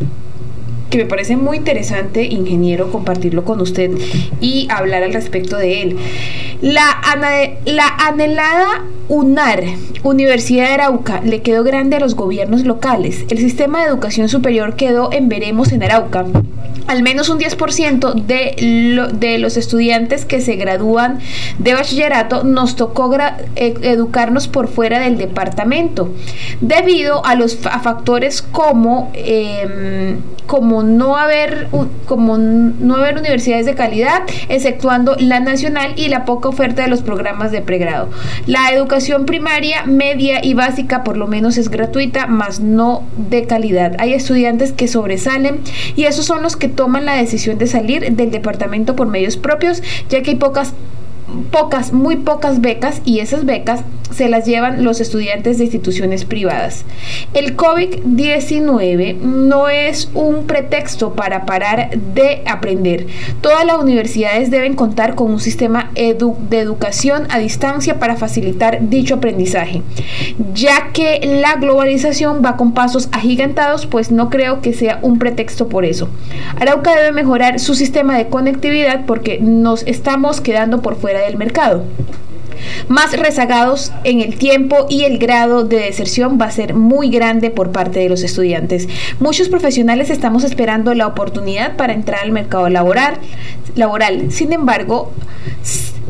que 0.94 1.00
me 1.00 1.06
parece 1.06 1.36
muy 1.38 1.58
interesante, 1.58 2.24
ingeniero, 2.26 2.92
compartirlo 2.92 3.44
con 3.44 3.60
usted 3.62 3.90
y 4.40 4.68
hablar 4.70 5.02
al 5.02 5.12
respecto 5.12 5.58
de 5.58 5.82
él. 5.82 5.98
La, 6.62 7.02
la 7.66 7.88
anhelada 7.98 8.86
UNAR, 9.10 9.64
Universidad 10.04 10.68
de 10.68 10.74
Arauca, 10.76 11.22
le 11.22 11.42
quedó 11.42 11.64
grande 11.64 11.96
a 11.96 12.00
los 12.00 12.14
gobiernos 12.14 12.64
locales. 12.64 13.26
El 13.30 13.40
sistema 13.40 13.80
de 13.80 13.88
educación 13.88 14.30
superior 14.30 14.76
quedó 14.76 15.12
en 15.12 15.30
veremos 15.30 15.72
en 15.72 15.82
Arauca. 15.82 16.26
Al 16.88 17.04
menos 17.04 17.30
un 17.30 17.40
10% 17.40 18.14
de, 18.14 19.10
de 19.14 19.38
los 19.38 19.58
estudiantes 19.58 20.26
que 20.26 20.42
se 20.42 20.56
gradúan 20.56 21.20
de 21.60 21.74
bachillerato 21.74 22.44
nos 22.44 22.76
tocó 22.76 23.04
e, 23.56 23.76
educarnos 23.82 24.48
por 24.48 24.68
fuera 24.68 25.00
del 25.00 25.18
departamento, 25.18 26.14
debido 26.62 27.26
a 27.26 27.36
los 27.36 27.66
a 27.66 27.80
factores 27.80 28.42
como, 28.42 29.12
eh, 29.14 30.18
como, 30.48 30.84
no 30.84 31.18
haber, 31.18 31.68
como 32.06 32.38
no 32.38 32.96
haber 32.96 33.18
universidades 33.18 33.66
de 33.66 33.76
calidad, 33.76 34.24
exceptuando 34.50 35.16
la 35.20 35.40
nacional 35.40 35.94
y 35.96 36.08
la 36.08 36.26
poca 36.26 36.50
oferta 36.50 36.84
de 36.84 36.88
los 36.88 37.02
programas 37.02 37.52
de 37.52 37.62
pregrado. 37.62 38.10
La 38.46 38.72
educación 38.72 39.26
primaria, 39.26 39.84
media 39.86 40.44
y 40.44 40.54
básica 40.54 41.04
por 41.04 41.18
lo 41.18 41.28
menos 41.28 41.58
es 41.58 41.70
gratuita, 41.70 42.28
más 42.28 42.60
no 42.60 43.04
de 43.18 43.46
calidad. 43.46 43.96
Hay 44.00 44.14
estudiantes 44.14 44.72
que 44.72 44.88
sobresalen 44.88 45.60
y 45.96 46.06
esos 46.06 46.26
son 46.26 46.42
los 46.42 46.56
que 46.56 46.70
toman 46.76 47.06
la 47.06 47.16
decisión 47.16 47.58
de 47.58 47.68
salir 47.68 48.16
del 48.16 48.32
departamento 48.32 48.96
por 48.96 49.08
medios 49.08 49.38
propios, 49.38 49.82
ya 50.10 50.22
que 50.22 50.32
hay 50.32 50.38
pocas 50.38 50.74
pocas, 51.52 51.94
muy 51.94 52.18
pocas 52.18 52.62
becas 52.62 53.02
y 53.06 53.20
esas 53.20 53.46
becas 53.46 53.82
se 54.14 54.30
las 54.30 54.46
llevan 54.46 54.84
los 54.84 55.02
estudiantes 55.02 55.58
de 55.58 55.66
instituciones 55.66 56.26
privadas. 56.26 56.86
El 57.34 57.58
COVID-19 57.58 59.18
no 59.20 59.70
es 59.70 60.10
un 60.14 60.46
pretexto 60.46 61.14
para 61.14 61.46
parar 61.46 61.90
de 61.98 62.44
aprender. 62.46 63.08
Todas 63.42 63.66
las 63.66 63.78
universidades 63.78 64.52
deben 64.52 64.76
contar 64.76 65.16
con 65.16 65.32
un 65.32 65.40
sistema 65.40 65.92
de 65.96 66.60
educación 66.60 67.28
a 67.30 67.40
distancia 67.40 68.00
para 68.00 68.16
facilitar 68.16 68.90
dicho 68.90 69.16
aprendizaje, 69.16 69.82
ya 70.54 70.92
que 70.94 71.22
la 71.24 71.56
globalización 71.56 72.42
va 72.44 72.56
con 72.56 72.74
pasos 72.74 73.10
agigantados, 73.12 73.86
pues 73.86 74.12
no 74.12 74.30
creo 74.30 74.62
que 74.62 74.74
sea 74.74 75.00
un 75.02 75.20
pretexto 75.20 75.68
por 75.70 75.86
eso. 75.86 76.10
Arauca 76.60 76.96
debe 76.96 77.12
mejorar 77.12 77.60
su 77.60 77.76
sistema 77.76 78.18
de 78.18 78.28
conectividad 78.28 79.06
porque 79.06 79.40
nos 79.42 79.84
estamos 79.88 80.42
quedando 80.42 80.82
por 80.82 80.96
fuera 80.96 81.22
del 81.22 81.38
mercado 81.38 81.84
más 82.88 83.14
rezagados 83.14 83.92
en 84.04 84.22
el 84.22 84.38
tiempo 84.38 84.88
y 84.90 85.04
el 85.04 85.18
grado 85.18 85.64
de 85.64 85.78
deserción 85.78 86.38
va 86.40 86.46
a 86.46 86.52
ser 86.52 86.74
muy 86.74 87.10
grande 87.10 87.50
por 87.50 87.72
parte 87.72 88.00
de 88.00 88.10
los 88.10 88.24
estudiantes. 88.24 88.88
Muchos 89.20 89.50
profesionales 89.50 90.10
estamos 90.10 90.44
esperando 90.44 90.94
la 90.94 91.08
oportunidad 91.08 91.76
para 91.76 91.94
entrar 91.94 92.22
al 92.24 92.32
mercado 92.32 92.70
laboral. 92.70 93.20
laboral. 93.76 94.32
Sin 94.32 94.54
embargo, 94.54 95.12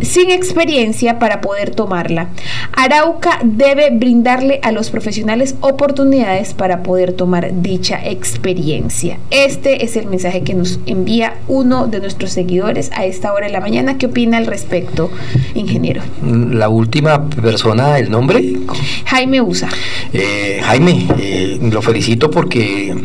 sin 0.02 0.32
experiencia 0.32 1.20
para 1.20 1.42
poder 1.42 1.74
tomarla. 1.76 2.30
Arauca 2.74 3.40
debe 3.44 3.90
brindarle 3.92 4.60
a 4.64 4.72
los 4.72 4.90
profesionales 4.90 5.56
oportunidades 5.62 6.54
para 6.54 6.84
poder 6.84 7.14
tomar 7.14 7.62
dicha 7.62 8.00
experiencia. 8.04 9.18
Este 9.30 9.86
es 9.86 9.96
el 9.96 10.08
mensaje 10.08 10.44
que 10.44 10.54
nos 10.54 10.80
envía 10.86 11.36
uno 11.48 11.88
de 11.88 12.00
nuestros 12.00 12.32
seguidores 12.32 12.92
a 12.94 13.06
esta 13.06 13.34
hora 13.34 13.48
de 13.48 13.54
la 13.54 13.60
mañana. 13.60 13.98
¿Qué 13.98 14.08
opina 14.08 14.38
al 14.38 14.48
respecto, 14.48 15.12
ingeniero? 15.54 16.02
La 16.24 16.70
última 16.70 17.30
persona, 17.30 18.00
el 18.00 18.10
nombre. 18.10 18.58
Jaime 19.06 19.42
Usa. 19.42 19.70
Eh, 20.12 20.62
Jaime, 20.64 21.08
eh, 21.20 21.60
lo 21.62 21.82
felicito 21.82 22.30
porque 22.30 22.96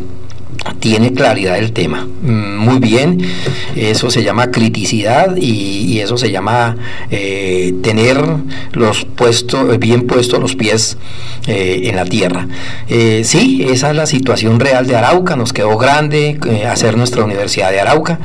tiene 0.81 1.12
claridad 1.12 1.55
del 1.55 1.72
tema. 1.72 2.07
Mm, 2.22 2.57
muy 2.59 2.79
bien, 2.79 3.20
eso 3.76 4.11
se 4.11 4.22
llama 4.22 4.51
criticidad 4.51 5.37
y, 5.37 5.99
eso 5.99 6.16
se 6.16 6.31
llama 6.31 6.76
eh, 7.11 7.74
tener 7.83 8.22
los 8.72 9.05
puestos, 9.05 9.79
bien 9.79 10.07
puestos 10.07 10.41
los 10.41 10.55
pies 10.55 10.97
eh, 11.47 11.83
en 11.85 11.97
la 11.97 12.05
tierra. 12.05 12.47
Eh, 12.89 13.22
sí, 13.24 13.66
esa 13.68 13.91
es 13.91 13.97
la 13.97 14.07
situación 14.07 14.61
real 14.61 14.87
de 14.87 14.97
Arauca, 14.97 15.35
nos 15.35 15.53
quedó 15.53 15.76
grande 15.76 16.39
hacer 16.70 16.97
nuestra 16.97 17.24
Universidad 17.24 17.70
de 17.70 17.81
Arauca. 17.81 18.20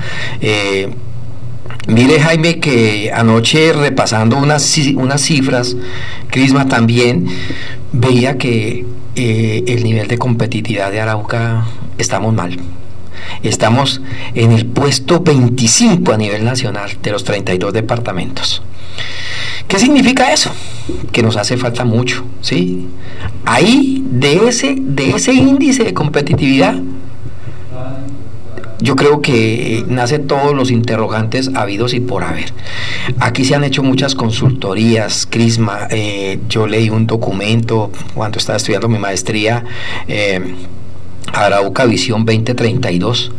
Mire 1.87 2.19
Jaime 2.21 2.59
que 2.59 3.11
anoche 3.13 3.73
repasando 3.73 4.37
unas, 4.37 4.77
unas 4.95 5.21
cifras, 5.21 5.75
Crisma 6.29 6.67
también, 6.67 7.27
veía 7.91 8.37
que 8.37 8.85
el 9.15 9.83
nivel 9.83 10.07
de 10.07 10.17
competitividad 10.17 10.91
de 10.91 11.01
Arauca 11.01 11.65
estamos 12.03 12.33
mal. 12.33 12.57
Estamos 13.41 14.01
en 14.35 14.51
el 14.51 14.65
puesto 14.65 15.21
25 15.21 16.11
a 16.11 16.17
nivel 16.17 16.43
nacional 16.43 16.91
de 17.01 17.11
los 17.11 17.23
32 17.23 17.73
departamentos. 17.73 18.61
¿Qué 19.67 19.79
significa 19.79 20.31
eso? 20.33 20.51
Que 21.11 21.23
nos 21.23 21.37
hace 21.37 21.57
falta 21.57 21.83
mucho, 21.83 22.23
¿sí? 22.41 22.87
Ahí, 23.45 24.03
de 24.09 24.47
ese, 24.47 24.75
de 24.77 25.11
ese 25.11 25.33
índice 25.33 25.83
de 25.83 25.93
competitividad, 25.93 26.75
yo 28.79 28.97
creo 28.97 29.21
que 29.21 29.85
nace 29.87 30.19
todos 30.19 30.53
los 30.53 30.69
interrogantes 30.69 31.51
habidos 31.55 31.93
y 31.93 32.01
por 32.01 32.23
haber. 32.23 32.51
Aquí 33.19 33.45
se 33.45 33.55
han 33.55 33.63
hecho 33.63 33.81
muchas 33.81 34.13
consultorías, 34.13 35.25
Crisma, 35.25 35.87
eh, 35.89 36.39
yo 36.49 36.67
leí 36.67 36.89
un 36.89 37.07
documento 37.07 37.91
cuando 38.13 38.39
estaba 38.39 38.57
estudiando 38.57 38.89
mi 38.89 38.99
maestría. 38.99 39.63
Eh, 40.09 40.53
Arauca 41.31 41.85
Visión 41.85 42.25
2032. 42.25 43.31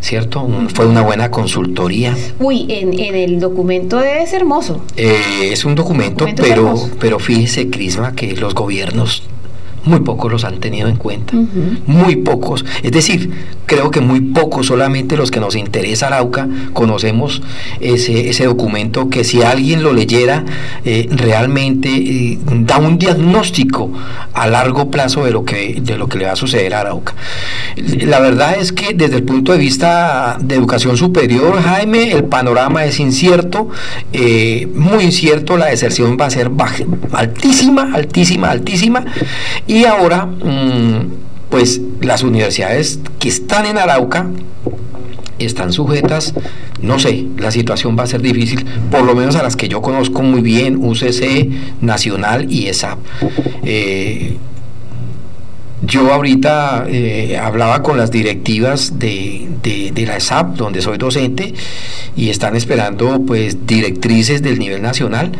¿Cierto? 0.00 0.48
fue 0.74 0.86
una 0.86 1.02
buena 1.02 1.30
consultoría. 1.30 2.16
Uy, 2.40 2.66
en, 2.68 2.98
el 2.98 3.38
documento 3.38 4.00
ser 4.00 4.40
hermoso. 4.40 4.84
Eh, 4.96 5.50
es 5.52 5.64
un 5.64 5.76
documento, 5.76 6.26
pero, 6.36 6.74
pero 6.98 7.20
fíjese, 7.20 7.70
Crisma, 7.70 8.12
que 8.12 8.34
los 8.34 8.52
gobiernos 8.52 9.22
muy 9.84 10.00
pocos 10.00 10.30
los 10.30 10.44
han 10.44 10.58
tenido 10.58 10.88
en 10.88 10.96
cuenta, 10.96 11.34
muy 11.86 12.16
pocos. 12.16 12.64
Es 12.82 12.92
decir, 12.92 13.30
creo 13.66 13.90
que 13.90 14.00
muy 14.00 14.20
pocos, 14.20 14.66
solamente 14.66 15.16
los 15.16 15.30
que 15.30 15.40
nos 15.40 15.56
interesa 15.56 16.08
Arauca, 16.08 16.48
conocemos 16.72 17.42
ese, 17.80 18.28
ese 18.28 18.44
documento 18.44 19.08
que 19.08 19.24
si 19.24 19.42
alguien 19.42 19.82
lo 19.82 19.92
leyera, 19.92 20.44
eh, 20.84 21.08
realmente 21.10 21.88
eh, 21.88 22.38
da 22.44 22.78
un 22.78 22.98
diagnóstico 22.98 23.90
a 24.34 24.46
largo 24.46 24.90
plazo 24.90 25.24
de 25.24 25.30
lo, 25.30 25.44
que, 25.44 25.80
de 25.80 25.96
lo 25.96 26.08
que 26.08 26.18
le 26.18 26.26
va 26.26 26.32
a 26.32 26.36
suceder 26.36 26.74
a 26.74 26.80
Arauca. 26.80 27.14
La 27.76 28.20
verdad 28.20 28.56
es 28.58 28.72
que 28.72 28.94
desde 28.94 29.16
el 29.16 29.22
punto 29.24 29.52
de 29.52 29.58
vista 29.58 30.38
de 30.40 30.54
educación 30.54 30.96
superior, 30.96 31.60
Jaime, 31.60 32.12
el 32.12 32.24
panorama 32.24 32.84
es 32.84 33.00
incierto, 33.00 33.68
eh, 34.12 34.68
muy 34.74 35.04
incierto, 35.04 35.56
la 35.56 35.66
deserción 35.66 36.16
va 36.20 36.26
a 36.26 36.30
ser 36.30 36.50
altísima, 37.12 37.90
altísima, 37.94 38.50
altísima 38.50 39.04
y 39.72 39.86
ahora, 39.86 40.26
mm, 40.26 41.12
pues 41.48 41.80
las 42.02 42.22
universidades 42.22 42.98
que 43.18 43.30
están 43.30 43.64
en 43.64 43.78
Arauca 43.78 44.26
están 45.38 45.72
sujetas, 45.72 46.34
no 46.82 46.98
sé, 46.98 47.24
la 47.38 47.50
situación 47.50 47.98
va 47.98 48.02
a 48.02 48.06
ser 48.06 48.20
difícil, 48.20 48.66
por 48.90 49.02
lo 49.02 49.14
menos 49.14 49.34
a 49.36 49.42
las 49.42 49.56
que 49.56 49.68
yo 49.68 49.80
conozco 49.80 50.22
muy 50.22 50.42
bien, 50.42 50.76
UCC, 50.76 51.48
Nacional 51.80 52.52
y 52.52 52.66
ESAP. 52.66 52.98
Eh, 53.64 54.36
yo 55.80 56.12
ahorita 56.12 56.84
eh, 56.88 57.38
hablaba 57.38 57.82
con 57.82 57.96
las 57.96 58.10
directivas 58.10 58.98
de, 58.98 59.48
de, 59.62 60.06
la 60.06 60.18
ESAP, 60.18 60.54
donde 60.56 60.82
soy 60.82 60.98
docente, 60.98 61.54
y 62.14 62.28
están 62.28 62.56
esperando 62.56 63.22
pues 63.26 63.66
directrices 63.66 64.42
del 64.42 64.58
nivel 64.58 64.82
nacional 64.82 65.32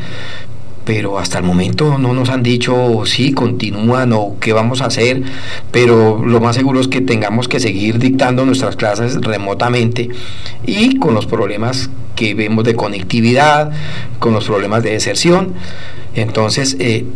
pero 0.84 1.18
hasta 1.18 1.38
el 1.38 1.44
momento 1.44 1.98
no 1.98 2.12
nos 2.12 2.28
han 2.28 2.42
dicho 2.42 3.02
si 3.06 3.32
continúan 3.32 4.12
o 4.12 4.36
qué 4.40 4.52
vamos 4.52 4.82
a 4.82 4.86
hacer, 4.86 5.22
pero 5.70 6.24
lo 6.24 6.40
más 6.40 6.56
seguro 6.56 6.80
es 6.80 6.88
que 6.88 7.00
tengamos 7.00 7.48
que 7.48 7.60
seguir 7.60 7.98
dictando 7.98 8.44
nuestras 8.44 8.76
clases 8.76 9.20
remotamente 9.20 10.08
y 10.66 10.98
con 10.98 11.14
los 11.14 11.26
problemas 11.26 11.90
que 12.16 12.34
vemos 12.34 12.64
de 12.64 12.74
conectividad, 12.74 13.72
con 14.18 14.32
los 14.32 14.44
problemas 14.46 14.82
de 14.82 14.90
deserción. 14.92 15.54
Entonces, 16.14 16.76
eh, 16.78 17.06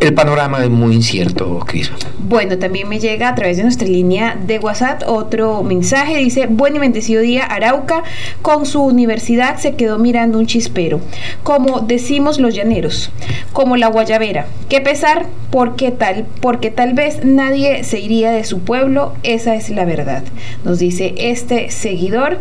el 0.00 0.14
panorama 0.14 0.62
es 0.62 0.70
muy 0.70 0.94
incierto, 0.94 1.58
Cris. 1.66 1.90
Bueno, 2.18 2.58
también 2.58 2.88
me 2.88 2.98
llega 2.98 3.28
a 3.28 3.34
través 3.34 3.56
de 3.56 3.62
nuestra 3.62 3.86
línea 3.86 4.36
de 4.46 4.58
WhatsApp 4.58 5.02
otro 5.06 5.62
mensaje. 5.62 6.16
Dice, 6.18 6.46
buen 6.46 6.76
y 6.76 6.78
bendecido 6.78 7.22
día, 7.22 7.44
Arauca 7.44 8.02
con 8.42 8.66
su 8.66 8.82
universidad 8.82 9.58
se 9.58 9.74
quedó 9.74 9.98
mirando 9.98 10.38
un 10.38 10.46
chispero. 10.46 11.00
Como 11.42 11.80
decimos 11.80 12.38
los 12.38 12.54
llaneros, 12.54 13.10
como 13.52 13.76
la 13.76 13.88
guayabera. 13.88 14.46
Qué 14.68 14.80
pesar, 14.80 15.26
porque 15.50 15.90
tal, 15.90 16.26
porque 16.40 16.70
tal 16.70 16.94
vez 16.94 17.24
nadie 17.24 17.84
se 17.84 18.00
iría 18.00 18.30
de 18.30 18.44
su 18.44 18.60
pueblo. 18.60 19.14
Esa 19.22 19.54
es 19.54 19.70
la 19.70 19.84
verdad, 19.84 20.24
nos 20.64 20.78
dice 20.78 21.14
este 21.16 21.70
seguidor. 21.70 22.40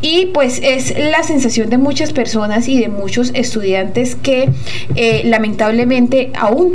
Y 0.00 0.26
pues 0.26 0.60
es 0.62 0.94
la 0.98 1.22
sensación 1.22 1.70
de 1.70 1.78
muchas 1.78 2.12
personas 2.12 2.68
y 2.68 2.78
de 2.78 2.88
muchos 2.88 3.30
estudiantes 3.34 4.16
que 4.16 4.50
eh, 4.96 5.22
lamentablemente 5.24 6.30
aún 6.34 6.72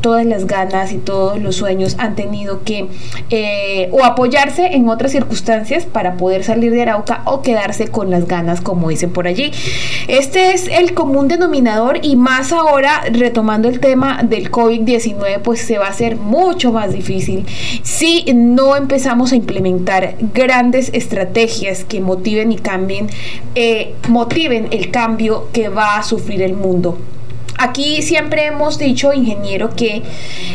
todas 0.00 0.24
las 0.24 0.46
ganas 0.46 0.92
y 0.92 0.98
todos 0.98 1.40
los 1.40 1.56
sueños, 1.56 1.96
han 1.98 2.14
tenido 2.14 2.62
que 2.62 2.88
eh, 3.30 3.88
o 3.92 4.04
apoyarse 4.04 4.74
en 4.74 4.88
otras 4.88 5.12
circunstancias 5.12 5.84
para 5.84 6.16
poder 6.16 6.42
salir 6.42 6.72
de 6.72 6.82
Arauca 6.82 7.22
o 7.26 7.42
quedarse 7.42 7.88
con 7.88 8.10
las 8.10 8.26
ganas, 8.26 8.60
como 8.60 8.88
dicen 8.88 9.12
por 9.12 9.26
allí. 9.26 9.52
Este 10.08 10.52
es 10.52 10.68
el 10.68 10.94
común 10.94 11.28
denominador 11.28 11.98
y 12.02 12.16
más 12.16 12.52
ahora, 12.52 13.02
retomando 13.12 13.68
el 13.68 13.80
tema 13.80 14.22
del 14.22 14.50
COVID-19, 14.50 15.40
pues 15.42 15.60
se 15.60 15.78
va 15.78 15.86
a 15.86 15.90
hacer 15.90 16.16
mucho 16.16 16.72
más 16.72 16.92
difícil 16.92 17.44
si 17.82 18.24
no 18.34 18.76
empezamos 18.76 19.32
a 19.32 19.36
implementar 19.36 20.14
grandes 20.32 20.90
estrategias 20.94 21.84
que 21.84 22.00
motiven 22.00 22.52
y 22.52 22.56
cambien, 22.56 23.08
eh, 23.54 23.94
motiven 24.08 24.68
el 24.70 24.90
cambio 24.90 25.48
que 25.52 25.68
va 25.68 25.96
a 25.96 26.02
sufrir 26.02 26.42
el 26.42 26.54
mundo. 26.54 26.96
Aquí 27.62 28.02
siempre 28.02 28.46
hemos 28.46 28.76
dicho, 28.76 29.12
ingeniero, 29.12 29.70
que 29.76 30.02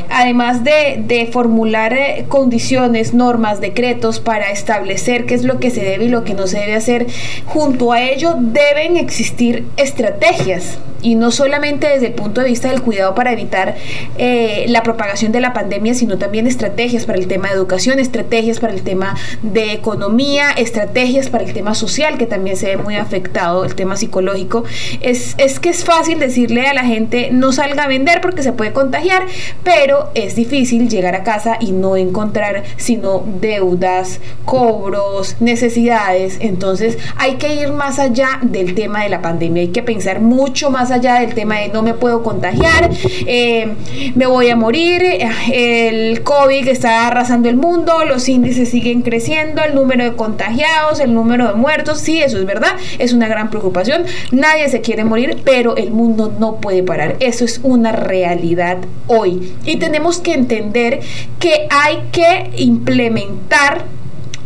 además 0.10 0.66
de, 0.66 1.30
formular 1.32 1.94
eh, 1.94 2.26
condiciones, 2.28 3.14
normas, 3.14 3.62
decretos 3.62 4.20
para 4.20 4.52
establecer 4.52 5.26
qué 5.26 5.34
es 5.34 5.46
lo 5.46 5.58
que 5.58 5.70
se 5.70 5.86
debe 5.86 6.06
y 6.06 6.10
lo 6.10 6.26
que 6.26 6.34
no 6.34 6.48
se 6.48 6.60
debe 6.60 6.76
hacer, 6.76 7.08
junto 7.46 7.94
a 7.94 8.02
ello 8.02 8.36
deben 8.38 8.98
existir 8.98 9.66
estrategias 9.78 10.80
y 11.02 11.16
no 11.16 11.32
solamente 11.32 11.88
desde 11.88 12.08
el 12.08 12.14
punto 12.14 12.42
de 12.42 12.48
vista 12.48 12.70
del 12.70 12.82
cuidado 12.82 13.16
para 13.16 13.32
evitar 13.32 13.76
eh, 14.18 14.66
la 14.68 14.84
propagación 14.84 15.32
de 15.32 15.40
la 15.40 15.54
pandemia, 15.54 15.94
sino 15.94 16.18
también 16.18 16.48
estrategias 16.48 17.06
para 17.06 17.20
el 17.20 17.28
tema 17.28 17.50
de 17.50 17.54
educación, 17.54 18.00
estrategias 18.00 18.60
para 18.60 18.74
el 18.74 18.82
tema 18.82 19.16
de 19.42 19.74
economía, 19.74 20.52
estrategias 20.52 21.30
para 21.30 21.44
el 21.44 21.54
tema 21.54 21.76
social, 21.76 22.18
que 22.18 22.26
también 22.26 22.58
se 22.58 22.68
ve 22.68 22.78
muy 22.78 22.96
afectado, 22.96 23.64
el 23.64 23.76
tema 23.76 23.96
psicológico. 23.96 24.64
Es, 25.02 25.36
es 25.38 25.60
que 25.60 25.70
es 25.70 25.84
fácil 25.86 26.20
decirle 26.20 26.68
a 26.68 26.74
la 26.74 26.84
gente 26.84 26.97
no 27.32 27.52
salga 27.52 27.84
a 27.84 27.88
vender 27.88 28.22
porque 28.22 28.44
se 28.44 28.54
puede 28.54 28.74
contagiar, 28.74 29.24
pero 29.64 30.10
es 30.16 30.36
difícil 30.36 30.90
llegar 30.90 31.16
a 31.16 31.24
casa 31.24 31.58
y 31.60 31.72
no 31.72 31.96
encontrar 31.96 32.64
sino 32.78 33.24
deudas, 33.42 34.20
cobros, 34.46 35.36
necesidades. 35.40 36.38
Entonces 36.40 36.98
hay 37.18 37.36
que 37.36 37.56
ir 37.56 37.72
más 37.72 38.00
allá 38.00 38.40
del 38.42 38.76
tema 38.76 39.04
de 39.04 39.10
la 39.10 39.22
pandemia, 39.22 39.62
hay 39.62 39.70
que 39.70 39.84
pensar 39.84 40.22
mucho 40.22 40.70
más 40.70 40.92
allá 40.92 41.16
del 41.20 41.34
tema 41.34 41.60
de 41.60 41.70
no 41.70 41.84
me 41.84 41.94
puedo 41.94 42.24
contagiar, 42.24 42.90
eh, 43.26 43.74
me 44.16 44.26
voy 44.26 44.50
a 44.50 44.56
morir, 44.56 45.04
el 45.52 46.24
COVID 46.24 46.68
está 46.68 47.08
arrasando 47.08 47.50
el 47.50 47.56
mundo, 47.56 48.06
los 48.06 48.28
índices 48.30 48.70
siguen 48.70 49.02
creciendo, 49.02 49.64
el 49.64 49.76
número 49.76 50.04
de 50.04 50.16
contagiados, 50.16 51.00
el 51.00 51.14
número 51.14 51.48
de 51.48 51.54
muertos, 51.54 52.00
sí, 52.00 52.22
eso 52.22 52.38
es 52.38 52.46
verdad, 52.46 52.72
es 53.00 53.14
una 53.14 53.28
gran 53.28 53.50
preocupación, 53.50 54.04
nadie 54.32 54.70
se 54.70 54.82
quiere 54.82 55.04
morir, 55.04 55.42
pero 55.44 55.76
el 55.78 55.92
mundo 55.92 56.34
no 56.40 56.56
puede 56.56 56.84
parar, 56.88 57.18
eso 57.20 57.46
es 57.46 57.60
una 57.62 57.92
realidad 57.92 58.80
hoy. 59.06 59.54
Y 59.64 59.78
tenemos 59.78 60.20
que 60.20 60.34
entender 60.34 61.02
que 61.40 61.68
hay 61.70 62.10
que 62.12 62.50
implementar 62.58 63.86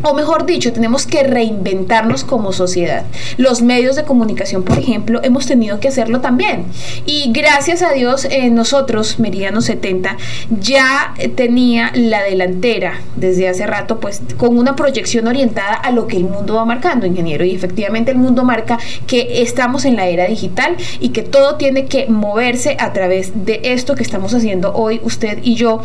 o 0.04 0.14
mejor 0.14 0.46
dicho, 0.46 0.74
tenemos 0.74 1.06
que 1.06 1.24
reinventarnos 1.24 2.24
como 2.24 2.54
sociedad. 2.54 3.06
Los 3.38 3.62
medios 3.62 3.96
de 3.96 4.04
comunicación, 4.04 4.64
por 4.64 4.78
ejemplo, 4.80 5.20
hemos 5.24 5.46
tenido 5.46 5.80
que 5.80 5.88
hacerlo 5.88 6.22
también. 6.22 6.66
Y 7.06 7.32
gracias 7.32 7.82
a 7.82 7.92
Dios, 7.92 8.26
eh, 8.26 8.50
nosotros, 8.50 9.20
Meridiano 9.20 9.62
70, 9.62 10.18
ya 10.60 11.14
tenía 11.36 11.92
la 11.94 12.24
delantera 12.24 13.02
desde 13.16 13.48
hace 13.48 13.68
rato, 13.68 14.00
pues 14.00 14.22
con 14.38 14.58
una 14.58 14.76
proyección 14.76 15.28
orientada 15.28 15.74
a 15.74 15.92
lo 15.92 16.08
que 16.08 16.18
el 16.18 16.24
mundo 16.24 16.56
va 16.56 16.66
marcando, 16.66 17.06
ingeniero. 17.06 17.46
Y 17.46 17.56
efectivamente 17.56 18.12
el 18.12 18.18
mundo 18.18 18.44
marca 18.44 18.80
que 19.08 19.42
estamos 19.42 19.86
en 19.86 19.96
la 19.96 20.08
era 20.08 20.26
digital 20.28 20.76
y 21.00 21.10
que 21.10 21.22
todo 21.22 21.56
tiene 21.56 21.86
que 21.86 22.08
moverse 22.08 22.78
a 22.80 22.94
través 22.94 23.46
de 23.46 23.62
esto 23.64 23.96
que 23.96 24.04
estamos 24.04 24.34
haciendo 24.34 24.74
hoy 24.74 25.00
usted 25.04 25.40
y 25.44 25.56
yo. 25.56 25.82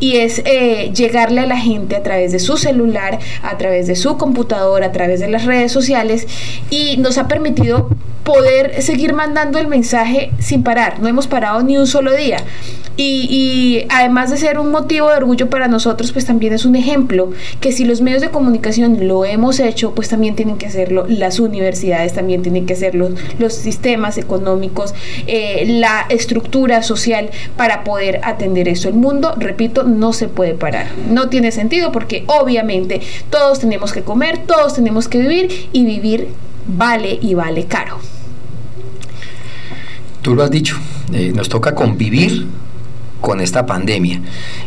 Y 0.00 0.16
es 0.16 0.42
eh, 0.44 0.92
llegarle 0.94 1.40
a 1.40 1.46
la 1.46 1.58
gente 1.58 1.96
a 1.96 2.02
través 2.02 2.32
de 2.32 2.38
su 2.38 2.56
celular, 2.56 3.18
a 3.42 3.53
a 3.54 3.58
través 3.58 3.86
de 3.86 3.96
su 3.96 4.18
computadora, 4.18 4.86
a 4.86 4.92
través 4.92 5.20
de 5.20 5.28
las 5.28 5.44
redes 5.44 5.72
sociales 5.72 6.26
y 6.70 6.96
nos 6.98 7.18
ha 7.18 7.28
permitido 7.28 7.88
poder 8.24 8.82
seguir 8.82 9.12
mandando 9.12 9.58
el 9.58 9.68
mensaje 9.68 10.32
sin 10.40 10.62
parar. 10.62 11.00
No 11.00 11.08
hemos 11.08 11.26
parado 11.26 11.62
ni 11.62 11.76
un 11.76 11.86
solo 11.86 12.14
día. 12.14 12.38
Y, 12.96 13.86
además 13.88 14.30
de 14.30 14.36
ser 14.36 14.58
un 14.58 14.70
motivo 14.70 15.10
de 15.10 15.16
orgullo 15.16 15.50
para 15.50 15.66
nosotros, 15.66 16.12
pues 16.12 16.26
también 16.26 16.52
es 16.52 16.64
un 16.64 16.76
ejemplo 16.76 17.32
que 17.60 17.72
si 17.72 17.84
los 17.84 18.00
medios 18.00 18.22
de 18.22 18.30
comunicación 18.30 19.08
lo 19.08 19.24
hemos 19.24 19.58
hecho, 19.58 19.94
pues 19.94 20.08
también 20.08 20.36
tienen 20.36 20.58
que 20.58 20.66
hacerlo 20.66 21.04
las 21.08 21.40
universidades, 21.40 22.12
también 22.12 22.42
tienen 22.42 22.66
que 22.66 22.74
hacerlo 22.74 23.10
los 23.38 23.54
sistemas 23.54 24.16
económicos, 24.16 24.94
eh, 25.26 25.64
la 25.66 26.06
estructura 26.08 26.82
social 26.84 27.30
para 27.56 27.82
poder 27.82 28.20
atender 28.22 28.68
eso. 28.68 28.88
El 28.88 28.94
mundo, 28.94 29.34
repito, 29.36 29.82
no 29.82 30.12
se 30.12 30.28
puede 30.28 30.54
parar. 30.54 30.86
No 31.10 31.28
tiene 31.28 31.50
sentido 31.50 31.90
porque 31.90 32.22
obviamente 32.28 33.00
todos 33.28 33.58
tenemos 33.58 33.92
que 33.92 34.02
comer, 34.02 34.38
todos 34.46 34.74
tenemos 34.74 35.08
que 35.08 35.18
vivir 35.18 35.68
y 35.72 35.84
vivir 35.84 36.28
vale 36.66 37.18
y 37.20 37.34
vale 37.34 37.66
caro. 37.66 37.98
Tú 40.22 40.34
lo 40.34 40.42
has 40.42 40.50
dicho, 40.50 40.76
eh, 41.12 41.32
nos 41.34 41.48
toca 41.48 41.74
convivir 41.74 42.46
con 43.20 43.40
esta 43.40 43.64
pandemia 43.66 44.20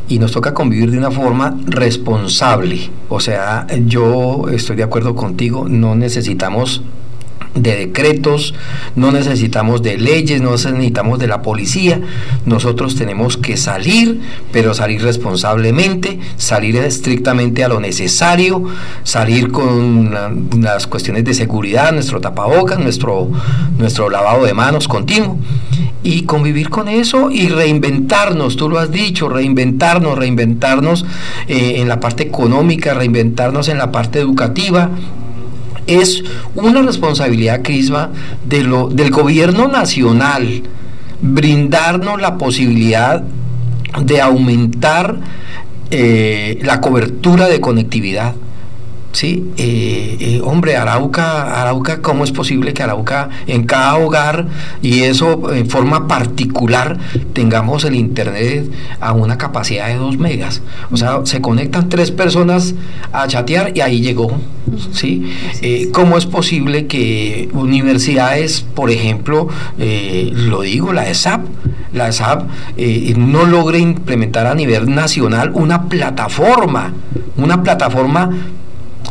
y 0.07 0.19
nos 0.19 0.31
toca 0.31 0.53
convivir 0.53 0.91
de 0.91 0.97
una 0.97 1.11
forma 1.11 1.57
responsable. 1.65 2.89
O 3.09 3.19
sea, 3.19 3.67
yo 3.85 4.49
estoy 4.51 4.75
de 4.75 4.83
acuerdo 4.83 5.15
contigo, 5.15 5.67
no 5.69 5.95
necesitamos 5.95 6.81
de 7.61 7.75
decretos, 7.75 8.53
no 8.95 9.11
necesitamos 9.11 9.81
de 9.83 9.97
leyes, 9.97 10.41
no 10.41 10.51
necesitamos 10.51 11.19
de 11.19 11.27
la 11.27 11.41
policía. 11.41 12.01
Nosotros 12.45 12.95
tenemos 12.95 13.37
que 13.37 13.57
salir, 13.57 14.21
pero 14.51 14.73
salir 14.73 15.01
responsablemente, 15.01 16.19
salir 16.37 16.77
estrictamente 16.77 17.63
a 17.63 17.67
lo 17.67 17.79
necesario, 17.79 18.63
salir 19.03 19.51
con 19.51 20.13
las 20.61 20.87
cuestiones 20.87 21.23
de 21.23 21.33
seguridad, 21.33 21.91
nuestro 21.91 22.21
tapabocas, 22.21 22.79
nuestro, 22.79 23.29
nuestro 23.77 24.09
lavado 24.09 24.45
de 24.45 24.53
manos 24.53 24.87
continuo 24.87 25.37
y 26.03 26.23
convivir 26.23 26.69
con 26.69 26.87
eso 26.87 27.31
y 27.31 27.49
reinventarnos, 27.49 28.55
tú 28.55 28.69
lo 28.69 28.79
has 28.79 28.91
dicho, 28.91 29.29
reinventarnos, 29.29 30.17
reinventarnos 30.17 31.05
eh, 31.47 31.75
en 31.77 31.89
la 31.89 31.99
parte 31.99 32.23
económica, 32.23 32.93
reinventarnos 32.93 33.67
en 33.67 33.77
la 33.77 33.91
parte 33.91 34.19
educativa, 34.19 34.89
es 35.87 36.23
una 36.55 36.81
responsabilidad, 36.81 37.61
Crisma, 37.63 38.11
del 38.45 39.09
gobierno 39.11 39.67
nacional 39.67 40.63
brindarnos 41.21 42.21
la 42.21 42.37
posibilidad 42.37 43.23
de 44.01 44.21
aumentar 44.21 45.17
eh, 45.89 46.59
la 46.63 46.81
cobertura 46.81 47.47
de 47.47 47.59
conectividad 47.61 48.35
Sí, 49.17 49.51
eh, 49.57 50.15
eh, 50.19 50.41
hombre, 50.43 50.75
Arauca, 50.75 51.59
Arauca, 51.59 52.03
¿cómo 52.03 52.23
es 52.23 52.31
posible 52.31 52.71
que 52.75 52.83
Arauca 52.83 53.29
en 53.47 53.63
cada 53.63 53.95
hogar 53.95 54.45
y 54.83 55.01
eso 55.01 55.51
en 55.51 55.67
forma 55.67 56.07
particular 56.07 56.99
tengamos 57.33 57.83
el 57.85 57.95
internet 57.95 58.69
a 58.99 59.13
una 59.13 59.39
capacidad 59.39 59.87
de 59.87 59.95
2 59.95 60.19
megas? 60.19 60.61
O 60.91 60.97
sea, 60.97 61.21
se 61.23 61.41
conectan 61.41 61.89
tres 61.89 62.11
personas 62.11 62.75
a 63.11 63.27
chatear 63.27 63.75
y 63.75 63.81
ahí 63.81 64.01
llegó. 64.01 64.37
¿sí? 64.91 65.33
Eh, 65.63 65.89
¿Cómo 65.91 66.19
es 66.19 66.27
posible 66.27 66.85
que 66.85 67.49
universidades, 67.53 68.61
por 68.61 68.91
ejemplo, 68.91 69.47
lo 69.79 70.61
digo, 70.61 70.93
la 70.93 71.09
ESAP, 71.09 71.41
la 71.91 72.09
ESAP 72.09 72.43
no 73.17 73.47
logre 73.47 73.79
implementar 73.79 74.45
a 74.45 74.53
nivel 74.53 74.93
nacional 74.93 75.49
una 75.55 75.85
plataforma, 75.89 76.93
una 77.35 77.63
plataforma 77.63 78.29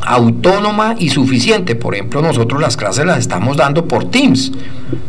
autónoma 0.05 0.94
y 0.99 1.09
suficiente. 1.09 1.74
Por 1.74 1.94
ejemplo, 1.94 2.22
nosotros 2.22 2.61
las 2.61 2.76
clases 2.76 3.07
las 3.07 3.18
estamos 3.18 3.57
dando 3.57 3.86
por 3.86 4.11
Teams. 4.11 4.53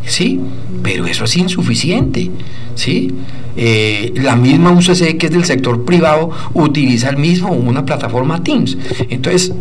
¿Sí? 0.05 0.39
Pero 0.83 1.05
eso 1.05 1.25
es 1.25 1.37
insuficiente, 1.37 2.31
¿sí? 2.75 3.13
Eh, 3.59 4.13
la 4.15 4.35
misma 4.35 4.71
UCC 4.71 5.17
que 5.17 5.25
es 5.25 5.31
del 5.31 5.43
sector 5.43 5.83
privado 5.83 6.29
utiliza 6.53 7.09
el 7.09 7.17
mismo 7.17 7.49
una 7.49 7.85
plataforma 7.85 8.43
Teams. 8.43 8.77
Entonces, 9.09 9.51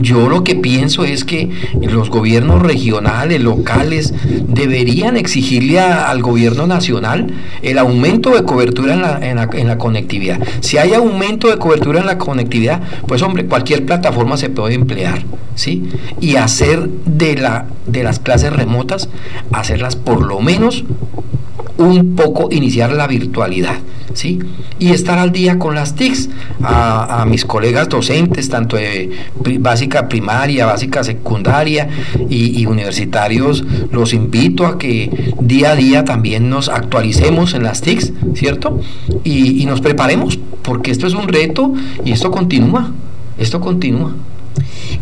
yo 0.00 0.30
lo 0.30 0.44
que 0.44 0.54
pienso 0.54 1.04
es 1.04 1.24
que 1.24 1.50
los 1.82 2.08
gobiernos 2.08 2.62
regionales, 2.62 3.42
locales, 3.42 4.14
deberían 4.48 5.18
exigirle 5.18 5.78
al 5.78 6.22
gobierno 6.22 6.66
nacional 6.66 7.26
el 7.62 7.78
aumento 7.78 8.30
de 8.30 8.44
cobertura 8.44 8.94
en 8.94 9.02
la, 9.02 9.18
en, 9.20 9.36
la, 9.36 9.48
en 9.52 9.66
la, 9.68 9.76
conectividad. 9.76 10.40
Si 10.60 10.78
hay 10.78 10.94
aumento 10.94 11.48
de 11.48 11.58
cobertura 11.58 12.00
en 12.00 12.06
la 12.06 12.16
conectividad, 12.16 12.80
pues 13.06 13.22
hombre, 13.22 13.46
cualquier 13.46 13.84
plataforma 13.84 14.36
se 14.36 14.48
puede 14.48 14.74
emplear, 14.74 15.24
¿sí? 15.54 15.88
Y 16.20 16.36
hacer 16.36 16.88
de, 17.04 17.36
la, 17.36 17.66
de 17.86 18.02
las 18.02 18.18
clases 18.20 18.52
remotas, 18.52 19.08
hacerlas 19.52 19.96
por 19.96 20.24
lo 20.24 20.40
menos 20.40 20.84
un 21.78 22.16
poco 22.16 22.48
iniciar 22.50 22.92
la 22.92 23.06
virtualidad, 23.06 23.76
¿sí? 24.12 24.40
Y 24.80 24.90
estar 24.90 25.18
al 25.18 25.30
día 25.30 25.58
con 25.58 25.74
las 25.76 25.94
TICs. 25.94 26.28
A, 26.62 27.24
mis 27.28 27.44
colegas 27.44 27.88
docentes, 27.88 28.48
tanto 28.48 28.76
de 28.76 29.10
básica 29.60 30.08
primaria, 30.08 30.66
básica 30.66 31.04
secundaria 31.04 31.88
y, 32.28 32.66
universitarios, 32.66 33.64
los 33.92 34.12
invito 34.12 34.66
a 34.66 34.76
que 34.76 35.32
día 35.40 35.72
a 35.72 35.76
día 35.76 36.04
también 36.04 36.50
nos 36.50 36.68
actualicemos 36.68 37.54
en 37.54 37.62
las 37.62 37.80
TICs, 37.80 38.12
¿cierto? 38.34 38.80
Y, 39.24 39.64
nos 39.66 39.80
preparemos, 39.80 40.38
porque 40.62 40.90
esto 40.90 41.06
es 41.06 41.14
un 41.14 41.28
reto 41.28 41.72
y 42.04 42.12
esto 42.12 42.30
continúa, 42.30 42.90
esto 43.38 43.60
continúa. 43.60 44.14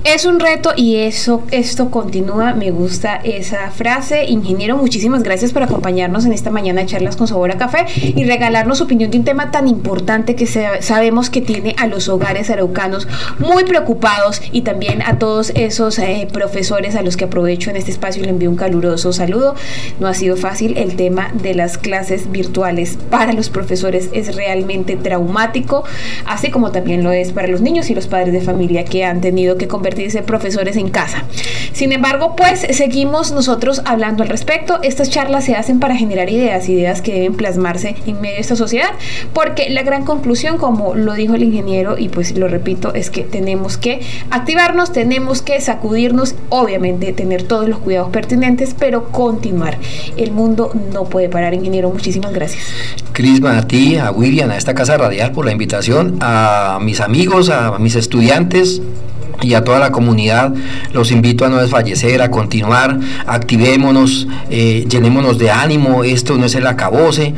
Es 0.04 0.24
un 0.24 0.38
reto 0.38 0.70
y 0.76 0.96
eso, 0.96 1.42
esto 1.50 1.90
continúa. 1.90 2.54
Me 2.54 2.70
gusta 2.70 3.16
esa 3.16 3.70
frase. 3.70 4.24
Ingeniero, 4.26 4.76
muchísimas 4.76 5.22
gracias 5.22 5.52
por 5.52 5.64
acompañarnos 5.64 6.24
en 6.24 6.32
esta 6.32 6.50
mañana 6.50 6.86
charlas 6.86 7.16
con 7.16 7.26
sabor 7.26 7.50
a 7.50 7.56
café 7.56 7.86
y 7.96 8.24
regalarnos 8.24 8.78
su 8.78 8.84
opinión 8.84 9.10
de 9.10 9.18
un 9.18 9.24
tema 9.24 9.50
tan 9.50 9.66
importante 9.66 10.36
que 10.36 10.46
sabemos 10.46 11.28
que 11.28 11.40
tiene 11.40 11.74
a 11.78 11.86
los 11.86 12.08
hogares 12.08 12.50
araucanos 12.50 13.08
muy 13.38 13.64
preocupados 13.64 14.42
y 14.52 14.62
también 14.62 15.02
a 15.02 15.18
todos 15.18 15.50
esos 15.54 15.98
eh, 15.98 16.28
profesores 16.32 16.94
a 16.94 17.02
los 17.02 17.16
que 17.16 17.24
aprovecho 17.24 17.70
en 17.70 17.76
este 17.76 17.90
espacio 17.90 18.22
le 18.22 18.30
envío 18.30 18.50
un 18.50 18.56
caluroso 18.56 19.12
saludo. 19.12 19.54
No 19.98 20.06
ha 20.06 20.14
sido 20.14 20.36
fácil 20.36 20.76
el 20.76 20.96
tema 20.96 21.30
de 21.34 21.54
las 21.54 21.78
clases 21.78 22.30
virtuales 22.30 22.98
para 23.10 23.32
los 23.32 23.50
profesores 23.50 24.10
es 24.12 24.34
realmente 24.36 24.96
traumático, 24.96 25.84
así 26.26 26.50
como 26.50 26.70
también 26.70 27.02
lo 27.02 27.12
es 27.12 27.32
para 27.32 27.48
los 27.48 27.60
niños 27.60 27.90
y 27.90 27.94
los 27.94 28.06
padres 28.06 28.32
de 28.32 28.40
familia 28.40 28.84
que 28.84 29.04
han 29.04 29.20
tenido 29.20 29.45
que 29.54 29.68
convertirse 29.68 30.22
profesores 30.22 30.76
en 30.76 30.90
casa. 30.90 31.24
Sin 31.72 31.92
embargo, 31.92 32.34
pues 32.36 32.66
seguimos 32.70 33.30
nosotros 33.32 33.82
hablando 33.84 34.24
al 34.24 34.28
respecto. 34.28 34.80
Estas 34.82 35.10
charlas 35.10 35.44
se 35.44 35.54
hacen 35.54 35.78
para 35.78 35.94
generar 35.94 36.28
ideas, 36.28 36.68
ideas 36.68 37.02
que 37.02 37.12
deben 37.12 37.34
plasmarse 37.34 37.94
en 38.06 38.20
medio 38.20 38.36
de 38.36 38.40
esta 38.40 38.56
sociedad, 38.56 38.90
porque 39.32 39.70
la 39.70 39.82
gran 39.82 40.04
conclusión, 40.04 40.58
como 40.58 40.94
lo 40.94 41.14
dijo 41.14 41.34
el 41.34 41.44
ingeniero, 41.44 41.96
y 41.98 42.08
pues 42.08 42.36
lo 42.36 42.48
repito, 42.48 42.94
es 42.94 43.10
que 43.10 43.22
tenemos 43.22 43.76
que 43.76 44.00
activarnos, 44.30 44.92
tenemos 44.92 45.42
que 45.42 45.60
sacudirnos, 45.60 46.34
obviamente 46.48 47.12
tener 47.12 47.44
todos 47.44 47.68
los 47.68 47.78
cuidados 47.78 48.10
pertinentes, 48.10 48.74
pero 48.78 49.10
continuar. 49.10 49.78
El 50.16 50.32
mundo 50.32 50.72
no 50.92 51.04
puede 51.04 51.28
parar, 51.28 51.54
ingeniero. 51.54 51.90
Muchísimas 51.90 52.32
gracias. 52.32 52.64
Crisma, 53.12 53.58
a 53.58 53.66
ti, 53.66 53.96
a 53.96 54.10
William, 54.10 54.50
a 54.50 54.56
esta 54.56 54.74
casa 54.74 54.96
radial 54.96 55.32
por 55.32 55.44
la 55.44 55.52
invitación, 55.52 56.18
a 56.20 56.78
mis 56.80 57.00
amigos, 57.00 57.50
a 57.50 57.78
mis 57.78 57.94
estudiantes, 57.94 58.80
y 59.42 59.54
a 59.54 59.64
toda 59.64 59.78
la 59.78 59.92
comunidad 59.92 60.54
los 60.92 61.10
invito 61.10 61.44
a 61.44 61.48
no 61.48 61.58
desfallecer, 61.58 62.22
a 62.22 62.30
continuar, 62.30 62.98
activémonos, 63.26 64.26
eh, 64.50 64.86
llenémonos 64.88 65.38
de 65.38 65.50
ánimo, 65.50 66.04
esto 66.04 66.36
no 66.36 66.46
es 66.46 66.54
el 66.54 66.66
acabose, 66.66 67.34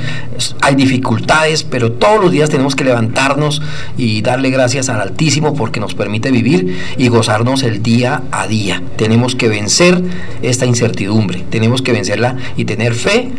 hay 0.60 0.74
dificultades, 0.74 1.64
pero 1.64 1.92
todos 1.92 2.20
los 2.20 2.32
días 2.32 2.50
tenemos 2.50 2.76
que 2.76 2.84
levantarnos 2.84 3.62
y 3.96 4.22
darle 4.22 4.50
gracias 4.50 4.88
al 4.88 5.00
Altísimo 5.00 5.54
porque 5.54 5.80
nos 5.80 5.94
permite 5.94 6.30
vivir 6.30 6.76
y 6.96 7.08
gozarnos 7.08 7.62
el 7.62 7.82
día 7.82 8.22
a 8.30 8.46
día. 8.46 8.82
Tenemos 8.96 9.34
que 9.34 9.48
vencer 9.48 10.02
esta 10.42 10.66
incertidumbre, 10.66 11.44
tenemos 11.50 11.82
que 11.82 11.92
vencerla 11.92 12.36
y 12.56 12.64
tener 12.64 12.94
fe 12.94 13.30